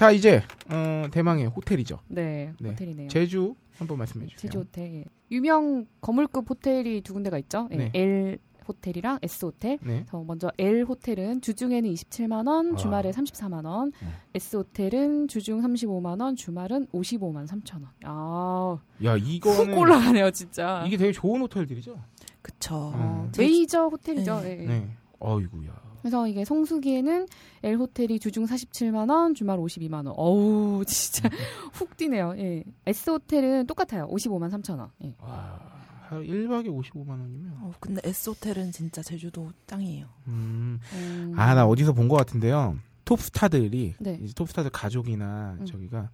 자 0.00 0.10
이제 0.12 0.42
어, 0.70 1.08
대망의 1.10 1.48
호텔이죠. 1.48 1.98
네, 2.08 2.54
네. 2.58 2.70
호텔이네요. 2.70 3.08
제주 3.08 3.54
한번 3.76 3.98
말씀해 3.98 4.28
주세요. 4.28 4.40
제주 4.40 4.60
호텔. 4.60 4.94
예. 4.94 5.04
유명 5.30 5.84
거물급 6.00 6.48
호텔이 6.48 7.02
두 7.02 7.12
군데가 7.12 7.36
있죠. 7.40 7.68
예, 7.72 7.76
네. 7.76 7.90
L 7.92 8.38
호텔이랑 8.66 9.18
S 9.20 9.44
호텔. 9.44 9.78
네. 9.82 10.06
그래서 10.08 10.24
먼저 10.24 10.50
L 10.56 10.84
호텔은 10.84 11.42
주중에는 11.42 11.92
27만 11.92 12.48
원, 12.48 12.72
아. 12.72 12.76
주말에 12.76 13.10
34만 13.10 13.66
원. 13.66 13.92
네. 14.00 14.08
S 14.32 14.56
호텔은 14.56 15.28
주중 15.28 15.60
35만 15.60 16.18
원, 16.22 16.34
주말은 16.34 16.86
55만 16.94 17.46
3천 17.46 17.82
원. 17.82 17.90
아, 18.04 18.78
야훅 19.04 19.28
이거는 19.28 19.76
올라가네요, 19.76 20.30
진짜. 20.30 20.82
이게 20.86 20.96
되게 20.96 21.12
좋은 21.12 21.42
호텔들이죠. 21.42 22.02
그쵸. 22.40 22.74
어, 22.74 23.24
음. 23.26 23.32
메이저 23.36 23.88
호텔이죠. 23.88 24.40
네. 24.40 24.48
예, 24.60 24.62
예. 24.62 24.66
네. 24.66 24.96
어이구야. 25.18 25.89
그래서 26.00 26.26
이게 26.26 26.44
성수기에는 26.44 27.26
L 27.62 27.76
호텔이 27.76 28.18
주중 28.20 28.46
47만 28.46 29.10
원, 29.10 29.34
주말 29.34 29.58
52만 29.58 30.06
원. 30.06 30.08
어우, 30.16 30.84
진짜 30.88 31.28
훅 31.72 31.96
뛰네요. 31.96 32.34
예. 32.38 32.64
S 32.86 33.10
호텔은 33.10 33.66
똑같아요. 33.66 34.08
55만 34.08 34.50
3천 34.50 34.78
원. 34.78 34.90
예. 35.04 35.14
와, 35.20 35.60
한 36.08 36.22
1박에 36.22 36.66
55만 36.68 37.08
원이면. 37.10 37.56
어, 37.60 37.72
근데 37.80 38.00
S 38.04 38.30
호텔은 38.30 38.72
진짜 38.72 39.02
제주도 39.02 39.50
짱이에요. 39.66 40.06
음. 40.28 40.80
음. 40.94 41.32
아, 41.36 41.54
나 41.54 41.66
어디서 41.66 41.92
본 41.92 42.08
것 42.08 42.16
같은데요. 42.16 42.78
톱스타들이 43.04 43.94
네. 43.98 44.18
이제 44.22 44.32
톱스타들 44.34 44.70
가족이나 44.70 45.56
음. 45.60 45.66
저기가 45.66 46.10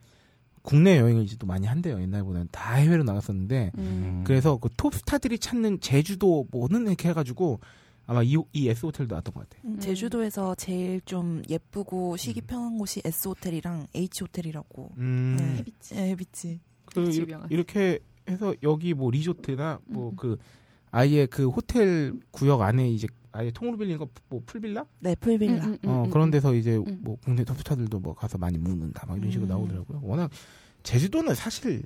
국내 0.62 0.98
여행을 0.98 1.22
이제 1.22 1.36
또 1.38 1.46
많이 1.46 1.66
한대요. 1.66 2.00
옛날보다는 2.00 2.48
다 2.50 2.74
해외로 2.74 3.04
나갔었는데 3.04 3.70
음. 3.78 4.24
그래서 4.26 4.56
그 4.56 4.68
톱스타들이 4.76 5.38
찾는 5.38 5.80
제주도 5.80 6.46
뭐는 6.50 6.86
이렇게 6.88 7.10
해가지고 7.10 7.60
아마 8.06 8.22
이, 8.22 8.36
이 8.52 8.68
S 8.68 8.86
호텔도 8.86 9.12
나왔던 9.14 9.34
것 9.34 9.48
같아. 9.48 9.60
음, 9.64 9.78
제주도에서 9.80 10.54
제일 10.54 11.00
좀 11.02 11.42
예쁘고 11.48 12.16
쉬기 12.16 12.40
음. 12.42 12.46
편한 12.46 12.78
곳이 12.78 13.02
S 13.04 13.28
호텔이랑 13.28 13.86
H 13.94 14.22
호텔이라고. 14.24 14.92
음, 14.98 15.36
네. 15.38 15.56
해비치. 15.58 15.94
예, 15.96 16.00
해비치. 16.10 16.60
그 16.86 17.00
해비치 17.00 17.26
이렇게, 17.50 17.98
해서 18.28 18.54
여기 18.62 18.92
뭐 18.94 19.10
리조트나 19.10 19.80
뭐 19.86 20.10
음. 20.10 20.16
그 20.16 20.36
아예 20.90 21.26
그 21.26 21.48
호텔 21.48 22.12
구역 22.30 22.60
안에 22.62 22.88
이제 22.90 23.06
아예 23.32 23.50
통으로 23.50 23.76
빌린 23.76 23.98
거 23.98 24.08
뭐 24.28 24.42
풀빌라? 24.46 24.84
네, 25.00 25.14
풀빌라. 25.14 25.64
음, 25.64 25.72
음, 25.72 25.78
음, 25.84 25.88
어 25.88 26.02
음, 26.04 26.10
그런 26.10 26.28
음. 26.28 26.30
데서 26.30 26.54
이제 26.54 26.76
음. 26.76 26.98
뭐 27.02 27.16
국내 27.22 27.44
톱스타들도 27.44 28.00
뭐 28.00 28.14
가서 28.14 28.38
많이 28.38 28.58
묵는다 28.58 29.06
막 29.06 29.16
이런 29.18 29.30
식으로 29.30 29.46
음. 29.46 29.48
나오더라고요. 29.48 30.00
워낙 30.02 30.30
제주도는 30.82 31.34
사실 31.34 31.82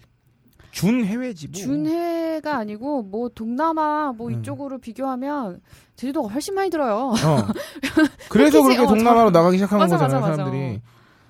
준 0.70 1.04
해외지 1.04 1.48
뭐. 1.48 1.54
준해가 1.60 2.56
아니고 2.56 3.02
뭐 3.02 3.28
동남아 3.28 4.12
뭐 4.12 4.28
음. 4.28 4.38
이쪽으로 4.40 4.78
비교하면 4.78 5.60
제주도가 5.96 6.28
훨씬 6.32 6.54
많이 6.54 6.70
들어요. 6.70 7.08
어. 7.12 7.14
그래서 8.30 8.62
그렇게 8.62 8.80
어, 8.82 8.86
동남아로 8.86 9.32
저- 9.32 9.38
나가기 9.38 9.56
시작한 9.58 9.78
맞아, 9.78 9.96
거잖아요, 9.98 10.20
맞아. 10.20 10.36
사람들이. 10.36 10.80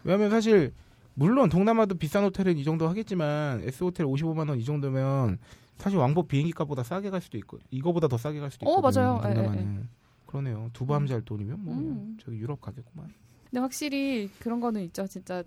왜냐면 0.05 0.30
사실 0.30 0.72
물론 1.14 1.49
동남아도 1.49 1.97
비싼 1.97 2.24
호텔은 2.24 2.59
이 2.59 2.64
정도 2.64 2.88
하겠지만 2.88 3.62
S 3.64 3.84
호텔 3.84 4.07
55만 4.07 4.49
원 4.49 4.59
이 4.61 4.64
정도면 4.64 5.38
사실 5.76 5.99
왕복 5.99 6.28
비행기 6.28 6.53
값보다 6.53 6.82
싸게 6.82 7.09
갈 7.11 7.20
수도 7.22 7.38
있고 7.38 7.59
이거보다 7.70 8.07
더 8.09 8.18
싸게 8.18 8.38
갈 8.41 8.51
수도 8.51 8.68
어, 8.68 8.76
있거든요. 8.78 9.03
맞아요. 9.03 9.20
예, 9.30 9.34
동남아는. 9.34 9.88
그러네요. 10.26 10.70
두밤 10.74 11.07
잘 11.07 11.22
돈이면 11.22 11.64
뭐 11.64 11.74
음. 11.74 12.18
저기 12.22 12.36
유럽 12.38 12.61
가겠구만. 12.61 13.09
근데 13.51 13.61
확실히 13.61 14.30
그런 14.38 14.61
거는 14.61 14.82
있죠. 14.82 15.07
진짜 15.07 15.43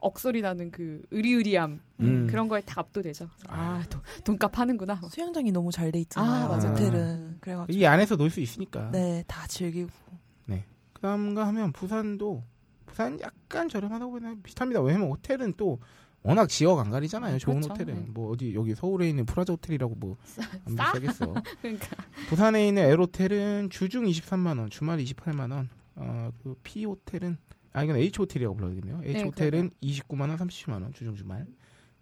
억소리 0.00 0.40
나는 0.42 0.70
그 0.70 1.02
의리의리함 1.10 1.80
음. 2.00 2.26
그런 2.30 2.48
거에 2.48 2.60
다 2.60 2.80
압도되죠. 2.80 3.28
아, 3.48 3.82
돈, 3.90 4.00
돈값 4.24 4.58
하는구나. 4.58 5.00
수영장이 5.10 5.50
너무 5.52 5.72
잘 5.72 5.90
돼 5.92 6.00
있잖아요. 6.00 6.44
아, 6.44 6.48
맞아요. 6.48 6.70
호텔은. 6.72 7.38
그래가지고. 7.40 7.78
이 7.78 7.84
안에서 7.86 8.16
놀 8.16 8.30
수 8.30 8.40
있으니까. 8.40 8.90
네, 8.92 9.24
다 9.26 9.46
즐기고. 9.46 9.90
그다음가 10.94 11.46
하면 11.46 11.70
부산도 11.72 12.42
부산 12.84 13.20
약간 13.20 13.68
저렴하다고 13.68 14.10
보면 14.10 14.42
비슷합니다. 14.42 14.80
왜냐면 14.80 15.10
호텔은 15.10 15.54
또 15.56 15.78
워낙 16.24 16.48
지역 16.48 16.80
안 16.80 16.90
가리잖아요. 16.90 17.38
좋은 17.38 17.60
그렇죠. 17.60 17.72
호텔은 17.72 17.94
네. 17.94 18.06
뭐 18.10 18.32
어디 18.32 18.52
여기 18.56 18.74
서울에 18.74 19.08
있는 19.08 19.24
프라자 19.24 19.52
호텔이라고 19.52 19.94
뭐안 19.94 20.16
싸? 20.76 20.92
비싸겠어. 20.92 21.34
그러니까 21.62 21.86
부산에 22.28 22.66
있는 22.66 22.82
L 22.82 22.98
호텔은 22.98 23.70
주중 23.70 24.06
23만 24.06 24.58
원, 24.58 24.70
주말 24.70 24.98
28만 24.98 25.52
원. 25.52 25.68
어그 25.94 26.56
P 26.64 26.84
호텔은 26.84 27.38
아 27.72 27.84
이건 27.84 27.96
H 27.96 28.18
호텔이라고 28.18 28.56
불러야겠네요. 28.56 29.00
H 29.04 29.12
네, 29.14 29.22
호텔은 29.24 29.70
29만 29.82 30.28
원, 30.28 30.36
30만 30.36 30.82
원 30.82 30.92
주중 30.92 31.14
주말. 31.16 31.46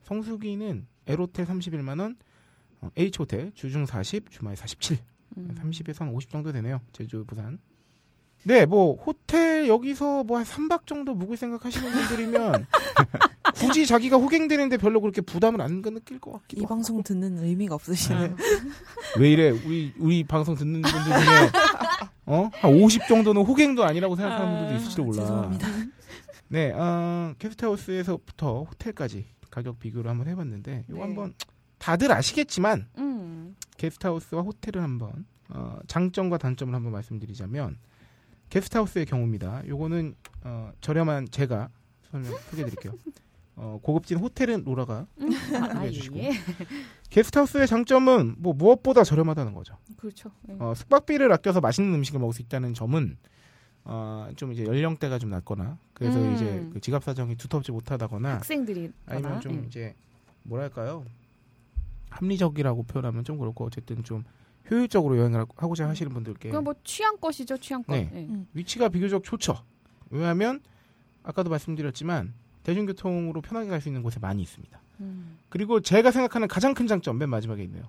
성수기는 0.03 0.87
L 1.07 1.17
호텔 1.21 1.47
31만 1.47 2.01
원, 2.01 2.17
어, 2.81 2.91
H 2.97 3.19
호텔 3.19 3.53
주중 3.55 3.87
40, 3.87 4.31
주말 4.31 4.57
47. 4.57 4.99
음. 5.39 5.55
30에서 5.61 6.01
한 6.01 6.09
50 6.11 6.31
정도 6.31 6.53
되네요. 6.53 6.81
제주, 6.93 7.25
부산. 7.27 7.59
네, 8.45 8.64
뭐 8.64 8.95
호텔 8.95 9.67
여기서 9.67 10.23
뭐 10.25 10.39
한 10.39 10.45
3박 10.45 10.87
정도 10.87 11.14
묵을 11.14 11.37
생각하시는 11.37 11.91
분들이면 11.91 12.67
굳이 13.57 13.87
자기가 13.87 14.17
호갱되는데 14.17 14.77
별로 14.77 15.01
그렇게 15.01 15.21
부담을 15.21 15.61
안 15.61 15.83
느낄 15.83 16.19
것 16.19 16.33
같기도 16.33 16.61
이 16.61 16.65
하고. 16.65 16.75
방송 16.75 17.03
듣는 17.03 17.39
의미가 17.43 17.75
없으시네. 17.75 18.35
왜 19.19 19.33
이래? 19.33 19.51
우리 19.51 19.93
우리 19.99 20.25
방송 20.25 20.55
듣는 20.55 20.83
분들 20.83 21.03
중에 21.03 21.51
어? 22.27 22.51
한 22.55 22.75
50 22.75 23.07
정도는 23.07 23.43
호갱도 23.43 23.85
아니라고 23.85 24.17
생각하는 24.17 24.47
분들도 24.53 24.73
아, 24.73 24.77
있을지도 24.77 25.05
몰라. 25.05 25.21
죄송합니다. 25.23 25.69
네, 26.49 26.73
어, 26.73 27.35
게스트하우스에서부터 27.39 28.65
호텔까지 28.65 29.27
가격 29.51 29.79
비교를 29.81 30.11
한번 30.11 30.29
해봤는데 30.29 30.85
이거 30.89 30.99
네. 30.99 31.03
한번 31.03 31.35
다들 31.79 32.13
아시겠지만 32.13 32.89
음. 32.99 33.57
게스트하우스와 33.77 34.43
호텔을 34.43 34.83
한번 34.83 35.25
어, 35.49 35.79
장점과 35.87 36.39
단점을 36.39 36.75
한번 36.75 36.93
말씀드리자면 36.93 37.79
게스트하우스의 38.51 39.07
경우입니다. 39.07 39.63
요거는 39.67 40.15
어, 40.45 40.71
저렴한 40.81 41.29
제가 41.31 41.69
설명 42.11 42.33
소개해드릴게요. 42.51 42.93
어, 43.57 43.81
고급진 43.83 44.19
호텔은 44.19 44.65
로라가 44.65 45.07
아, 45.19 45.69
소개해 45.75 45.91
주시고. 45.91 46.19
예. 46.19 46.31
게스트하우스의 47.09 47.67
장점은 47.67 48.37
뭐 48.39 48.53
무엇보다 48.53 49.03
저렴하다는 49.03 49.55
거죠. 49.55 49.77
그렇죠. 49.97 50.31
예. 50.51 50.57
어, 50.59 50.75
숙박비를 50.75 51.33
아껴서 51.33 51.61
맛있는 51.61 51.95
음식을 51.95 52.21
먹을 52.21 52.35
수 52.35 52.43
있다는 52.43 52.75
점은 52.75 53.17
어, 53.85 54.29
좀 54.37 54.53
이제 54.53 54.65
연령대가 54.65 55.19
좀 55.19 55.31
낮거나 55.31 55.79
그래서 55.95 56.19
음. 56.19 56.35
이제 56.35 56.69
그 56.73 56.81
지갑 56.81 57.05
사정이 57.05 57.37
두텁지 57.37 57.73
못하다거나 57.73 58.35
학생들이 58.35 58.93
아니면? 59.07 59.41
좀 59.41 59.55
예. 59.55 59.67
이제 59.67 59.95
뭐랄까요 60.43 61.05
합리적이라고 62.11 62.83
표현하면 62.83 63.25
좀 63.25 63.39
그렇고 63.39 63.65
어쨌든 63.65 64.03
좀 64.05 64.25
효율적으로 64.71 65.17
여행을 65.19 65.47
하고자 65.57 65.89
하시는 65.89 66.13
분들께 66.13 66.51
그건 66.51 66.65
뭐 66.65 66.75
취향 66.85 67.17
것이죠, 67.19 67.57
취향 67.57 67.83
것. 67.85 67.95
네. 67.95 68.11
예. 68.13 68.19
음. 68.19 68.49
위치가 68.53 68.89
비교적 68.89 69.25
좋죠. 69.25 69.57
왜냐하면 70.11 70.61
아까도 71.23 71.49
말씀드렸지만 71.49 72.35
대중교통으로 72.67 73.41
편하게 73.43 73.69
갈 73.71 73.81
수 73.81 73.89
있는 73.89 74.03
곳에 74.03 74.19
많이 74.21 74.43
있습니다. 74.43 74.81
음. 75.01 75.39
그리고 75.49 75.81
제가 75.81 76.11
생각하는 76.11 76.49
가장 76.49 76.75
큰 76.75 76.87
장점 76.89 77.19
맨 77.19 77.29
마지막에 77.29 77.62
있네요. 77.64 77.85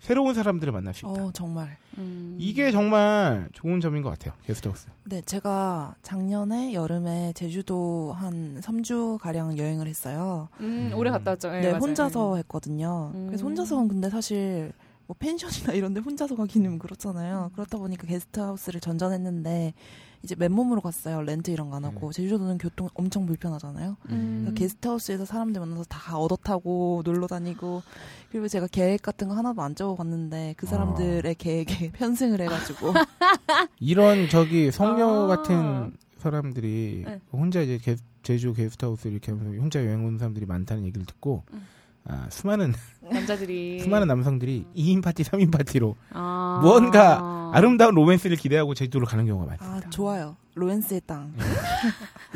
새로운 0.00 0.34
사람들을 0.34 0.72
만날 0.72 0.92
수 0.94 1.06
있다. 1.06 1.24
어, 1.24 1.30
정말. 1.32 1.76
음. 1.98 2.36
이게 2.38 2.70
정말 2.70 3.48
좋은 3.52 3.80
점인 3.80 4.02
것 4.02 4.10
같아요. 4.10 4.34
게스트하우스. 4.44 4.88
네, 5.04 5.20
제가 5.22 5.94
작년에 6.02 6.72
여름에 6.74 7.32
제주도 7.34 8.12
한 8.16 8.60
3주 8.60 9.18
가량 9.18 9.56
여행을 9.58 9.86
했어요. 9.86 10.48
음, 10.60 10.92
오래 10.94 11.10
갔다 11.10 11.32
왔죠. 11.32 11.50
네, 11.50 11.60
네, 11.60 11.66
맞아요. 11.72 11.80
혼자서 11.82 12.36
했거든요. 12.36 13.12
음. 13.14 13.26
그래서 13.28 13.44
혼자서는 13.44 13.88
근데 13.88 14.08
사실 14.10 14.72
뭐 15.06 15.14
펜션이나 15.18 15.74
이런데 15.74 16.00
혼자서 16.00 16.34
가기는 16.36 16.78
그렇잖아요. 16.78 17.50
그렇다 17.54 17.76
보니까 17.78 18.06
게스트하우스를 18.06 18.80
전전했는데 18.80 19.74
이제 20.22 20.34
맨몸으로 20.34 20.80
갔어요. 20.80 21.20
렌트 21.20 21.50
이런 21.50 21.68
거 21.68 21.76
안 21.76 21.84
하고 21.84 22.10
제주도는 22.10 22.56
교통 22.56 22.88
엄청 22.94 23.26
불편하잖아요. 23.26 23.96
음. 24.08 24.38
그래서 24.46 24.54
게스트하우스에서 24.54 25.24
사람들 25.26 25.60
만나서 25.60 25.84
다 25.84 26.16
얻어 26.16 26.36
타고 26.36 27.02
놀러 27.04 27.26
다니고 27.26 27.82
그리고 28.30 28.48
제가 28.48 28.66
계획 28.68 29.02
같은 29.02 29.28
거 29.28 29.34
하나도 29.34 29.60
안 29.60 29.74
적어 29.74 29.94
갔는데 29.96 30.54
그 30.56 30.66
사람들의 30.66 31.34
계획에 31.34 31.90
편승을 31.92 32.40
해가지고 32.40 32.94
이런 33.80 34.28
저기 34.30 34.70
성녀 34.70 35.24
아. 35.24 35.26
같은 35.26 35.94
사람들이 36.18 37.02
네. 37.06 37.20
혼자 37.32 37.60
이제 37.60 37.76
게- 37.76 37.96
제주 38.22 38.54
게스트하우스 38.54 39.08
이렇게 39.08 39.32
하면서 39.32 39.50
혼자 39.60 39.84
여행 39.84 40.06
오는 40.06 40.18
사람들이 40.18 40.46
많다는 40.46 40.86
얘기를 40.86 41.04
듣고 41.04 41.42
음. 41.52 41.66
아, 42.06 42.26
수많은 42.30 42.74
남자들이 43.00 43.80
수많은 43.84 44.06
남성들이 44.08 44.66
2인 44.76 45.02
파티, 45.02 45.22
3인 45.22 45.50
파티로 45.50 45.96
아. 46.10 46.60
무언가 46.62 47.50
아름다운 47.54 47.94
로맨스를 47.94 48.36
기대하고 48.36 48.74
제주도를 48.74 49.06
가는 49.06 49.24
경우가 49.26 49.46
많습니다. 49.46 49.86
아 49.86 49.90
좋아요. 49.90 50.36
로엔스의 50.54 51.02
땅. 51.06 51.34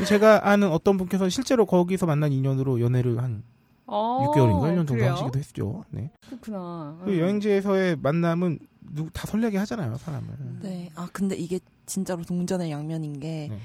제가 0.06 0.48
아는 0.48 0.70
어떤 0.70 0.96
분께서 0.96 1.28
실제로 1.28 1.66
거기서 1.66 2.06
만난 2.06 2.32
인연으로 2.32 2.80
연애를 2.80 3.22
한 3.22 3.42
어, 3.86 4.32
6개월인가 4.32 4.62
1년 4.64 4.76
정도 4.76 4.94
그래요? 4.94 5.12
하시기도 5.12 5.38
했죠. 5.38 5.84
네. 5.90 6.10
그렇구나. 6.26 6.98
그 7.04 7.10
음. 7.10 7.18
여행지에서의 7.18 7.96
만남은 8.02 8.58
누구 8.92 9.10
다 9.10 9.26
설레게 9.26 9.56
하잖아요, 9.58 9.96
사람을. 9.96 10.28
네. 10.62 10.90
아 10.94 11.08
근데 11.12 11.36
이게 11.36 11.58
진짜로 11.86 12.22
동전의 12.22 12.70
양면인 12.70 13.20
게 13.20 13.48
네. 13.50 13.58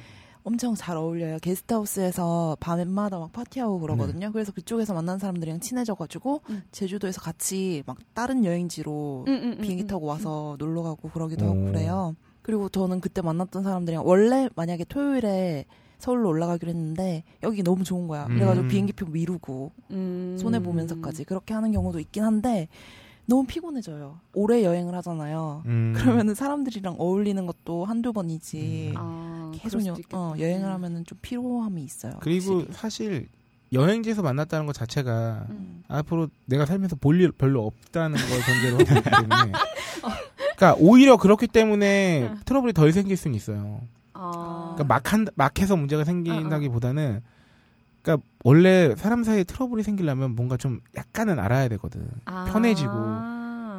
엄청 0.46 0.76
잘 0.76 0.98
어울려요. 0.98 1.38
게스트하우스에서 1.42 2.58
밤마다 2.60 3.18
막 3.18 3.32
파티하고 3.32 3.80
그러거든요. 3.80 4.32
그래서 4.34 4.52
그쪽에서 4.52 4.94
만난 4.94 5.18
사람들이랑 5.18 5.62
친해져가지고 5.62 6.42
음. 6.50 6.64
제주도에서 6.72 7.22
같이 7.22 7.84
막 7.86 7.98
다른 8.14 8.44
여행지로 8.44 9.26
음, 9.28 9.34
음, 9.34 9.56
음, 9.58 9.62
비행기 9.62 9.84
음. 9.84 9.88
타고 9.88 10.06
와서 10.06 10.56
놀러 10.60 10.84
가고 10.84 11.10
그러기도 11.10 11.46
오. 11.46 11.50
하고 11.50 11.66
그래요. 11.66 12.16
그리고 12.42 12.68
저는 12.68 13.00
그때 13.00 13.22
만났던 13.22 13.64
사람들이랑 13.64 14.06
원래 14.06 14.50
만약에 14.56 14.84
토요일에 14.84 15.66
서울로 15.98 16.28
올라가기로 16.30 16.70
했는데 16.70 17.24
여기 17.44 17.64
너무 17.64 17.86
좋은 17.86 18.10
거야. 18.10 18.26
그래가지고 18.26 18.66
음. 18.66 18.68
비행기표 18.68 19.06
미루고 19.06 19.72
음. 19.92 20.38
손해 20.38 20.62
보면서까지 20.62 21.24
그렇게 21.24 21.54
하는 21.54 21.72
경우도 21.72 22.02
있긴 22.02 22.24
한데 22.24 22.68
너무 23.26 23.46
피곤해져요. 23.46 24.20
오래 24.34 24.66
여행을 24.66 24.94
하잖아요. 24.96 25.64
음. 25.66 25.94
그러면은 25.96 26.36
사람들이랑 26.36 26.96
어울리는 26.98 27.46
것도 27.46 27.86
한두 27.86 28.12
번이지. 28.12 28.94
아, 28.98 29.43
계속 29.62 29.86
여. 29.86 29.96
어, 30.14 30.34
여행을 30.38 30.70
하면은 30.70 31.06
좀 31.06 31.18
피로함이 31.22 31.84
있어요. 31.84 32.14
그리고 32.22 32.60
확실히. 32.60 32.74
사실 32.74 33.28
여행지에서 33.72 34.22
만났다는 34.22 34.66
것 34.68 34.74
자체가 34.74 35.48
음. 35.50 35.84
앞으로 35.88 36.28
내가 36.46 36.66
살면서 36.66 36.96
볼 36.98 37.20
일 37.22 37.32
별로 37.32 37.66
없다는 37.66 38.18
걸 38.18 38.42
전제로 38.42 38.78
하기 38.78 39.10
때문에 39.10 39.52
그러니까 40.56 40.76
오히려 40.80 41.18
그렇기 41.18 41.48
때문에 41.48 42.30
어. 42.32 42.38
트러블이 42.46 42.74
덜 42.74 42.92
생길 42.94 43.18
수는 43.18 43.36
있어요. 43.36 43.82
아. 44.14 44.74
그러니까 44.76 44.84
막한 44.94 45.28
막해서 45.36 45.76
문제가 45.76 46.04
생긴다기보다는 46.04 47.22
그러니까 48.04 48.28
원래 48.44 48.94
사람 48.96 49.24
사이에 49.24 49.44
트러블이 49.44 49.82
생기려면 49.82 50.36
뭔가 50.36 50.56
좀 50.58 50.82
약간은 50.96 51.40
알아야 51.40 51.68
되거든. 51.70 52.08
아. 52.26 52.46
편해지고. 52.46 52.92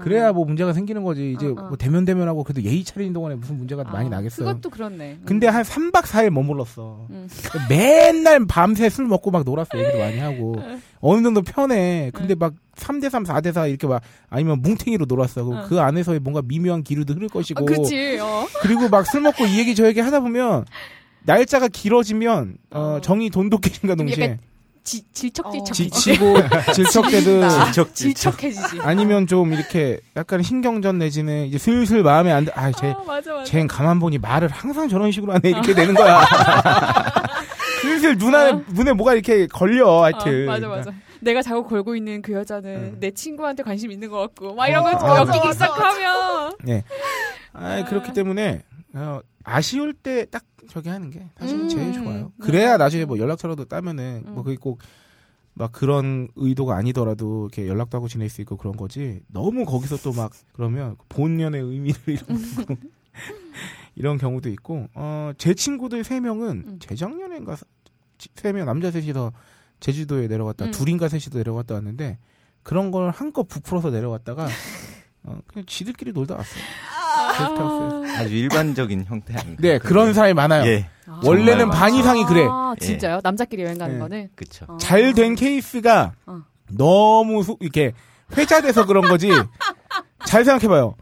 그래야 0.05 0.33
뭐 0.33 0.45
문제가 0.45 0.73
생기는 0.73 1.03
거지. 1.03 1.33
이제 1.33 1.47
어, 1.47 1.51
어. 1.51 1.69
뭐 1.69 1.77
대면 1.77 2.05
대면하고 2.05 2.45
그래도 2.45 2.63
예의 2.63 2.85
차리는 2.85 3.13
동안에 3.13 3.35
무슨 3.35 3.57
문제가 3.59 3.83
아, 3.87 3.91
많이 3.93 4.09
나겠어요. 4.09 4.47
그것도 4.47 4.71
그렇네. 4.71 5.19
근데 5.25 5.49
음. 5.49 5.55
한 5.55 5.63
3박 5.65 6.03
4일 6.03 6.31
머물렀어. 6.31 7.07
음. 7.11 7.29
맨날 7.69 8.47
밤새 8.47 8.89
술 8.91 9.07
먹고 9.07 9.31
막 9.31 9.45
놀았어. 9.45 9.79
얘기도 9.79 9.99
많이 9.99 10.19
하고. 10.19 10.57
어느 11.01 11.23
정도 11.23 11.43
편해. 11.43 12.11
근데 12.15 12.35
막 12.35 12.55
3대 12.77 13.11
3, 13.11 13.25
4대 13.25 13.53
4 13.53 13.67
이렇게 13.67 13.87
막 13.87 14.03
아니면 14.31 14.61
뭉탱이로 14.63 15.07
놀았어. 15.07 15.45
그럼 15.45 15.61
어. 15.61 15.67
그 15.69 15.81
안에서의 15.81 16.21
뭔가 16.21 16.43
미묘한 16.45 16.83
기류도 16.83 17.15
흐를 17.15 17.29
것이고. 17.29 17.63
아, 17.63 17.67
그치. 17.67 18.19
어. 18.21 18.47
그리고 18.63 18.89
막 18.89 19.05
술 19.07 19.21
먹고 19.23 19.45
이 19.47 19.59
얘기 19.59 19.75
저 19.75 19.87
얘기 19.87 20.01
하다 20.01 20.21
보면 20.21 20.65
날짜가 21.25 21.69
길어지면 21.69 22.57
어, 22.71 22.81
어. 22.81 23.01
정이 23.01 23.31
돈독해진과 23.31 23.95
동시에 23.95 24.39
지, 24.85 25.03
질척질척. 25.13 25.71
어. 25.71 25.73
지치고 25.73 26.35
질척대듯 26.75 27.51
질척 27.51 27.95
질척. 27.95 27.95
질척해지지. 28.39 28.81
아니면 28.83 29.27
좀 29.27 29.53
이렇게 29.55 29.99
약간 30.15 30.43
신경전 30.43 30.99
내지는 30.99 31.47
이제 31.47 31.57
슬슬 31.57 32.03
마음에 32.03 32.31
안 32.31 32.45
들, 32.45 32.53
아, 32.55 32.71
쟤, 32.71 32.91
아, 32.91 33.03
맞아, 33.07 33.43
가만 33.67 33.99
보니 33.99 34.19
말을 34.19 34.49
항상 34.49 34.89
저런 34.89 35.11
식으로 35.11 35.33
하네. 35.33 35.49
이렇게 35.49 35.75
되는 35.75 35.95
거야. 35.95 36.21
슬슬 37.81 38.17
눈 38.19 38.35
안에, 38.35 38.63
눈에 38.69 38.93
뭐가 38.93 39.15
이렇게 39.15 39.47
걸려, 39.47 40.03
하여튼. 40.03 40.49
어, 40.49 40.53
맞아, 40.53 40.69
맞아. 40.69 40.91
내가 41.21 41.41
자꾸 41.41 41.67
걸고 41.67 41.97
있는 41.97 42.21
그 42.21 42.33
여자는 42.35 42.71
음. 42.71 42.97
내 43.01 43.11
친구한테 43.11 43.63
관심 43.63 43.91
있는 43.91 44.11
것 44.11 44.19
같고, 44.21 44.55
막 44.55 44.69
이런 44.69 44.83
거 44.85 44.91
아, 44.91 45.21
엮이기 45.21 45.53
시작하면. 45.55 46.53
아, 47.55 47.85
그렇기 47.89 48.13
때문에, 48.13 48.63
어, 48.95 49.21
아쉬울 49.45 49.95
때 49.95 50.27
딱 50.31 50.43
저기 50.69 50.89
하는 50.89 51.11
게 51.11 51.29
사실 51.39 51.61
음. 51.61 51.69
제일 51.69 51.93
좋아요. 51.93 52.33
그래야 52.41 52.77
나중에 52.77 53.05
뭐 53.05 53.19
연락처라도 53.19 53.65
따면은, 53.67 54.25
음. 54.27 54.35
뭐 54.35 54.43
그게 54.43 54.57
꼭, 54.57 54.81
막 55.55 55.71
그런 55.73 56.29
의도가 56.35 56.77
아니더라도 56.77 57.49
이렇게 57.53 57.69
연락도 57.69 57.97
하고 57.97 58.09
지낼 58.09 58.29
수 58.29 58.41
있고 58.41 58.57
그런 58.57 58.77
거지. 58.77 59.21
너무 59.29 59.65
거기서 59.65 59.99
또 59.99 60.13
막 60.13 60.33
그러면 60.53 60.97
본연의 61.09 61.61
의미를 61.63 62.01
잃어버리고 62.09 62.77
이런 63.95 64.19
경우도 64.19 64.49
있고, 64.51 64.89
어, 64.95 65.31
제 65.39 65.55
친구들 65.55 66.03
세 66.05 66.19
명은 66.21 66.65
음. 66.67 66.79
재작년인가 66.81 67.57
세 68.37 68.53
명 68.53 68.67
남자 68.67 68.91
셋이서 68.91 69.33
제주도에 69.81 70.27
내려갔다 70.29 70.67
음. 70.67 70.71
둘인가 70.71 71.09
셋이서 71.09 71.31
내려갔다 71.39 71.75
왔는데 71.75 72.19
그런 72.63 72.91
걸 72.91 73.11
한껏 73.11 73.47
부풀어서 73.47 73.91
내려갔다가 73.91 74.47
어, 75.25 75.39
그냥 75.47 75.65
지들끼리 75.67 76.13
놀다 76.13 76.35
왔어요. 76.37 76.63
게스트하우스에서. 77.39 78.15
아주 78.23 78.35
일반적인 78.35 79.05
형태 79.07 79.35
아닌가. 79.35 79.57
네, 79.61 79.79
그런 79.79 80.13
사람이 80.15 80.35
많아요. 80.35 80.67
예, 80.71 80.87
아. 81.07 81.21
원래는 81.25 81.71
반 81.71 81.95
이상이 81.95 82.25
그래. 82.25 82.47
아, 82.49 82.75
진짜요? 82.81 83.21
남자끼리 83.23 83.63
여행 83.63 83.79
가는 83.79 83.95
네. 83.95 84.01
거는? 84.01 84.29
그쵸. 84.35 84.67
어. 84.69 84.77
잘된 84.79 85.35
케이스가 85.35 86.13
어. 86.27 86.41
너무 86.71 87.43
소- 87.43 87.57
이렇게 87.61 87.93
회자돼서 88.37 88.87
그런 88.87 89.03
거지. 89.09 89.31
잘 90.27 90.45
생각해봐요. 90.45 90.95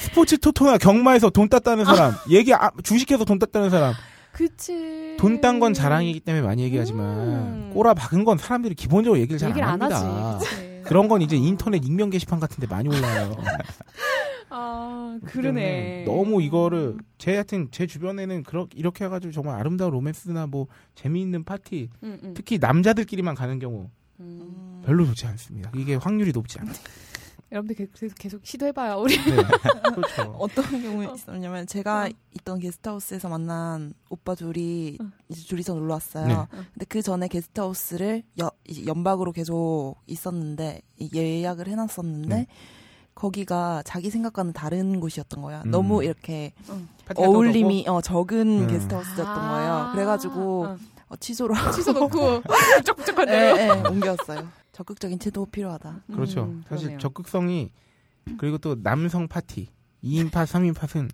스포츠 0.00 0.38
토토나 0.38 0.78
경마에서 0.78 1.30
돈 1.30 1.48
땄다는 1.48 1.84
사람, 1.84 2.12
얘기 2.30 2.54
아, 2.54 2.70
주식해서 2.82 3.24
돈 3.24 3.38
땄다는 3.38 3.70
사람, 3.70 3.94
그치. 4.32 5.16
돈 5.18 5.40
딴 5.40 5.58
건 5.60 5.74
자랑이기 5.74 6.20
때문에 6.20 6.46
많이 6.46 6.62
얘기하지만 6.62 7.06
음. 7.06 7.70
꼬라 7.74 7.92
박은 7.94 8.24
건 8.24 8.38
사람들이 8.38 8.74
기본적으로 8.74 9.18
얘기를 9.20 9.38
잘 9.38 9.50
얘기를 9.50 9.66
안안 9.66 9.92
합니다. 9.92 10.38
그런 10.84 11.08
건 11.08 11.20
이제 11.22 11.36
인터넷 11.36 11.84
익명 11.84 12.08
게시판 12.10 12.38
같은 12.40 12.60
데 12.60 12.66
많이 12.66 12.88
올라와요. 12.88 13.36
아, 14.50 15.18
그러네. 15.24 16.04
너무 16.06 16.42
이거를 16.42 16.96
제 17.18 17.32
하여튼 17.32 17.68
제 17.70 17.86
주변에는 17.86 18.42
그렇 18.44 18.66
이렇게 18.74 19.04
해가지고 19.04 19.32
정말 19.32 19.58
아름다운 19.58 19.92
로맨스나 19.92 20.46
뭐 20.46 20.66
재미있는 20.94 21.44
파티 21.44 21.88
음, 22.02 22.18
음, 22.22 22.34
특히 22.34 22.58
남자들끼리만 22.58 23.34
가는 23.34 23.58
경우 23.58 23.90
음. 24.20 24.82
별로 24.84 25.04
좋지 25.06 25.26
않습니다. 25.26 25.70
이게 25.76 25.94
확률이 25.94 26.32
높지 26.32 26.58
않아요. 26.60 26.74
여러분들 27.50 27.86
계속, 27.94 28.14
계속 28.18 28.44
시도해봐요. 28.44 28.96
우리. 28.98 29.16
네, 29.16 29.36
그렇죠. 29.94 30.22
어떤 30.38 30.64
경우에 30.82 31.08
있었냐면 31.14 31.66
제가 31.66 32.10
있던 32.34 32.58
게스트하우스에서 32.58 33.30
만난 33.30 33.94
오빠 34.10 34.34
둘이 34.34 34.98
어. 35.00 35.06
이제 35.30 35.46
둘이서 35.48 35.72
놀러 35.72 35.94
왔어요. 35.94 36.26
네. 36.26 36.58
근데 36.74 36.84
그 36.86 37.00
전에 37.00 37.26
게스트하우스를 37.28 38.22
여, 38.40 38.50
연박으로 38.86 39.32
계속 39.32 39.94
있었는데 40.06 40.82
이- 40.98 41.08
예약을 41.14 41.68
해놨었는데 41.68 42.34
네. 42.36 42.46
거기가 43.18 43.82
자기 43.84 44.10
생각과는 44.10 44.52
다른 44.52 45.00
곳이었던 45.00 45.42
거야. 45.42 45.62
음. 45.66 45.72
너무 45.72 46.04
이렇게 46.04 46.52
파티가 47.04 47.28
어울림이 47.28 47.84
어, 47.88 48.00
적은 48.00 48.62
음. 48.62 48.66
게스트하우스였던 48.68 49.48
거예요. 49.50 49.88
그래가지고 49.92 50.66
아, 50.66 50.76
어, 51.08 51.16
취소를 51.18 51.56
취소 51.74 51.90
놓고 51.92 52.42
예, 52.78 52.82
쩍쩍한데요. 52.84 53.56
예, 53.56 53.70
옮겼어요. 53.88 54.46
적극적인 54.72 55.18
태도 55.18 55.46
필요하다. 55.46 56.02
그렇죠. 56.14 56.42
음, 56.44 56.62
사실 56.68 56.84
그러네요. 56.86 56.98
적극성이 57.00 57.72
그리고 58.38 58.56
또 58.58 58.80
남성 58.80 59.26
파티 59.26 59.66
2인 60.04 60.30
파, 60.30 60.44
3인 60.44 60.76
팟은 60.76 61.08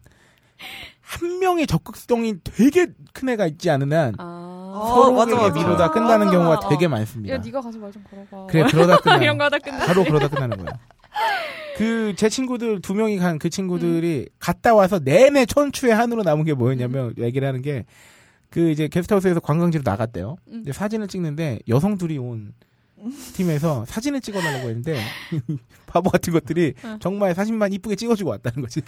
한 1.01 1.39
명의 1.39 1.67
적극성이 1.67 2.35
되게 2.45 2.89
큰 3.15 3.31
애가 3.31 3.47
있지 3.47 3.71
않은 3.71 3.91
한 3.95 4.15
아. 4.19 4.73
어, 4.77 5.11
맞아, 5.13 5.31
서로에게 5.31 5.49
맞아. 5.55 5.55
미루다 5.67 5.91
끝나는 5.93 6.27
맞아. 6.27 6.31
경우가 6.39 6.55
어. 6.67 6.69
되게 6.69 6.87
많습니다. 6.89 7.35
야, 7.35 7.39
네가 7.39 7.63
가서 7.63 7.79
말 7.79 7.91
좀 7.93 8.05
걸어봐. 8.11 8.47
그래 8.49 8.65
그러다 8.71 8.99
끝나 8.99 9.17
이런 9.25 9.39
거 9.39 9.45
하다 9.45 9.59
끝나. 9.61 9.87
바로 9.87 10.05
그러다 10.05 10.29
끝나는 10.29 10.59
거야. 10.63 10.79
그 11.77 12.15
제 12.17 12.29
친구들 12.29 12.81
두 12.81 12.95
명이 12.95 13.19
간 13.19 13.39
그 13.39 13.51
친구들이 13.51 14.27
음. 14.31 14.35
갔다 14.39 14.75
와서 14.75 14.99
내내 15.01 15.45
천추의 15.47 15.93
한으로 15.95 16.23
남은 16.23 16.45
게 16.45 16.55
뭐였냐면 16.55 17.15
얘기를 17.19 17.47
하는 17.49 17.63
게 17.63 17.85
그 18.51 18.71
이제 18.71 18.87
게스트하우스에서 18.87 19.41
관광지로 19.41 19.83
나갔대요. 19.85 20.37
음. 20.53 20.61
이제 20.63 20.71
사진을 20.73 21.09
찍는데 21.09 21.59
여성 21.69 21.99
둘이 21.99 22.19
온 22.19 22.53
팀에서 23.35 23.85
사진을 23.87 24.21
찍어달라고 24.21 24.69
했는데 24.69 24.97
바보 25.87 26.09
같은 26.09 26.33
것들이 26.33 26.75
어. 26.85 26.97
정말 27.01 27.35
사진만 27.35 27.73
이쁘게 27.73 27.97
찍어주고 27.97 28.31
왔다는 28.31 28.63
거지. 28.63 28.81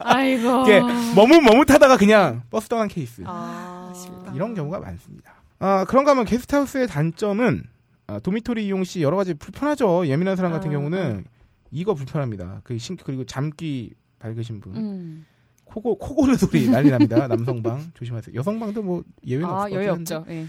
아이고. 0.00 0.62
이게 0.68 0.80
머뭇머뭇하다가 1.16 1.96
그냥 1.96 2.42
버스 2.50 2.68
떠난 2.68 2.86
케이스. 2.88 3.22
아, 3.24 3.92
이런 4.34 4.54
경우가 4.54 4.78
많습니다. 4.78 5.36
아, 5.60 5.86
그런가 5.88 6.10
하면 6.10 6.26
게스트하우스의 6.26 6.86
단점은 6.88 7.64
아, 8.06 8.18
도미토리 8.18 8.66
이용 8.66 8.84
시 8.84 9.02
여러 9.02 9.16
가지 9.16 9.34
불편하죠. 9.34 10.06
예민한 10.06 10.36
사람 10.36 10.52
같은 10.52 10.68
아, 10.68 10.72
경우는 10.72 11.24
이거 11.70 11.94
불편합니다. 11.94 12.60
그 12.64 12.76
신, 12.78 12.96
그리고 12.96 13.24
잠기 13.24 13.94
밝으신 14.18 14.60
분. 14.60 14.76
음. 14.76 15.26
코고, 15.64 15.96
코고르 15.98 16.36
소리 16.36 16.68
난리 16.70 16.90
납니다. 16.90 17.26
남성방. 17.26 17.90
조심하세요. 17.94 18.34
여성방도 18.36 18.82
뭐 18.82 19.02
예외는 19.26 19.48
아, 19.48 19.62
없을 19.64 19.70
것 19.70 19.86
같은데. 19.86 20.14
없죠. 20.14 20.30
예. 20.32 20.46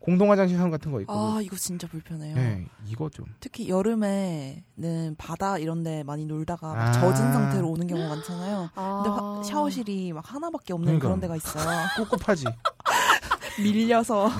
공동 0.00 0.30
화장실 0.30 0.56
선 0.56 0.70
같은 0.70 0.92
거 0.92 1.00
있고. 1.00 1.12
아 1.12 1.40
이거 1.42 1.56
진짜 1.56 1.86
불편해요. 1.88 2.34
네, 2.36 2.66
이거 2.86 3.10
좀. 3.10 3.26
특히 3.40 3.68
여름에는 3.68 5.16
바다 5.18 5.58
이런 5.58 5.82
데 5.82 6.02
많이 6.04 6.24
놀다가 6.24 6.72
막 6.72 6.88
아. 6.88 6.92
젖은 6.92 7.32
상태로 7.32 7.68
오는 7.68 7.86
경우가 7.86 8.08
많잖아요. 8.14 8.70
아. 8.76 9.02
근데 9.02 9.10
화- 9.10 9.42
샤워실이 9.42 10.12
막 10.12 10.32
하나밖에 10.32 10.72
없는 10.72 10.86
그러니까. 10.98 11.08
그런 11.08 11.20
데가 11.20 11.36
있어요. 11.36 11.64
꿉꿉하지. 12.10 12.44
밀려서 13.62 14.26
어. 14.26 14.30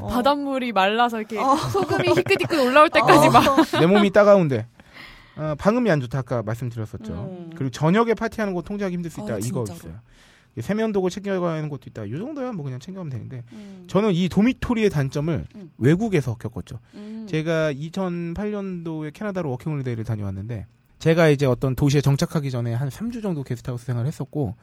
어. 0.00 0.08
바닷물이 0.08 0.72
말라서 0.72 1.18
이렇게 1.18 1.38
어. 1.38 1.56
소금이 1.56 2.08
희끗희끗 2.08 2.58
올라올 2.60 2.90
때까지 2.90 3.28
막. 3.30 3.80
내 3.80 3.86
몸이 3.86 4.10
따가운데. 4.10 4.66
어, 5.36 5.54
방음이 5.56 5.88
안 5.90 6.00
좋다 6.00 6.18
아까 6.18 6.42
말씀드렸었죠. 6.42 7.12
음. 7.12 7.50
그리고 7.54 7.70
저녁에 7.70 8.14
파티하는 8.14 8.54
거 8.54 8.62
통제하기 8.62 8.94
힘들 8.94 9.10
수 9.10 9.20
있다. 9.20 9.34
아, 9.34 9.38
이거 9.38 9.64
진짜로. 9.64 9.76
있어요. 9.76 10.00
세면도구 10.60 11.10
챙겨가야 11.10 11.54
하는 11.56 11.68
것도 11.68 11.82
있다. 11.86 12.04
이 12.04 12.10
정도야 12.10 12.50
뭐 12.50 12.64
그냥 12.64 12.80
챙겨가면 12.80 13.10
되는데 13.10 13.44
음. 13.52 13.84
저는 13.86 14.12
이 14.12 14.28
도미토리의 14.28 14.90
단점을 14.90 15.46
음. 15.54 15.70
외국에서 15.78 16.34
겪었죠. 16.34 16.80
음. 16.94 17.26
제가 17.28 17.72
2008년도에 17.72 19.12
캐나다로 19.12 19.50
워킹홀리데이를 19.50 20.02
다녀왔는데 20.02 20.66
제가 20.98 21.28
이제 21.28 21.46
어떤 21.46 21.76
도시에 21.76 22.00
정착하기 22.00 22.50
전에 22.50 22.74
한 22.74 22.88
3주 22.88 23.22
정도 23.22 23.44
게스트하우스 23.44 23.86
생활을 23.86 24.08
했었고 24.08 24.56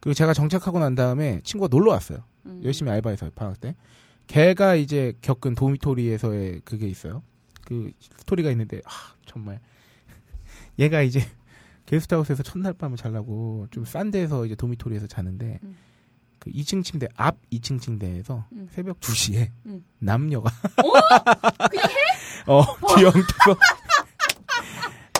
그리고 0.00 0.14
제가 0.14 0.32
정착하고 0.32 0.78
난 0.78 0.94
다음에 0.94 1.40
친구가 1.42 1.68
놀러 1.74 1.92
왔어요. 1.92 2.18
음. 2.46 2.60
열심히 2.64 2.90
알바해서 2.92 3.30
방학 3.34 3.60
때. 3.60 3.74
걔가 4.26 4.74
이제 4.74 5.14
겪은 5.22 5.54
도미토리에서의 5.54 6.60
그게 6.64 6.86
있어요. 6.86 7.22
그 7.64 7.90
스토리가 8.18 8.50
있는데 8.52 8.80
아 8.84 8.90
정말 9.26 9.60
얘가 10.78 11.02
이제 11.02 11.20
게스트하우스에서 11.86 12.42
첫날 12.42 12.72
밤을 12.74 12.96
자려고 12.96 13.66
좀 13.70 13.84
싼 13.84 14.10
데서 14.10 14.44
이제 14.46 14.54
도미토리에서 14.54 15.06
자는데 15.06 15.58
음. 15.62 15.76
그 16.38 16.50
2층 16.50 16.84
침대 16.84 17.08
앞 17.16 17.36
2층 17.50 17.80
침대에서 17.80 18.44
음. 18.52 18.68
새벽 18.70 19.00
2시에 19.00 19.50
음. 19.66 19.84
남녀가 19.98 20.50
어 22.46 22.62
뒤에 22.94 23.06
엉켜서 23.06 23.58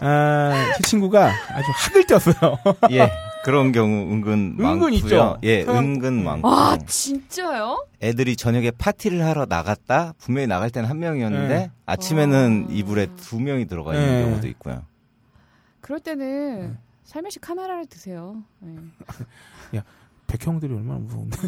아제 0.01 0.83
친구가 0.85 1.27
아주 1.27 1.67
학을 1.75 2.07
뛰었어요. 2.07 2.57
예. 2.91 3.11
그런 3.45 3.73
경우 3.73 4.11
은근 4.13 4.33
은근 4.59 4.65
많고요. 4.65 4.89
있죠. 4.91 5.39
예, 5.43 5.65
서양- 5.65 5.85
은근 5.85 6.25
많고. 6.25 6.49
와, 6.49 6.77
진짜요? 6.87 7.87
애들이 8.03 8.37
저녁에 8.37 8.71
파티를 8.71 9.25
하러 9.25 9.47
나갔다 9.49 10.15
분명히 10.19 10.47
나갈 10.47 10.71
때는 10.71 10.89
한 10.89 10.99
명이었는데 10.99 11.49
네. 11.49 11.71
아침에는 11.87 12.67
와. 12.69 12.75
이불에 12.75 13.09
두 13.17 13.41
명이 13.41 13.67
들어가 13.67 13.95
있는 13.95 14.07
네. 14.07 14.25
경우도 14.25 14.47
있고요. 14.49 14.83
그럴 15.81 16.01
때는 16.01 16.77
살며시 17.05 17.39
카메라를 17.41 17.87
드세요. 17.87 18.43
예. 19.75 19.83
백형들이 20.27 20.75
얼마나 20.75 20.99
무서운데. 21.01 21.39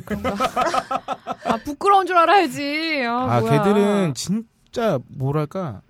아, 1.44 1.56
부끄러운 1.64 2.06
줄 2.06 2.16
알아야지. 2.16 3.02
아, 3.06 3.36
아. 3.36 3.40
걔들은 3.42 4.14
진짜 4.14 4.98
뭐랄까 5.08 5.82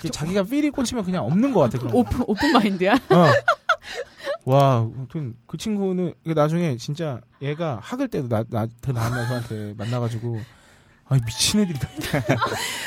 이게 0.00 0.10
자기가 0.10 0.42
feel이 0.42 0.68
꽂히면 0.68 1.04
그냥 1.04 1.24
없는 1.24 1.52
것 1.54 1.60
같아. 1.60 1.78
그런 1.78 1.92
거. 1.92 1.98
open, 2.00 2.24
open 2.26 2.52
mind야? 2.52 2.92
어. 2.92 2.98
와, 4.46 4.76
아무튼 4.76 5.34
그 5.48 5.56
친구는 5.56 6.14
나중에 6.24 6.76
진짜 6.76 7.20
얘가 7.42 7.80
학을 7.82 8.06
떼고 8.06 8.28
나, 8.28 8.44
나, 8.48 8.68
더 8.80 8.92
나은 8.92 9.26
저한테 9.26 9.74
만나가지고 9.76 10.40
아 11.08 11.18
미친 11.26 11.60
애들이다. 11.60 11.88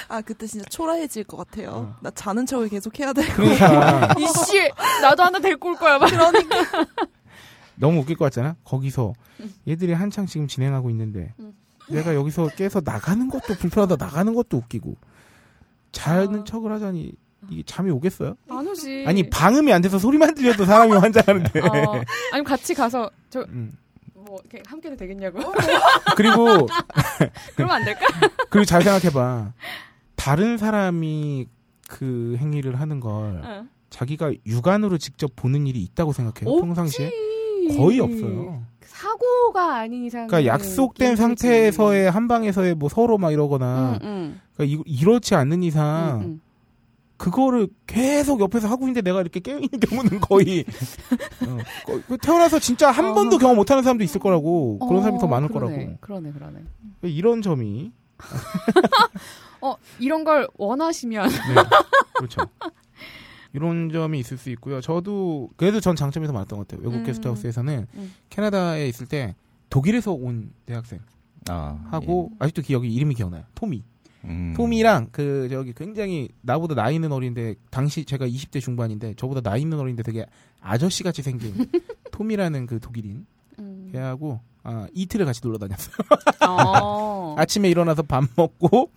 아 0.07 0.22
그때 0.22 0.47
진짜 0.47 0.66
초라해질 0.70 1.26
것 1.26 1.36
같아요. 1.36 1.70
어. 1.70 1.95
나 2.01 2.12
자는 2.12 2.45
척을 2.45 2.70
계속 2.70 2.97
해야 2.97 3.12
되고. 3.12 3.34
그러니까 3.34 4.16
이씨, 4.18 4.70
나도 5.01 5.24
하나 5.24 5.39
데리고 5.39 5.70
올 5.70 5.76
거야. 5.76 5.99
막. 5.99 6.10
그러니까 6.10 6.86
너무 7.76 7.99
웃길 7.99 8.16
것 8.16 8.26
같잖아. 8.26 8.55
거기서 8.64 9.14
얘들이 9.68 9.91
한창 9.91 10.26
지금 10.28 10.47
진행하고 10.47 10.89
있는데 10.89 11.34
음. 11.39 11.53
내가 11.89 12.16
여기서 12.16 12.47
깨서 12.55 12.82
나가는 12.86 13.28
것도 13.30 13.55
불편하다 13.55 13.97
나가는 13.97 14.34
것도 14.34 14.57
웃기고 14.57 14.95
자는 15.91 16.41
아. 16.41 16.43
척을 16.45 16.72
하자니 16.72 17.14
이게 17.49 17.63
잠이 17.65 17.89
오겠어요? 17.91 18.35
안 18.49 18.67
오지. 18.67 19.05
아니 19.07 19.29
방음이 19.29 19.71
안 19.71 19.81
돼서 19.81 19.97
소리만 19.97 20.35
들려도 20.35 20.65
사람이 20.65 20.91
환장하는데. 20.93 21.59
어, 21.61 22.03
아니 22.33 22.43
같이 22.43 22.73
가서 22.73 23.09
저 23.29 23.41
음. 23.49 23.77
뭐 24.13 24.39
이렇게 24.43 24.61
함께도 24.67 24.95
되겠냐고. 24.97 25.39
그리고 26.15 26.67
그러면 27.55 27.75
안 27.77 27.85
될까? 27.85 28.05
그리고 28.49 28.65
잘 28.65 28.81
생각해봐. 28.83 29.53
다른 30.15 30.57
사람이 30.57 31.47
그 31.87 32.35
행위를 32.39 32.79
하는 32.79 32.99
걸 32.99 33.41
어. 33.43 33.65
자기가 33.89 34.33
육안으로 34.45 34.97
직접 34.97 35.35
보는 35.35 35.65
일이 35.65 35.81
있다고 35.81 36.13
생각해요. 36.13 36.53
없지. 36.53 36.61
평상시에 36.61 37.11
거의 37.75 37.99
없어요. 37.99 38.63
사고가 38.81 39.77
아닌 39.77 40.03
이상. 40.05 40.27
그러니까 40.27 40.53
약속된 40.53 41.15
상태에서의 41.15 42.11
한 42.11 42.27
방에서의 42.27 42.75
뭐 42.75 42.89
서로 42.89 43.17
막 43.17 43.31
이러거나 43.31 43.97
응, 44.03 44.07
응, 44.07 44.41
그러니까 44.55 44.83
이, 44.85 44.93
이렇지 44.93 45.35
않는 45.35 45.63
이상 45.63 46.19
응, 46.21 46.27
응. 46.27 46.41
그거를 47.20 47.67
계속 47.86 48.39
옆에서 48.39 48.67
하고 48.70 48.86
있는데 48.86 49.01
내가 49.01 49.20
이렇게 49.22 49.39
깨어 49.41 49.57
있는 49.59 49.80
경우는 49.80 50.20
거의 50.22 50.63
어, 51.45 51.99
거- 52.07 52.17
태어나서 52.17 52.59
진짜 52.59 52.89
한 52.89 53.07
어. 53.09 53.13
번도 53.13 53.38
경험 53.38 53.57
못하는 53.57 53.84
사람도 53.84 54.03
있을 54.03 54.20
거라고 54.20 54.80
그런 54.80 55.01
사람이 55.03 55.20
더 55.20 55.26
어, 55.28 55.30
많을 55.30 55.49
그러네, 55.49 55.76
거라고 55.76 55.97
그러네, 55.99 56.32
그러네. 56.32 56.59
이런 57.03 57.41
점이 57.41 57.91
어, 59.61 59.76
이런 59.99 60.24
걸 60.24 60.47
원하시면. 60.57 61.30
네, 61.30 61.36
그렇죠. 62.15 62.41
이런 63.53 63.89
점이 63.91 64.20
있을 64.20 64.38
수 64.38 64.49
있고요. 64.51 64.80
저도 64.80 65.49
그래도 65.57 65.80
전 65.82 65.95
장점이 65.95 66.26
더 66.28 66.34
많았던 66.34 66.57
것 66.59 66.67
같아요. 66.67 66.86
외국 66.86 67.01
음. 67.01 67.05
게스트하우스에서는 67.05 67.88
음. 67.95 68.13
캐나다에 68.30 68.88
있을 68.88 69.07
때 69.07 69.36
독일에서 69.70 70.13
온 70.13 70.51
대학생 70.65 70.99
아, 71.49 71.80
하고 71.91 72.32
아직도 72.39 72.61
기억이 72.61 72.93
이름이 72.93 73.15
기억나요. 73.15 73.43
토미. 73.55 73.84
예. 74.26 74.28
음. 74.28 74.53
토미랑 74.55 75.09
그 75.11 75.47
저기 75.49 75.74
굉장히 75.74 76.30
나보다 76.41 76.76
나이 76.76 76.95
있는 76.95 77.11
어린데 77.11 77.55
당시 77.70 78.05
제가 78.05 78.28
20대 78.28 78.59
중반인데 78.61 79.13
저보다 79.15 79.41
나이 79.41 79.61
있는 79.61 79.80
어린데 79.80 80.03
되게 80.03 80.26
아저씨 80.61 81.03
같이 81.03 81.22
생긴 81.22 81.53
토미라는 82.11 82.65
그 82.65 82.80
독일인 82.80 83.26
음. 83.59 83.89
걔하고 83.91 84.39
아, 84.63 84.88
이틀을 84.93 85.26
같이 85.26 85.39
놀러 85.43 85.57
다녔어요. 85.57 85.95
어. 86.47 87.36
아침에 87.39 87.70
일어나서 87.70 88.03
밥 88.03 88.24
먹고 88.36 88.91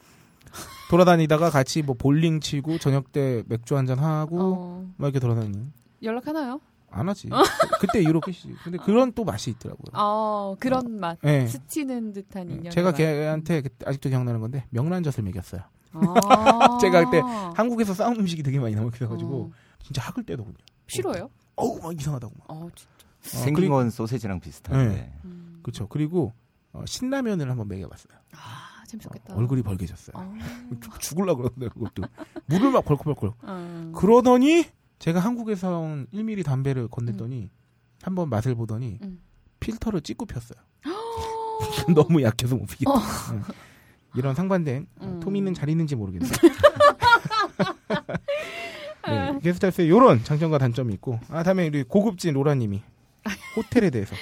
돌아다니다가 0.91 1.51
같이 1.51 1.83
뭐 1.83 1.95
볼링 1.97 2.41
치고 2.41 2.79
저녁 2.79 3.13
때 3.13 3.43
맥주 3.47 3.77
한잔 3.77 3.99
하고 3.99 4.39
어. 4.41 4.93
막 4.97 5.07
이렇게 5.07 5.21
돌아다니는. 5.21 5.73
연락하나요? 6.03 6.61
안 6.93 7.09
하지. 7.09 7.29
그- 7.29 7.37
그때 7.81 8.01
이후로 8.01 8.21
끝이지. 8.21 8.55
근데 8.65 8.79
그런 8.79 9.13
또 9.13 9.25
맛이 9.25 9.51
있더라고요. 9.51 9.93
어, 9.95 10.55
그런 10.61 10.99
맛. 11.01 11.19
네. 11.23 11.47
스치는 11.47 12.13
듯한 12.13 12.51
인연. 12.51 12.71
제가 12.71 12.93
걔한테 12.93 13.63
그때 13.63 13.87
아직도 13.89 14.09
기억나는 14.11 14.41
건데 14.41 14.67
명란젓을 14.71 15.23
먹였어요. 15.25 15.63
아. 15.93 16.79
제가 16.81 17.05
그때 17.05 17.21
한국에서 17.55 17.95
싸운 17.95 18.17
음식이 18.19 18.43
되게 18.43 18.59
많이 18.61 18.75
남아있어 18.75 19.09
가지고 19.09 19.51
어. 19.51 19.51
진짜 19.83 20.01
학을 20.03 20.25
때더군요. 20.25 20.57
싫어요? 20.87 21.29
어우 21.57 21.81
막 21.83 21.99
이상하다고 21.99 22.35
막. 22.39 22.45
어, 22.51 22.69
진짜. 22.75 22.93
생긴 23.23 23.55
그리고- 23.55 23.75
건 23.77 23.91
소세지랑 23.91 24.41
비슷한데. 24.41 24.95
네. 24.95 25.13
음. 25.25 25.61
그렇죠. 25.63 25.87
그리고 25.89 26.33
어, 26.73 26.83
신라면을 26.87 27.51
한번 27.51 27.69
먹여봤어요. 27.69 28.13
아, 28.35 28.85
재밌었겠다. 28.87 29.35
어, 29.35 29.39
얼굴이 29.39 29.63
벌개졌어요. 29.63 30.15
어. 30.17 30.35
죽- 30.81 30.99
죽을라 31.01 31.35
그러는데 31.35 31.69
그것도 31.69 32.03
물을 32.47 32.71
막 32.71 32.85
벌컥벌컥. 32.85 33.37
어. 33.43 33.93
그러더니 33.95 34.65
제가 35.03 35.19
한국에서 35.19 35.81
온 35.81 36.07
1mm 36.15 36.45
담배를 36.45 36.87
건넸더니 36.87 37.49
한번 38.03 38.31
맛을 38.31 38.55
보더니 38.55 39.01
음. 39.03 39.21
필터를 39.59 40.01
찍고 40.01 40.27
폈어요. 40.27 40.61
너무 41.93 42.23
약해서 42.23 42.55
못 42.55 42.67
피겠다. 42.67 42.93
응. 43.33 43.43
이런 44.15 44.37
상반된 44.37 44.87
어, 45.01 45.05
음. 45.05 45.19
토미는 45.19 45.55
잘 45.55 45.69
있는지 45.71 45.97
모르겠네. 45.97 46.29
네, 49.09 49.39
게스트하우스에 49.43 49.87
이런 49.87 50.23
장점과 50.23 50.59
단점이 50.59 50.95
있고 50.95 51.19
아 51.29 51.43
다음에 51.43 51.67
우리 51.67 51.83
고급진 51.83 52.35
로라님이 52.35 52.81
호텔에 53.57 53.91
대해서 53.91 54.15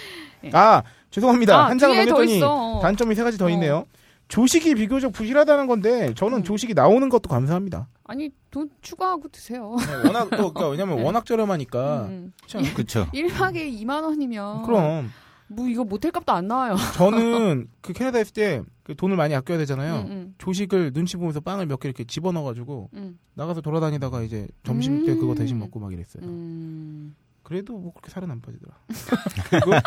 네. 0.43 0.51
아 0.55 0.83
죄송합니다 1.11 1.59
아, 1.59 1.69
한 1.69 1.79
장을 1.79 1.95
넘겼더니 1.95 2.37
있어. 2.39 2.81
단점이 2.81 3.15
세 3.15 3.23
가지 3.23 3.37
더 3.37 3.45
어. 3.45 3.51
있네요. 3.51 3.85
조식이 4.31 4.75
비교적 4.77 5.13
부실하다는 5.13 5.67
건데 5.67 6.15
저는 6.15 6.39
음. 6.39 6.43
조식이 6.45 6.73
나오는 6.75 7.09
것도 7.09 7.29
감사합니다. 7.29 7.89
아니, 8.05 8.31
돈 8.51 8.71
추가하고 8.81 9.29
드세요. 9.29 9.77
네, 9.79 10.07
워낙 10.09 10.31
또 10.31 10.53
그러니까 10.53 10.69
왜냐면 10.69 10.97
네. 10.99 11.03
워낙 11.05 11.27
저렴하니까 11.27 12.05
음. 12.07 12.33
그쵸. 12.75 13.07
1박에 13.13 13.73
2만 13.83 14.03
원이면. 14.05 14.63
그럼 14.63 15.11
뭐 15.49 15.67
이거 15.69 15.83
모텔 15.85 16.13
값도 16.13 16.33
안 16.33 16.47
나와요. 16.47 16.77
저는 16.95 17.67
그 17.81 17.93
캐나다에 17.93 18.23
있을 18.23 18.33
때 18.33 18.63
그 18.83 18.97
돈을 18.97 19.17
많이 19.17 19.37
아껴야 19.37 19.57
되잖아요. 19.59 20.05
응, 20.07 20.11
응, 20.11 20.35
조식을 20.39 20.93
눈치 20.93 21.17
보면서 21.17 21.39
빵을 21.39 21.67
몇 21.67 21.79
개 21.79 21.89
이렇게 21.89 22.03
집어넣어 22.03 22.43
가지고 22.43 22.91
응. 22.95 23.19
나가서 23.35 23.61
돌아다니다가 23.61 24.23
이제 24.23 24.49
점심 24.65 25.05
때 25.07 25.13
음. 25.13 25.21
그거 25.21 25.35
대신 25.37 25.61
먹고 25.61 25.79
막 25.79 25.93
이랬어요. 25.93 26.25
음. 26.25 27.15
그래도 27.45 27.79
뭐 27.79 27.93
그렇게 27.93 28.11
살은 28.11 28.29
안 28.29 28.41
빠지더라. 28.41 28.75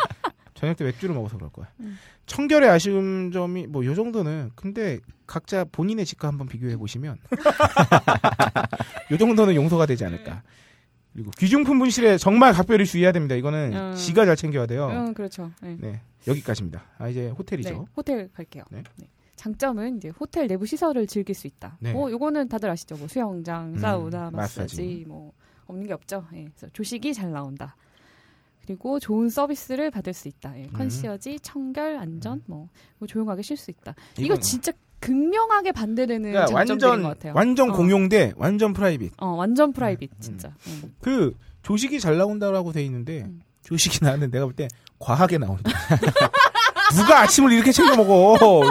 저녁 0.54 0.76
때 0.76 0.84
맥주를 0.84 1.14
먹어서 1.14 1.36
그럴 1.36 1.50
거야. 1.50 1.68
음. 1.80 1.98
청결의 2.26 2.70
아쉬운 2.70 3.30
점이 3.32 3.66
뭐 3.66 3.84
요 3.84 3.94
정도는 3.94 4.50
근데 4.54 4.98
각자 5.26 5.64
본인의 5.64 6.04
집과 6.06 6.28
한번 6.28 6.46
비교해 6.48 6.76
보시면 6.76 7.18
요 9.10 9.18
정도는 9.18 9.54
용서가 9.54 9.86
되지 9.86 10.04
않을까. 10.04 10.42
그리고 11.12 11.30
귀중품 11.38 11.78
분실에 11.78 12.18
정말 12.18 12.52
각별히 12.52 12.84
주의해야 12.86 13.12
됩니다. 13.12 13.34
이거는 13.36 13.72
음. 13.72 13.94
지가 13.94 14.24
잘 14.26 14.34
챙겨야 14.36 14.66
돼요. 14.66 14.88
응, 14.90 15.14
그렇죠. 15.14 15.50
네. 15.60 15.76
네 15.80 16.00
여기까지입니다. 16.26 16.82
아 16.98 17.08
이제 17.08 17.22
네, 17.22 17.28
호텔이죠. 17.28 17.86
호텔 17.96 18.28
갈게요. 18.32 18.64
네. 18.70 18.82
네. 18.96 19.06
장점은 19.36 19.98
이제 19.98 20.08
호텔 20.08 20.46
내부 20.48 20.66
시설을 20.66 21.06
즐길 21.06 21.34
수 21.34 21.46
있다. 21.46 21.76
네. 21.80 21.92
뭐 21.92 22.10
요거는 22.10 22.48
다들 22.48 22.70
아시죠? 22.70 22.96
뭐 22.96 23.06
수영장, 23.08 23.74
음, 23.74 23.78
사우나, 23.78 24.30
마사지, 24.30 24.60
마사지. 24.60 25.04
뭐 25.06 25.32
없는 25.66 25.86
게 25.86 25.92
없죠. 25.92 26.24
예. 26.34 26.44
그래서 26.44 26.68
조식이 26.72 27.12
잘 27.14 27.30
나온다. 27.30 27.76
그리고 28.66 28.98
좋은 28.98 29.28
서비스를 29.28 29.90
받을 29.90 30.12
수 30.12 30.28
있다. 30.28 30.58
예. 30.58 30.66
컨시어지, 30.72 31.38
청결, 31.40 31.96
안전, 31.98 32.42
뭐, 32.46 32.68
뭐 32.98 33.06
조용하게 33.06 33.42
쉴 33.42 33.56
수 33.56 33.70
있다. 33.70 33.94
이거 34.18 34.36
진짜 34.38 34.72
극명하게 35.00 35.72
반대되는 35.72 36.30
그러니까 36.32 36.46
장점들인 36.46 36.88
완전 36.90 37.02
것 37.02 37.08
같아요. 37.10 37.32
완전 37.36 37.70
어. 37.70 37.72
공용 37.74 38.16
대 38.16 38.32
완전 38.36 38.72
private. 38.72 39.12
어, 39.18 39.26
완전 39.28 39.72
private 39.72 40.10
음. 40.12 40.20
진짜. 40.20 40.54
음. 40.66 40.94
그 41.00 41.34
조식이 41.62 42.00
잘 42.00 42.16
나온다라고 42.16 42.72
돼 42.72 42.82
있는데 42.84 43.22
음. 43.22 43.40
조식이 43.62 43.98
나왔는데 44.02 44.32
내가 44.38 44.46
볼 44.46 44.54
때 44.54 44.68
과하게 44.98 45.38
나온다. 45.38 45.70
누가 46.96 47.20
아침을 47.22 47.52
이렇게 47.52 47.72
챙겨 47.72 47.96
먹어? 47.96 48.62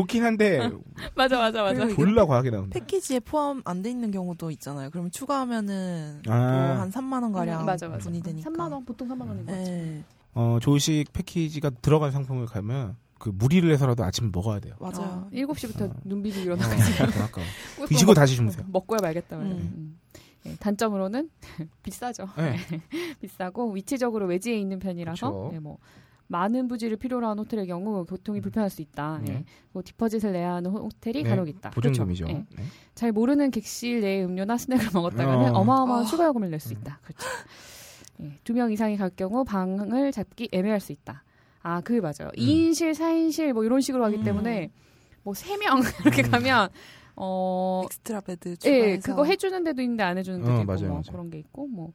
좋긴 0.00 0.24
한데 0.24 0.58
맞아, 1.14 1.38
맞아, 1.38 1.62
맞아. 1.62 1.88
졸라 1.94 2.24
과하게 2.26 2.50
나온다. 2.50 2.78
패키지에 2.78 3.20
포함 3.20 3.62
안 3.64 3.82
돼 3.82 3.90
있는 3.90 4.10
경우도 4.10 4.50
있잖아요. 4.52 4.90
그러면 4.90 5.10
추가하면은 5.10 6.22
아. 6.28 6.36
뭐한 6.74 6.90
3만 6.90 7.22
원 7.22 7.32
가량 7.32 7.60
음, 7.62 7.66
맞아, 7.66 7.88
맞아. 7.88 7.98
분이 8.04 8.22
되니까. 8.22 8.50
3만 8.50 8.72
원 8.72 8.84
보통 8.84 9.08
3만 9.08 9.20
원인 9.28 9.46
거 9.46 9.52
같아. 9.52 9.64
네, 9.64 10.04
어, 10.34 10.58
조식 10.60 11.12
패키지가 11.12 11.70
들어간 11.82 12.10
상품을 12.12 12.46
가면 12.46 12.96
그 13.18 13.30
무리를 13.34 13.70
해서라도 13.70 14.02
아침 14.04 14.30
먹어야 14.32 14.60
돼요. 14.60 14.74
맞아요. 14.80 15.26
어, 15.26 15.30
7시부터 15.32 15.90
어. 15.90 15.94
눈 16.04 16.22
비비고 16.22 16.40
어, 16.40 16.44
일어나가지고 16.44 17.04
아까 17.22 17.42
드시고 17.86 18.14
다시 18.14 18.36
주무세요. 18.36 18.64
먹고야 18.70 18.98
말겠다. 19.02 19.36
음. 19.36 19.42
음. 19.42 19.98
예, 20.46 20.56
단점으로는 20.56 21.28
비싸죠. 21.82 22.28
네. 22.38 22.56
비싸고 23.20 23.72
위치적으로 23.72 24.26
외지에 24.26 24.58
있는 24.58 24.78
편이라서. 24.78 25.50
예, 25.54 25.58
뭐 25.58 25.76
많은 26.30 26.68
부지를 26.68 26.96
필요로 26.96 27.26
하는 27.26 27.42
호텔의 27.42 27.66
경우 27.66 28.04
교통이 28.06 28.40
불편할 28.40 28.70
수 28.70 28.82
있다. 28.82 29.20
네. 29.24 29.32
예. 29.32 29.44
뭐 29.72 29.82
디퍼짓을 29.84 30.30
내야 30.32 30.54
하는 30.54 30.70
호- 30.70 30.84
호텔이 30.84 31.24
네, 31.24 31.28
간혹 31.28 31.48
있다. 31.48 31.70
보증금이죠. 31.70 32.24
그렇죠. 32.26 32.38
예. 32.52 32.56
네. 32.56 32.64
잘 32.94 33.10
모르는 33.10 33.50
객실 33.50 34.00
내 34.00 34.22
음료나 34.24 34.56
스낵을 34.56 34.90
먹었다가는 34.94 35.54
어. 35.56 35.58
어. 35.58 35.64
마어마한 35.64 36.04
어. 36.04 36.06
추가 36.06 36.26
요금을 36.26 36.48
낼 36.50 36.60
수 36.60 36.72
있다. 36.72 37.00
그렇죠. 37.02 37.26
예, 38.22 38.38
두명 38.44 38.70
이상이 38.70 38.96
갈 38.96 39.10
경우 39.10 39.44
방을 39.44 40.12
잡기 40.12 40.48
애매할 40.52 40.78
수 40.78 40.92
있다. 40.92 41.24
아, 41.62 41.80
그게 41.80 42.00
맞아요. 42.00 42.30
2인실, 42.36 42.92
4인실 42.94 43.52
뭐 43.52 43.64
이런 43.64 43.80
식으로 43.80 44.04
하기 44.04 44.18
음. 44.18 44.24
때문에 44.24 44.70
뭐세명 45.24 45.80
이렇게 46.06 46.22
음. 46.22 46.30
가면 46.30 46.68
어 47.16 47.82
extra 47.86 48.20
bed 48.20 48.56
추가해서. 48.56 48.86
예, 48.86 48.98
그거 48.98 49.24
해 49.24 49.34
주는 49.36 49.62
데도 49.64 49.82
있는데 49.82 50.04
안 50.04 50.16
해 50.16 50.22
주는 50.22 50.40
데도 50.40 50.52
어, 50.52 50.56
있고 50.60 50.64
맞아요, 50.66 50.80
뭐 50.82 50.88
맞아요. 50.90 51.02
그런 51.10 51.28
게 51.30 51.38
있고 51.38 51.66
뭐, 51.66 51.92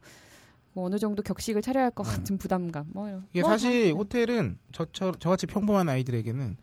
뭐 0.76 0.84
어느 0.86 0.98
정도 0.98 1.22
격식을 1.22 1.62
차려야 1.62 1.84
할 1.84 1.90
것 1.90 2.02
같은 2.02 2.36
부담감 2.36 2.84
뭐 2.92 3.08
이런. 3.08 3.24
이게 3.32 3.40
뭐, 3.40 3.48
사실 3.50 3.92
뭐, 3.94 4.02
호텔은 4.02 4.58
저, 4.72 4.86
저, 4.92 5.10
저같이 5.12 5.46
평범한 5.46 5.88
아이들에게는 5.88 6.58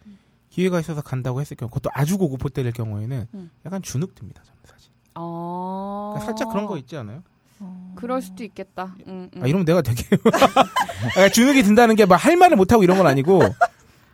기회가 0.51 0.80
있어서 0.80 1.01
간다고 1.01 1.41
했을 1.41 1.57
경우, 1.57 1.68
그것도 1.72 1.89
아주 1.95 2.20
고급 2.20 2.43
호텔일 2.43 2.74
경우에는 2.74 3.28
음. 3.34 3.51
약간 3.66 3.82
주눅 3.82 4.14
듭니다, 4.14 4.43
저는 4.45 4.59
사실. 4.66 4.91
어. 5.16 6.11
그러니까 6.14 6.26
살짝 6.32 6.49
그런 6.53 6.68
거 6.68 6.78
있지 6.78 6.95
않아요? 6.95 7.24
어. 7.59 7.93
그럴 7.95 8.22
수도 8.22 8.43
있겠다. 8.43 8.95
음, 9.07 9.32
음. 9.36 9.43
아, 9.43 9.47
이러면 9.47 9.66
내가 9.66 9.82
되게. 9.82 10.03
아, 11.18 11.30
주눅이 11.30 11.64
든다는 11.64 11.95
게 11.95 12.05
막 12.05 12.18
할 12.24 12.38
말을 12.38 12.55
못 12.55 12.72
하고 12.72 12.84
이런 12.84 12.97
건 12.99 13.07
아니고. 13.07 13.41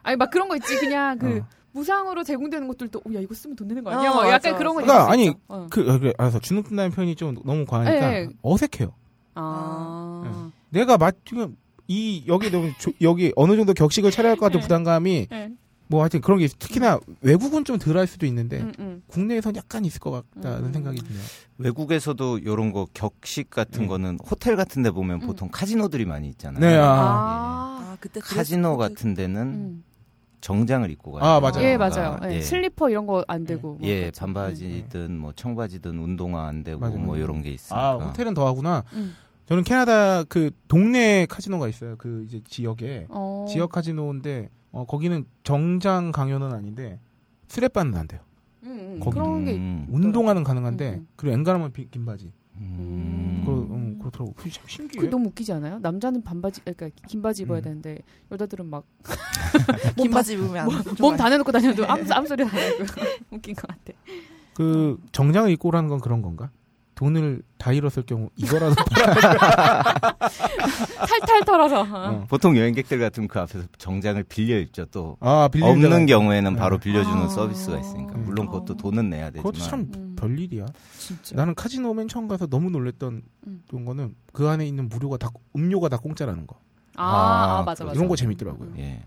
아니 0.04 0.16
막 0.16 0.30
그런 0.32 0.48
거 0.48 0.56
있지 0.56 0.78
그냥 0.80 1.18
그 1.20 1.40
어. 1.40 1.48
무상으로 1.74 2.24
제공되는 2.24 2.70
것들도 2.70 3.02
오, 3.04 3.14
야 3.16 3.20
이거 3.20 3.34
쓰면 3.36 3.58
돈 3.58 3.68
되는 3.68 3.84
거 3.84 3.92
아니야? 3.92 4.12
어, 4.12 4.14
뭐 4.14 4.24
약간 4.28 4.54
맞아, 4.54 4.58
그런 4.58 4.76
거 4.76 4.82
그러니까 4.82 5.12
아니, 5.12 5.26
있죠. 5.26 5.40
어. 5.50 5.68
그, 5.70 5.82
어, 5.92 6.00
그래, 6.00 6.14
알아서 6.18 6.40
주눅 6.40 6.64
든다는 6.64 6.92
표현이 6.92 7.16
좀 7.18 7.36
너무 7.44 7.66
과하니까 7.66 8.14
예, 8.14 8.18
예. 8.22 8.30
어색해요. 8.42 8.94
아. 9.42 10.52
내가 10.70 10.98
맞, 10.98 11.16
지금 11.26 11.56
이, 11.88 12.24
여기 12.28 12.52
너무, 12.52 12.72
조- 12.78 12.92
여기 13.02 13.32
어느 13.36 13.56
정도 13.56 13.74
격식을 13.74 14.12
차려야 14.12 14.32
할 14.34 14.38
것 14.38 14.46
같은 14.48 14.60
네. 14.60 14.62
부담감이 14.64 15.28
네. 15.30 15.52
뭐 15.88 16.02
하여튼 16.02 16.22
그런 16.22 16.38
게 16.40 16.46
있- 16.46 16.60
특히나 16.60 17.00
외국은 17.22 17.66
좀 17.66 17.80
덜 17.80 17.98
할 17.98 18.06
수도 18.06 18.28
있는데 18.28 18.60
음, 18.62 18.74
음. 18.78 19.04
국내에선 19.08 19.56
약간 19.56 19.86
있을 19.86 20.00
것 20.00 20.12
같다는 20.12 20.66
음. 20.68 20.74
생각이 20.74 21.00
드네요. 21.02 21.24
외국에서도 21.58 22.46
요런 22.46 22.72
거 22.72 22.86
격식 22.94 23.50
같은 23.50 23.84
네. 23.84 23.88
거는 23.88 24.20
호텔 24.30 24.56
같은 24.56 24.84
데 24.84 24.92
보면 24.92 25.24
음. 25.24 25.28
보통 25.28 25.50
카지노들이 25.52 26.06
많이 26.06 26.30
있잖아요. 26.30 26.60
네, 26.60 26.76
아. 26.78 26.84
아. 26.86 27.80
아, 27.94 27.98
그때 28.00 28.20
카지노 28.20 28.78
같은 28.78 29.16
데는 29.16 29.42
음. 29.42 29.84
정장을 30.42 30.90
입고 30.92 31.14
가요. 31.14 31.24
아, 31.26 31.40
맞아요. 31.42 31.64
예, 31.64 31.76
맞아요. 31.76 32.18
예, 32.24 32.36
예. 32.36 32.42
슬리퍼 32.42 32.90
이런 32.90 33.08
거 33.08 33.24
안 33.28 33.46
되고. 33.46 33.74
뭐 33.74 33.80
예, 33.88 34.02
그렇죠. 34.04 34.20
반바지든 34.22 35.18
뭐 35.18 35.34
청바지든 35.36 35.98
운동화 36.00 36.46
안 36.48 36.64
되고 36.64 36.80
맞아요. 36.80 36.98
뭐 37.00 37.18
이런 37.18 37.42
게 37.42 37.50
있으니까. 37.52 37.78
아, 37.90 37.94
호텔은 37.96 38.36
더 38.36 38.46
하구나. 38.48 38.84
음. 38.94 39.16
저는 39.50 39.64
캐나다 39.64 40.24
그 40.26 40.52
동네 40.68 41.26
카지노가 41.26 41.68
있어요. 41.68 41.96
그 41.98 42.24
이제 42.28 42.40
지역에 42.48 43.08
어. 43.10 43.46
지역 43.50 43.72
카지노인데 43.72 44.50
어, 44.72 44.86
거기는 44.86 45.26
정장 45.44 46.12
강요는 46.12 46.54
아닌데 46.54 47.00
스랩바는 47.48 47.96
안 47.98 48.08
돼요. 48.08 48.22
음, 48.64 48.70
음. 48.70 49.00
거기- 49.00 49.16
그런 49.16 49.46
게 49.46 49.56
음. 49.56 49.88
운동화는 49.90 50.44
가능한데 50.44 50.90
음, 50.90 50.94
음. 51.00 51.08
그리고 51.16 51.34
엔간하면 51.34 51.72
비- 51.74 51.90
긴 51.90 52.06
바지. 52.06 52.32
음. 52.58 53.42
그러, 53.44 53.58
음, 53.58 53.98
그렇더라고. 54.00 54.34
그게 54.34 54.52
참 54.52 54.64
신기해. 54.68 55.00
그게 55.00 55.10
너무 55.10 55.30
웃기지 55.30 55.52
않아요? 55.54 55.80
남자는 55.80 56.22
반바지, 56.24 56.62
그러니까 56.62 56.90
긴 57.08 57.22
바지 57.24 57.42
입어야 57.44 57.60
음. 57.60 57.64
되는데 57.64 57.98
여자들은 58.32 58.68
막 58.68 58.84
긴 59.98 60.12
바지 60.12 60.34
입으면 60.34 60.70
안몸다 60.70 61.28
내놓고 61.30 61.52
다녀도 61.52 61.82
네. 61.84 61.88
암, 61.88 62.06
암소리 62.12 62.46
다 62.46 62.56
내고 62.56 62.84
웃긴 63.32 63.56
것 63.56 63.66
같아. 63.66 63.94
그 64.54 65.00
정장을 65.12 65.50
입고 65.52 65.70
오라는 65.70 65.90
건 65.90 66.00
그런 66.02 66.22
건가? 66.22 66.52
돈을 67.00 67.42
다 67.58 67.72
잃었을 67.72 68.04
경우 68.04 68.30
이거라도 68.36 68.76
탈탈 71.08 71.46
털어서. 71.46 71.88
어. 71.90 72.26
보통 72.28 72.58
여행객들 72.58 73.00
같으면 73.00 73.30
그 73.30 73.40
앞에서 73.40 73.64
정장을 73.78 74.22
빌려 74.24 74.60
입죠. 74.60 74.84
또 74.88 75.16
아 75.22 75.48
없는 75.62 76.08
경우에는 76.08 76.54
네. 76.56 76.60
바로 76.60 76.78
빌려주는 76.78 77.18
아. 77.24 77.30
서비스가 77.30 77.80
있으니까 77.80 78.16
음. 78.16 78.26
물론 78.26 78.48
그것도 78.48 78.76
돈은 78.76 79.10
내야 79.10 79.28
되지만 79.30 79.44
그것도 79.44 79.64
참 79.66 79.90
음. 79.96 80.16
별일이야. 80.20 80.66
진짜. 80.98 81.38
나는 81.38 81.56
카지노 81.56 81.94
맨 81.94 82.10
처음 82.10 82.28
가서 82.28 82.48
너무 82.48 82.70
놀랬던 82.70 83.22
음. 83.48 83.64
그런 83.70 83.86
거는 83.86 84.16
그 84.34 84.50
안에 84.50 84.68
있는 84.68 84.90
무료가 84.90 85.16
다 85.16 85.30
음료가 85.56 85.88
다 85.88 85.96
공짜라는 85.96 86.48
거. 86.48 86.58
아, 86.98 87.06
아, 87.06 87.60
아, 87.60 87.64
맞아, 87.64 87.86
맞아. 87.86 87.96
이런 87.96 88.10
거 88.10 88.18
재밌더라고요. 88.18 88.74
예. 88.78 89.02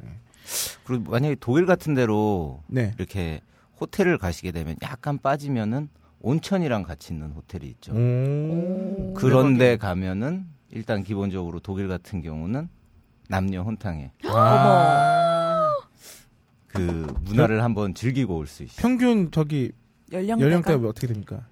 그리고 0.84 1.10
만약에 1.10 1.36
독일 1.40 1.66
같은 1.66 1.92
데로 1.92 2.62
네. 2.68 2.94
이렇게 2.96 3.42
호텔을 3.82 4.16
가시게 4.16 4.50
되면 4.50 4.76
약간 4.82 5.18
빠지면은 5.18 5.90
온천이랑 6.22 6.82
같이 6.84 7.12
있는 7.12 7.32
호텔이 7.32 7.66
있죠. 7.70 7.92
오. 7.92 9.14
그런데 9.14 9.76
가면은 9.76 10.46
일단 10.70 11.02
기본적으로 11.02 11.60
독일 11.60 11.88
같은 11.88 12.22
경우는 12.22 12.68
남녀 13.28 13.62
혼탕에 13.62 14.12
아. 14.26 15.70
그 16.68 17.14
문화를 17.24 17.62
한번 17.62 17.92
즐기고 17.94 18.36
올 18.36 18.46
수 18.46 18.62
있어요. 18.62 18.80
평균 18.80 19.30
저기 19.30 19.72
연령대가 20.12 20.46
연령대가 20.46 20.88
어떻게 20.88 21.06
됩니까? 21.06 21.46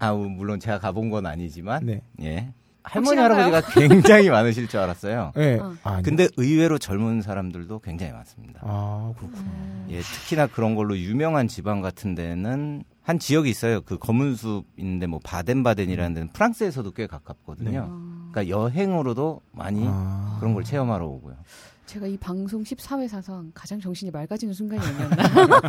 아 0.00 0.12
물론 0.12 0.58
제가 0.58 0.78
가본 0.80 1.10
건 1.10 1.26
아니지만 1.26 1.86
네. 1.86 2.02
예 2.22 2.52
할머니 2.82 3.16
확실한가요? 3.20 3.54
할아버지가 3.54 3.80
굉장히 3.88 4.30
많으실 4.30 4.66
줄 4.68 4.80
알았어요. 4.80 5.32
네. 5.36 5.58
어. 5.60 5.74
아, 5.84 6.02
근데 6.02 6.28
의외로 6.36 6.78
젊은 6.78 7.22
사람들도 7.22 7.78
굉장히 7.80 8.12
많습니다. 8.12 8.60
아 8.64 9.12
그렇구나. 9.16 9.42
음. 9.42 9.86
예, 9.90 10.00
특히나 10.00 10.48
그런 10.48 10.74
걸로 10.74 10.98
유명한 10.98 11.46
지방 11.48 11.80
같은 11.80 12.14
데는 12.16 12.82
한 13.04 13.18
지역이 13.18 13.50
있어요. 13.50 13.82
그 13.82 13.98
검은 13.98 14.34
숲인데 14.34 15.06
뭐 15.06 15.20
바덴바덴이라는 15.22 16.14
데는 16.14 16.28
프랑스에서도 16.32 16.90
꽤 16.92 17.06
가깝거든요. 17.06 17.86
아, 17.86 18.30
그러니까 18.32 18.48
여행으로도 18.48 19.42
많이 19.52 19.84
아. 19.86 20.38
그런 20.40 20.54
걸 20.54 20.64
체험하러 20.64 21.06
오고요. 21.06 21.36
제가 21.84 22.06
이 22.06 22.16
방송 22.16 22.64
14회 22.64 23.06
사상 23.06 23.52
가장 23.54 23.78
정신이 23.78 24.10
맑아지는 24.10 24.54
순간이 24.54 24.80
아니었나. 24.80 25.16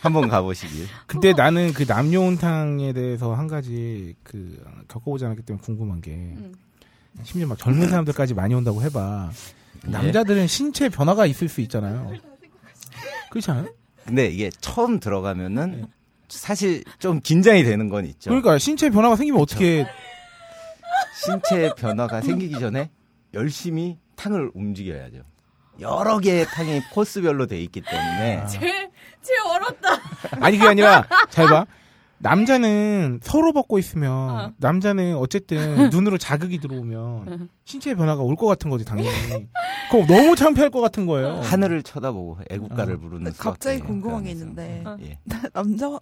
한번 0.00 0.28
가보시길. 0.28 0.86
근데 1.06 1.32
나는 1.32 1.72
그 1.72 1.86
남녀 1.86 2.20
온탕에 2.20 2.92
대해서 2.92 3.34
한 3.34 3.48
가지 3.48 4.14
그 4.22 4.62
겪어보지 4.88 5.24
않았기 5.24 5.42
때문에 5.42 5.62
궁금한 5.64 6.02
게 6.02 6.12
음. 6.12 6.54
심지어 7.22 7.48
막 7.48 7.56
젊은 7.56 7.88
사람들까지 7.88 8.34
많이 8.34 8.54
온다고 8.54 8.82
해봐. 8.82 9.30
예. 9.86 9.90
남자들은 9.90 10.46
신체 10.46 10.90
변화가 10.90 11.24
있을 11.24 11.48
수 11.48 11.62
있잖아요. 11.62 12.12
그렇지 13.30 13.50
않아요? 13.50 13.68
근데 14.04 14.26
이게 14.26 14.50
처음 14.60 15.00
들어가면은 15.00 15.70
네. 15.70 15.86
사실 16.30 16.84
좀 16.98 17.20
긴장이 17.20 17.64
되는 17.64 17.88
건 17.88 18.06
있죠. 18.06 18.30
그러니까 18.30 18.58
신체 18.58 18.88
변화가 18.90 19.16
생기면 19.16 19.40
어떻게 19.40 19.86
신체 21.14 21.72
변화가 21.76 22.20
생기기 22.22 22.58
전에 22.58 22.90
열심히 23.34 23.98
탕을 24.16 24.50
움직여야죠. 24.54 25.22
여러 25.80 26.18
개의 26.18 26.46
탕이 26.46 26.82
코스별로 26.92 27.46
돼 27.46 27.58
있기 27.62 27.80
때문에 27.82 28.46
제, 28.46 28.58
제 29.22 29.32
얼었다. 29.46 30.00
아니 30.40 30.58
그게 30.58 30.68
아니라 30.68 31.06
잘 31.30 31.46
봐. 31.46 31.66
남자는 32.22 33.20
서로 33.22 33.52
벗고 33.52 33.78
있으면 33.78 34.12
어. 34.12 34.52
남자는 34.58 35.16
어쨌든 35.16 35.56
눈으로 35.90 36.18
자극이 36.18 36.58
들어오면 36.58 37.48
신체 37.64 37.94
변화가 37.94 38.22
올 38.22 38.36
것 38.36 38.46
같은 38.46 38.70
거지 38.70 38.84
당연히. 38.84 39.08
그거 39.90 40.06
너무 40.06 40.36
창피할 40.36 40.70
것 40.70 40.80
같은 40.80 41.06
거예요. 41.06 41.40
하늘을 41.40 41.82
쳐다보고 41.82 42.38
애국가를 42.50 42.94
어. 42.94 42.98
부르는 42.98 43.32
갑자기 43.36 43.80
궁금한 43.80 44.24
게. 44.24 44.30
있는데 44.30 44.82
어. 44.86 44.96
예. 45.02 45.18
남자 45.52 45.98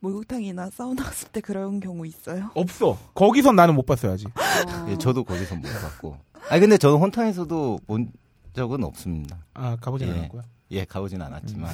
목욕탕이나 0.00 0.70
사우나 0.70 1.04
갔을 1.04 1.28
때 1.28 1.40
그런 1.40 1.80
경우 1.80 2.04
있어요? 2.06 2.50
없어. 2.54 2.98
거기선 3.14 3.54
나는 3.56 3.74
못 3.74 3.86
봤어야지. 3.86 4.26
어. 4.26 4.86
예, 4.90 4.96
저도 4.98 5.22
거기서 5.24 5.54
못 5.54 5.62
봤고. 5.62 6.16
아니 6.50 6.60
근데 6.60 6.76
저는 6.78 6.98
혼탕에서도 6.98 7.80
본 7.86 8.10
적은 8.54 8.82
없습니다. 8.84 9.38
아 9.54 9.76
가보진 9.80 10.08
예. 10.08 10.12
않았고요. 10.12 10.42
예, 10.70 10.84
가보진 10.84 11.22
않았지만 11.22 11.72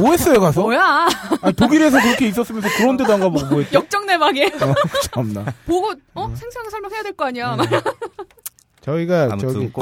뭐 0.00 0.10
했어요 0.10 0.40
가서? 0.40 0.62
뭐야? 0.62 1.08
아니, 1.42 1.54
독일에서 1.54 2.00
그렇게 2.00 2.26
있었으면서 2.26 2.68
그런 2.76 2.96
데도 2.96 3.12
안 3.12 3.20
가보고 3.20 3.46
뭐 3.46 3.60
했대? 3.60 3.76
역정내막에 3.76 4.46
어, 4.46 4.74
참나. 5.12 5.44
보고 5.66 5.92
어 6.14 6.34
생생하게 6.34 6.70
설명해야 6.70 7.02
될 7.04 7.12
거 7.12 7.26
아니야. 7.26 7.54
네. 7.56 7.64
저희가 8.80 9.28
저기 9.36 9.70
가보시기. 9.70 9.72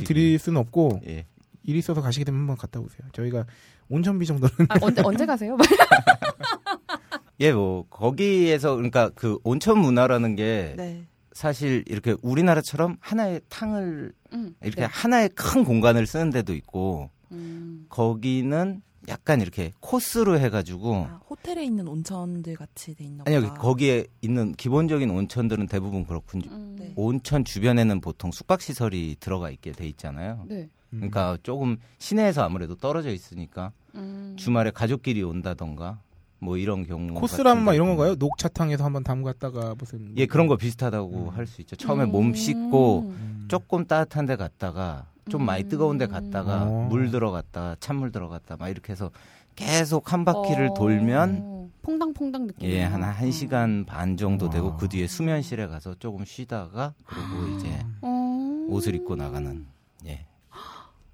드릴 0.00 0.38
수는 0.38 0.60
없고 0.60 1.00
예. 1.06 1.26
일이 1.64 1.78
있어서 1.78 2.02
가시게 2.02 2.24
되면 2.24 2.40
한번 2.40 2.56
갔다 2.56 2.80
오세요. 2.80 3.00
저희가 3.12 3.46
온천비 3.88 4.26
정도는 4.26 4.52
아, 4.68 4.74
언제 4.82 5.00
언제 5.02 5.24
가세요? 5.26 5.56
예, 7.40 7.52
뭐 7.52 7.86
거기에서 7.88 8.74
그러니까 8.74 9.10
그 9.14 9.38
온천 9.44 9.78
문화라는 9.78 10.34
게 10.34 10.74
네. 10.76 11.04
사실 11.32 11.84
이렇게 11.86 12.16
우리나라처럼 12.22 12.96
하나의 13.00 13.40
탕을 13.48 14.12
음, 14.32 14.54
이렇게 14.62 14.82
네. 14.82 14.88
하나의 14.90 15.28
큰 15.30 15.64
공간을 15.64 16.06
쓰는 16.06 16.30
데도 16.30 16.52
있고 16.54 17.10
음. 17.32 17.86
거기는 17.88 18.82
약간 19.08 19.40
이렇게 19.40 19.72
코스로 19.80 20.38
해가지고 20.38 21.06
아, 21.08 21.20
호텔에 21.28 21.64
있는 21.64 21.88
온천들 21.88 22.56
같이 22.56 22.94
돼 22.94 23.04
있나. 23.04 23.24
아니요 23.26 23.54
거기에 23.54 24.06
있는 24.20 24.52
기본적인 24.52 25.08
온천들은 25.10 25.66
대부분 25.66 26.04
그렇군요. 26.04 26.50
음. 26.50 26.76
네. 26.78 26.92
온천 26.96 27.44
주변에는 27.44 28.00
보통 28.00 28.30
숙박 28.32 28.60
시설이 28.60 29.16
들어가 29.20 29.50
있게 29.50 29.72
돼 29.72 29.86
있잖아요. 29.88 30.44
네. 30.46 30.68
그러니까 30.90 31.36
조금 31.42 31.76
시내에서 31.98 32.42
아무래도 32.42 32.74
떨어져 32.74 33.10
있으니까 33.10 33.72
음. 33.94 34.34
주말에 34.38 34.70
가족끼리 34.70 35.22
온다던가 35.22 36.00
뭐 36.40 36.56
이런 36.56 36.86
경우 36.86 37.14
코스라면 37.14 37.64
막 37.64 37.74
이런 37.74 37.88
건가요? 37.88 38.14
녹차탕에서 38.14 38.84
한번 38.84 39.02
담갔다가 39.04 39.74
무슨 39.76 40.14
예 40.16 40.26
그런 40.26 40.46
거 40.46 40.56
비슷하다고 40.56 41.10
음. 41.10 41.28
할수 41.30 41.60
있죠. 41.62 41.76
처음에 41.76 42.04
음. 42.04 42.12
몸 42.12 42.34
씻고 42.34 43.00
음. 43.08 43.44
조금 43.48 43.86
따뜻한 43.86 44.26
데 44.26 44.36
갔다가 44.36 45.06
좀 45.28 45.44
많이 45.44 45.64
음. 45.64 45.68
뜨거운 45.68 45.98
데 45.98 46.06
갔다가 46.06 46.62
어. 46.64 46.86
물 46.88 47.10
들어갔다가 47.10 47.76
찬물 47.80 48.12
들어갔다 48.12 48.56
막 48.56 48.68
이렇게 48.68 48.92
해서 48.92 49.10
계속 49.54 50.12
한 50.12 50.24
바퀴를 50.24 50.68
어, 50.68 50.74
돌면 50.74 51.72
퐁당퐁당 51.82 52.46
느낌. 52.48 52.68
예, 52.68 52.82
한 52.82 53.00
1시간 53.02 53.86
반 53.86 54.16
정도 54.16 54.50
되고 54.50 54.68
와. 54.68 54.76
그 54.76 54.88
뒤에 54.88 55.06
수면실에 55.06 55.66
가서 55.66 55.94
조금 55.98 56.24
쉬다가 56.24 56.94
그리고 57.04 57.56
이제 57.56 57.84
어. 58.02 58.66
옷을 58.68 58.94
입고 58.94 59.16
나가는 59.16 59.66
예. 60.06 60.26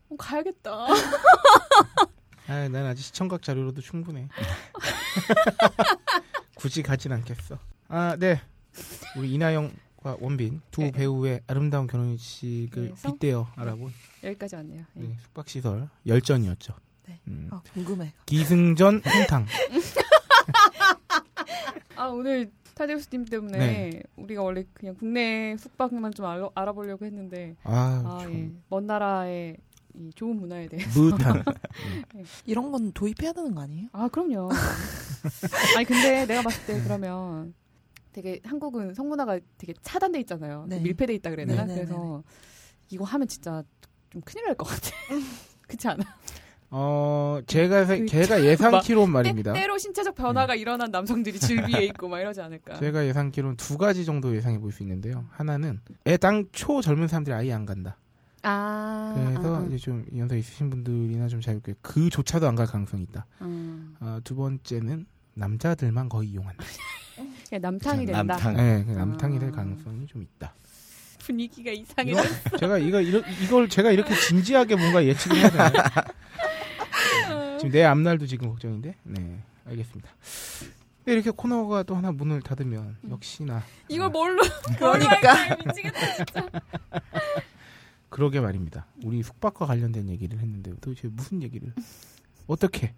어, 0.09 0.17
가야겠다. 0.17 0.87
아, 2.47 2.69
난 2.69 2.87
아직 2.87 3.03
시청각 3.03 3.43
자료로도 3.43 3.81
충분해. 3.81 4.29
굳이 6.55 6.83
가진 6.83 7.13
않겠어. 7.13 7.59
아, 7.89 8.17
네. 8.19 8.41
우리 9.17 9.33
이나영 9.33 9.73
과 10.05 10.19
원빈 10.21 10.61
두 10.71 10.83
네. 10.83 10.91
배우의 10.91 11.41
아름다운 11.47 11.87
결혼식을 11.87 12.89
그래서? 12.89 13.11
빗대어 13.11 13.49
알아본 13.57 13.91
여기까지 14.23 14.57
왔네요. 14.57 14.81
예. 14.99 15.01
네, 15.01 15.17
숙박시설 15.23 15.89
열전이었죠. 16.07 16.75
네. 17.09 17.19
음. 17.27 17.49
아, 17.51 17.63
궁금해. 17.73 18.13
기승전 18.27 19.01
홍탕. 19.03 19.47
아 21.97 22.09
오늘 22.09 22.53
타데우스님 22.75 23.25
때문에 23.25 23.57
네. 23.59 24.03
우리가 24.17 24.43
원래 24.43 24.65
그냥 24.75 24.95
국내 24.95 25.57
숙박만 25.57 26.13
좀 26.13 26.27
알아, 26.27 26.51
알아보려고 26.55 27.07
했는데 27.07 27.57
아, 27.63 28.03
아, 28.05 28.19
참 28.21 28.35
예. 28.35 28.51
먼 28.69 28.87
나라의 28.87 29.57
이 29.95 30.11
좋은 30.15 30.37
문화에 30.37 30.69
대해. 30.69 30.85
무탄. 30.95 31.43
이런 32.45 32.71
건 32.71 32.93
도입해야 32.93 33.33
되는 33.33 33.55
거 33.55 33.63
아니에요? 33.63 33.89
아 33.93 34.09
그럼요. 34.09 34.51
아니 35.79 35.87
근데 35.87 36.27
내가 36.27 36.43
봤을 36.43 36.67
때 36.67 36.83
그러면 36.83 37.55
되게 38.15 38.41
한국은 38.45 38.95
성문화가 38.95 39.41
되게 39.59 39.75
차단돼 39.83 40.21
있잖아요. 40.21 40.65
네. 40.69 40.79
밀폐돼 40.81 41.13
있다 41.17 41.31
그래야 41.31 41.47
되나? 41.47 41.65
네, 41.65 41.75
네, 41.75 41.81
그래서 41.85 42.23
이거 42.91 43.05
하면 43.05 43.27
진짜 43.29 43.63
좀 44.11 44.23
큰일 44.23 44.47
날 44.47 44.55
것 44.55 44.65
같아. 44.67 44.91
그렇지 45.67 45.89
않아? 45.89 46.05
어, 46.71 47.41
제가 47.47 47.85
세- 47.87 48.01
그- 48.01 48.07
제가 48.07 48.45
예상키론 48.47 49.11
말입니다. 49.11 49.53
때, 49.53 49.67
로 49.67 49.77
신체적 49.79 50.15
변화가 50.15 50.55
일어난 50.55 50.91
남성들이 50.91 51.39
질비해 51.41 51.85
있고 51.87 52.09
막 52.09 52.21
이러지 52.21 52.41
않을까. 52.41 52.77
제가 52.79 53.05
예상키로는 53.07 53.57
두 53.57 53.77
가지 53.79 54.05
정도 54.05 54.35
예상해 54.37 54.59
볼 54.59 54.71
수 54.73 54.83
있는데요. 54.85 55.25
하나는 55.33 55.81
애당초 56.07 56.81
젊은 56.83 57.09
사람들이 57.09 57.35
아예 57.35 57.53
안 57.53 57.67
간다. 57.67 57.97
아. 58.43 59.15
그래서 59.17 59.57
아, 59.57 59.59
아. 59.59 59.67
이제 59.67 59.77
좀 59.79 60.05
연세 60.17 60.39
있으신 60.39 60.71
분들이나 60.71 61.29
좀 61.29 61.41
자유롭게 61.41 61.75
그조차도 61.83 62.47
안 62.47 62.55
갈 62.55 62.67
가능성이 62.67 63.03
있다. 63.05 63.27
음. 63.43 63.97
아, 64.01 64.21
두 64.23 64.35
번째는 64.37 65.07
남자들만 65.35 66.09
거의 66.09 66.29
이용한다. 66.31 66.63
그냥 67.55 67.61
남탕이 67.61 68.07
된다. 68.07 68.23
남탕. 68.23 68.57
네, 68.57 68.85
그 68.85 68.91
남탕이 68.93 69.37
아. 69.37 69.41
될 69.41 69.53
가능성이 69.53 70.07
좀 70.07 70.23
있다. 70.23 70.55
분위기가 71.21 71.71
이상해. 71.71 72.13
제가 72.59 72.79
이거 72.79 73.01
이러, 73.01 73.21
이걸 73.43 73.69
제가 73.69 73.93
이렇게 73.93 74.15
진지하게 74.15 74.77
뭔가 74.77 75.05
예측을 75.05 75.37
해야 75.37 75.51
되나요? 75.51 75.73
지금 77.59 77.71
내 77.71 77.85
앞날도 77.85 78.27
지금 78.27 78.49
걱정인데. 78.49 78.97
네, 79.05 79.39
알겠습니다. 79.67 80.11
네, 81.05 81.13
이렇게 81.13 81.31
코너가 81.31 81.85
또 81.85 81.95
하나 81.95 82.13
문을 82.13 82.43
닫으면 82.43 82.97
역시나 83.11 83.63
이걸 83.89 84.11
뭘로 84.11 84.43
그러니까. 84.77 85.57
미치겠다 85.65 86.15
진짜. 86.15 86.49
그러게 88.09 88.41
말입니다. 88.41 88.87
우리 89.05 89.23
숙박과 89.23 89.67
관련된 89.67 90.09
얘기를 90.09 90.39
했는데 90.39 90.73
도대체 90.81 91.09
무슨 91.09 91.43
얘기를 91.43 91.73
어떻게 92.47 92.95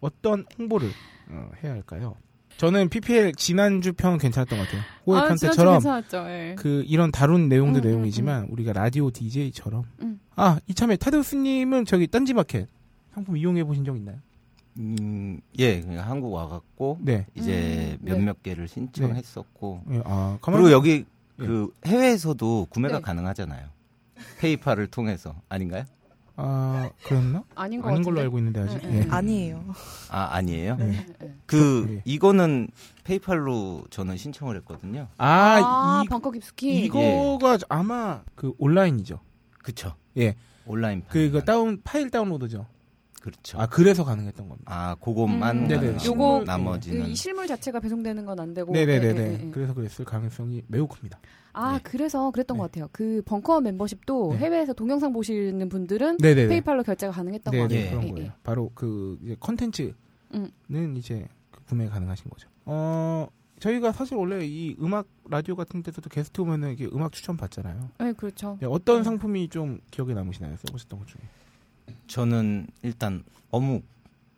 어떤 0.00 0.44
홍보를 0.58 0.90
어, 1.28 1.50
해야 1.62 1.72
할까요? 1.72 2.16
저는 2.56 2.88
PPL 2.88 3.32
지난주 3.34 3.92
편 3.92 4.18
괜찮았던 4.18 4.58
것 4.58 4.64
같아요. 4.66 4.82
호흡한 5.06 5.32
아, 5.32 5.36
지난주 5.36 5.46
때처럼 5.48 5.74
괜찮았죠. 5.74 6.16
예. 6.28 6.54
그 6.58 6.84
이런 6.86 7.10
다룬 7.10 7.48
내용도 7.48 7.80
음, 7.80 7.84
음, 7.84 7.88
내용이지만 7.88 8.48
우리가 8.50 8.72
라디오 8.72 9.10
DJ처럼 9.10 9.84
음. 10.02 10.20
아 10.36 10.58
이참에 10.68 10.96
타데우스님은 10.96 11.84
저기 11.84 12.06
딴지마켓 12.06 12.68
상품 13.12 13.36
이용해 13.36 13.64
보신 13.64 13.84
적 13.84 13.96
있나요? 13.96 14.16
음, 14.78 15.40
예, 15.58 15.80
그냥 15.80 16.08
한국 16.08 16.32
와갖고 16.32 16.98
네. 17.00 17.26
이제 17.34 17.96
음, 18.00 18.04
네. 18.04 18.12
몇몇 18.12 18.42
개를 18.42 18.66
신청했었고 18.66 19.82
예, 19.90 20.02
아 20.04 20.38
그리고 20.40 20.72
여기 20.72 21.04
예. 21.40 21.46
그 21.46 21.72
해외에서도 21.86 22.68
구매가 22.70 22.96
네. 22.96 23.02
가능하잖아요. 23.02 23.68
페이팔을 24.38 24.88
통해서 24.88 25.34
아닌가요? 25.48 25.84
아 26.36 26.90
그랬나? 27.04 27.44
아닌 27.54 27.80
것 27.80 27.88
아닌 27.88 28.02
걸로 28.02 28.16
같은데. 28.16 28.20
알고 28.22 28.38
있는데 28.38 28.60
아직. 28.60 28.78
네, 28.82 28.88
네. 28.88 28.98
예. 29.06 29.08
아니에요. 29.10 29.64
아 30.10 30.28
아니에요? 30.34 30.76
네. 30.76 31.06
예, 31.22 31.26
예. 31.26 31.34
그 31.46 31.86
예. 31.96 32.02
이거는 32.04 32.68
페이팔로 33.04 33.84
저는 33.90 34.16
신청을 34.16 34.56
했거든요. 34.56 35.08
아, 35.18 35.28
아, 35.28 36.02
이 36.04 36.08
벙커 36.08 36.32
깊숙이. 36.32 36.84
이거가 36.86 37.58
아마 37.68 38.22
그 38.34 38.52
온라인이죠. 38.58 39.20
그쵸? 39.62 39.94
예. 40.16 40.34
온라인 40.66 41.02
그 41.08 41.26
판매가. 41.30 41.44
다운 41.44 41.80
파일 41.84 42.10
다운로드죠. 42.10 42.66
그렇죠. 43.20 43.58
아 43.58 43.66
그래서 43.66 44.04
가능했던 44.04 44.48
겁니다. 44.48 44.70
아, 44.70 44.94
그것만 44.96 45.70
음, 45.70 45.96
요거 46.04 46.40
그 46.40 46.44
나머지는 46.44 47.06
이 47.06 47.14
실물 47.14 47.46
자체가 47.46 47.80
배송되는 47.80 48.26
건 48.26 48.38
안 48.40 48.52
되고. 48.52 48.72
네네네네. 48.72 49.20
예, 49.20 49.24
예, 49.40 49.46
예. 49.46 49.50
그래서 49.50 49.72
그랬을 49.72 50.04
가능성이 50.04 50.62
매우 50.66 50.86
큽니다. 50.86 51.18
아 51.54 51.74
네. 51.74 51.80
그래서 51.82 52.30
그랬던 52.30 52.56
네. 52.56 52.58
것 52.58 52.70
같아요. 52.70 52.88
그 52.92 53.22
벙커 53.24 53.60
멤버십도 53.60 54.32
네. 54.32 54.38
해외에서 54.38 54.72
동영상 54.72 55.12
보시는 55.12 55.68
분들은 55.68 56.18
네네네. 56.20 56.48
페이팔로 56.48 56.82
결제가 56.82 57.12
가능했던 57.12 57.52
것 57.56 57.68
네네 57.68 57.68
같아요. 57.68 57.86
예. 57.86 57.90
그런 57.90 58.04
예, 58.04 58.10
거예요. 58.12 58.26
예. 58.26 58.32
바로 58.42 58.70
그 58.74 59.18
이제 59.22 59.36
컨텐츠는 59.40 59.94
음. 60.34 60.96
이제 60.96 61.26
그 61.50 61.64
구매 61.64 61.88
가능하신 61.88 62.28
거죠. 62.28 62.48
어 62.66 63.28
저희가 63.60 63.92
사실 63.92 64.16
원래 64.16 64.44
이 64.44 64.76
음악 64.80 65.06
라디오 65.30 65.54
같은 65.54 65.82
데서도 65.82 66.10
게스트 66.10 66.40
오면은 66.40 66.72
이게 66.72 66.86
음악 66.86 67.12
추천 67.12 67.36
받잖아요. 67.36 67.88
네, 67.98 68.12
그렇죠. 68.12 68.58
네, 68.60 68.66
어떤 68.66 69.04
상품이 69.04 69.48
좀 69.48 69.78
기억에 69.90 70.12
남으시나요? 70.12 70.56
써보셨던 70.56 70.98
것 70.98 71.08
중에? 71.08 71.20
저는 72.08 72.66
일단 72.82 73.22
어묵 73.50 73.84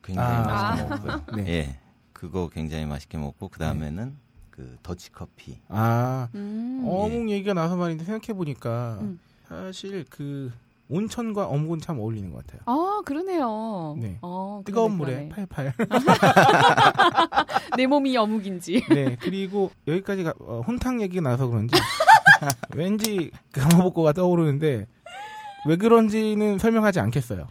굉장히 0.03 0.29
아. 0.29 0.43
맛있게 0.77 0.89
먹고요. 0.89 1.37
네. 1.43 1.49
예. 1.49 1.79
그거 2.13 2.49
굉장히 2.49 2.87
맛있게 2.87 3.19
먹고 3.19 3.49
그 3.49 3.59
다음에는 3.59 4.17
그 4.57 4.77
더치 4.83 5.13
커피. 5.13 5.59
아 5.69 6.29
음. 6.35 6.83
어묵 6.87 7.29
얘기가 7.31 7.53
나서 7.53 7.77
말인데 7.77 8.05
생각해 8.05 8.37
보니까 8.37 8.99
음. 9.03 9.21
사실 9.47 10.07
그 10.09 10.51
온천과 10.89 11.47
어묵은 11.47 11.81
참 11.81 11.99
어울리는 11.99 12.31
것 12.33 12.47
같아요. 12.47 12.63
아 12.65 13.03
그러네요. 13.05 13.97
네. 13.99 14.19
어, 14.23 14.63
뜨거운 14.65 14.93
물에. 14.93 15.29
팔팔. 15.29 15.75
내 17.77 17.87
몸이 17.87 18.17
어묵인지. 18.17 18.85
네, 18.91 19.17
그리고 19.21 19.71
여기까지 19.87 20.25
가, 20.25 20.33
어, 20.41 20.63
혼탕 20.67 21.03
얘기가 21.03 21.23
나서 21.23 21.47
그런지 21.49 21.77
왠지 22.75 23.31
그 23.53 23.61
강화복고가 23.61 24.13
떠오르는데 24.13 24.87
왜 25.67 25.77
그런지는 25.77 26.59
설명하지 26.59 27.01
않겠어요. 27.01 27.47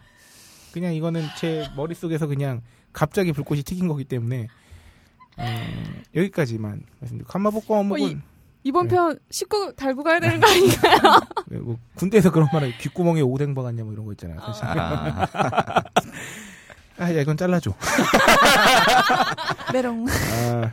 그냥 0.72 0.94
이거는 0.94 1.22
제 1.38 1.68
머릿속에서 1.76 2.26
그냥 2.26 2.62
갑자기 2.92 3.32
불꽃이 3.32 3.62
튀긴 3.62 3.88
거기 3.88 4.04
때문에 4.04 4.48
어, 5.38 5.44
여기까지만 6.14 6.82
말씀드리고 7.00 7.74
어묵은 7.74 8.02
어, 8.02 8.08
이- 8.08 8.16
이번 8.64 8.88
네. 8.88 8.94
편 8.96 9.18
식구 9.30 9.74
달고 9.76 10.02
가야 10.02 10.18
되는 10.18 10.40
거 10.40 10.48
아닌가요? 10.50 11.20
왜 11.48 11.58
뭐 11.60 11.78
군대에서 11.94 12.32
그런 12.32 12.48
말을 12.52 12.76
귓구멍에 12.78 13.20
오뎅 13.20 13.54
박았냐 13.54 13.84
뭐 13.84 13.92
이런 13.92 14.04
거 14.06 14.12
있잖아요. 14.12 14.40
사실. 14.40 14.64
아, 14.64 15.28
아, 16.98 17.14
야 17.14 17.20
이건 17.20 17.36
잘라줘. 17.36 17.72
메롱. 19.72 20.06
아, 20.08 20.70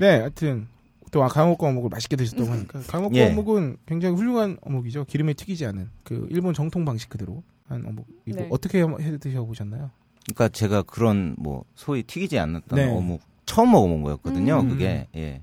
네, 0.00 0.18
하여튼 0.18 0.66
또 1.12 1.20
강옥과 1.20 1.68
어묵을 1.68 1.88
맛있게 1.90 2.16
드셨다고 2.16 2.50
하니까 2.50 2.80
강옥과 2.88 3.16
예. 3.18 3.30
어묵은 3.30 3.76
굉장히 3.86 4.16
훌륭한 4.16 4.58
어묵이죠. 4.62 5.04
기름에 5.04 5.34
튀기지 5.34 5.64
않은 5.66 5.88
그 6.02 6.26
일본 6.30 6.54
정통 6.54 6.84
방식 6.84 7.08
그대로 7.08 7.42
한 7.68 7.84
어묵이고 7.86 8.36
네. 8.36 8.48
어떻게 8.50 8.82
해 8.82 9.18
드셔 9.18 9.44
보셨나요? 9.44 9.90
그러니까 10.24 10.48
제가 10.48 10.82
그런 10.82 11.36
뭐 11.38 11.64
소위 11.74 12.02
튀기지 12.02 12.38
않았던 12.38 12.76
네. 12.76 12.90
어묵 12.90 13.20
처음 13.46 13.70
먹어본 13.72 14.02
거였거든요. 14.02 14.60
음. 14.60 14.68
그게 14.68 15.08
예. 15.16 15.42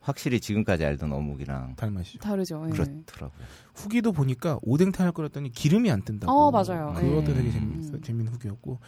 확실히 0.00 0.40
지금까지 0.40 0.84
알던 0.84 1.12
어묵이랑 1.12 1.74
맛이죠. 1.90 2.18
다르죠. 2.20 2.64
예. 2.68 2.70
그렇더라고요. 2.70 3.44
후기도 3.74 4.12
보니까 4.12 4.58
오뎅탕을 4.62 5.10
끓였더니 5.12 5.50
기름이 5.50 5.90
안 5.90 6.02
뜬다고. 6.02 6.30
어, 6.32 6.50
맞아요. 6.52 6.92
그것도 6.94 7.30
예. 7.32 7.34
되게 7.34 7.50
재밌, 7.50 7.92
음. 7.92 8.00
재밌는 8.02 8.32
후기였고 8.34 8.78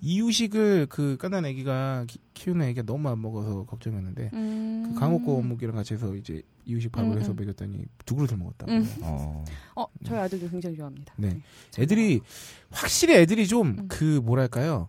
이유식을 0.00 0.86
그 0.86 1.16
까난 1.18 1.44
애기가 1.44 2.04
기- 2.08 2.18
키우는 2.34 2.66
애기가 2.68 2.86
너무 2.86 3.08
안 3.08 3.20
먹어서 3.20 3.64
걱정했는데 3.66 4.30
음. 4.32 4.92
그 4.94 4.98
강옥과 5.00 5.32
어묵이랑 5.32 5.76
같이 5.76 5.94
해서 5.94 6.14
이제 6.16 6.42
이유식 6.64 6.90
밥을 6.90 7.12
음, 7.12 7.18
해서 7.20 7.32
음. 7.32 7.36
먹였더니 7.36 7.84
두 8.06 8.16
그릇을 8.16 8.36
먹었다고. 8.38 8.72
음. 8.72 8.88
어. 9.02 9.44
어, 9.76 9.86
저희 10.04 10.18
아들도 10.18 10.48
굉장히 10.50 10.76
좋아합니다. 10.76 11.12
네. 11.18 11.40
애들이 11.78 12.20
확실히 12.70 13.14
애들이 13.16 13.46
좀 13.46 13.68
음. 13.78 13.88
그 13.88 14.20
뭐랄까요 14.24 14.88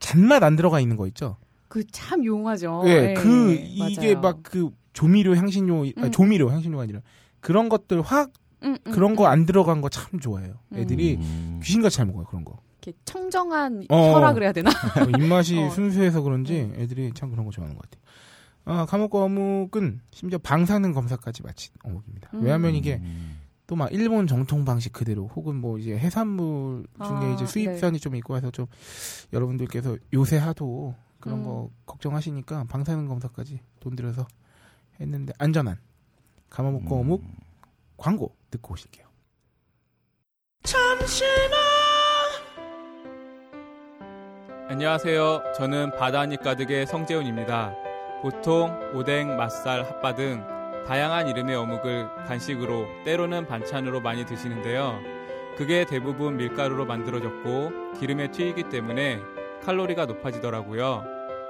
잔맛 0.00 0.42
안 0.42 0.54
들어가 0.54 0.80
있는 0.80 0.96
거 0.96 1.06
있죠. 1.08 1.36
그 1.74 1.84
참 1.90 2.24
용하죠. 2.24 2.82
예, 2.86 2.90
예, 3.10 3.14
그 3.14 3.52
이게 3.54 4.14
맞아요. 4.14 4.20
막그 4.20 4.70
조미료 4.92 5.34
향신료 5.34 5.80
아니, 5.80 5.92
음. 5.98 6.10
조미료 6.12 6.50
향신료가 6.52 6.84
아니라 6.84 7.00
그런 7.40 7.68
것들 7.68 8.00
확 8.00 8.30
음, 8.62 8.76
음, 8.86 8.92
그런 8.92 9.16
거 9.16 9.24
음. 9.24 9.28
안 9.30 9.44
들어간 9.44 9.80
거 9.80 9.88
참 9.88 10.20
좋아해요. 10.20 10.54
애들이 10.72 11.16
음. 11.16 11.60
귀신같이 11.64 11.96
잘 11.96 12.06
먹어요 12.06 12.26
그런 12.26 12.44
거. 12.44 12.58
이렇게 12.80 12.96
청정한 13.04 13.86
어. 13.88 14.12
혈압 14.14 14.34
그래야 14.34 14.52
되나? 14.52 14.70
어, 14.70 15.18
입맛이 15.18 15.58
어. 15.64 15.70
순수해서 15.70 16.20
그런지 16.22 16.70
애들이 16.76 17.10
참 17.14 17.30
그런 17.32 17.44
거 17.44 17.50
좋아하는 17.50 17.76
것 17.76 17.82
같아요. 17.90 18.02
아, 18.66 18.86
감옥과 18.86 19.22
어묵은 19.24 20.00
심지어 20.12 20.38
방사능 20.38 20.92
검사까지 20.92 21.42
마친 21.42 21.72
어묵입니다. 21.82 22.30
음. 22.34 22.40
왜냐하면 22.42 22.74
이게 22.76 23.00
음. 23.02 23.40
또막 23.66 23.92
일본 23.92 24.26
정통 24.28 24.64
방식 24.64 24.92
그대로 24.92 25.26
혹은 25.34 25.56
뭐 25.56 25.78
이제 25.78 25.98
해산물 25.98 26.86
중에 27.04 27.16
아, 27.16 27.32
이제 27.34 27.46
수입산이 27.46 27.98
좀 27.98 28.14
있고 28.14 28.36
해서 28.36 28.50
좀 28.52 28.66
여러분들께서 29.32 29.96
요새 30.12 30.36
하도 30.36 30.94
그런 31.24 31.38
음. 31.38 31.44
거 31.44 31.70
걱정하시니까 31.86 32.64
방사능 32.64 33.08
검사까지 33.08 33.58
돈 33.80 33.96
들여서 33.96 34.26
했는데 35.00 35.32
안전한 35.38 35.78
감옥과 36.50 36.94
어묵 36.94 37.22
음. 37.22 37.36
광고 37.96 38.36
듣고 38.50 38.74
오실게요. 38.74 39.06
안녕하세요. 44.68 45.54
저는 45.56 45.96
바다니 45.96 46.36
가득의 46.36 46.86
성재훈입니다. 46.86 47.74
보통 48.20 48.78
오뎅, 48.94 49.36
맛살, 49.36 49.82
핫바 49.82 50.16
등 50.16 50.44
다양한 50.86 51.28
이름의 51.28 51.56
어묵을 51.56 52.26
간식으로 52.26 52.86
때로는 53.04 53.46
반찬으로 53.46 54.02
많이 54.02 54.26
드시는데요. 54.26 55.00
그게 55.56 55.86
대부분 55.86 56.36
밀가루로 56.36 56.84
만들어졌고 56.84 57.94
기름에 57.98 58.30
튀기기 58.30 58.68
때문에 58.68 59.22
칼로리가 59.62 60.04
높아지더라고요. 60.04 61.13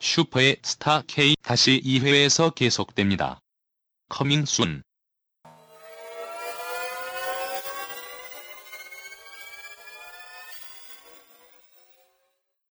슈퍼의 0.00 0.56
스타 0.62 1.02
K 1.06 1.34
다시 1.42 1.80
2회에서 1.82 2.54
계속됩니다. 2.54 3.40
커밍 4.08 4.44
순 4.44 4.82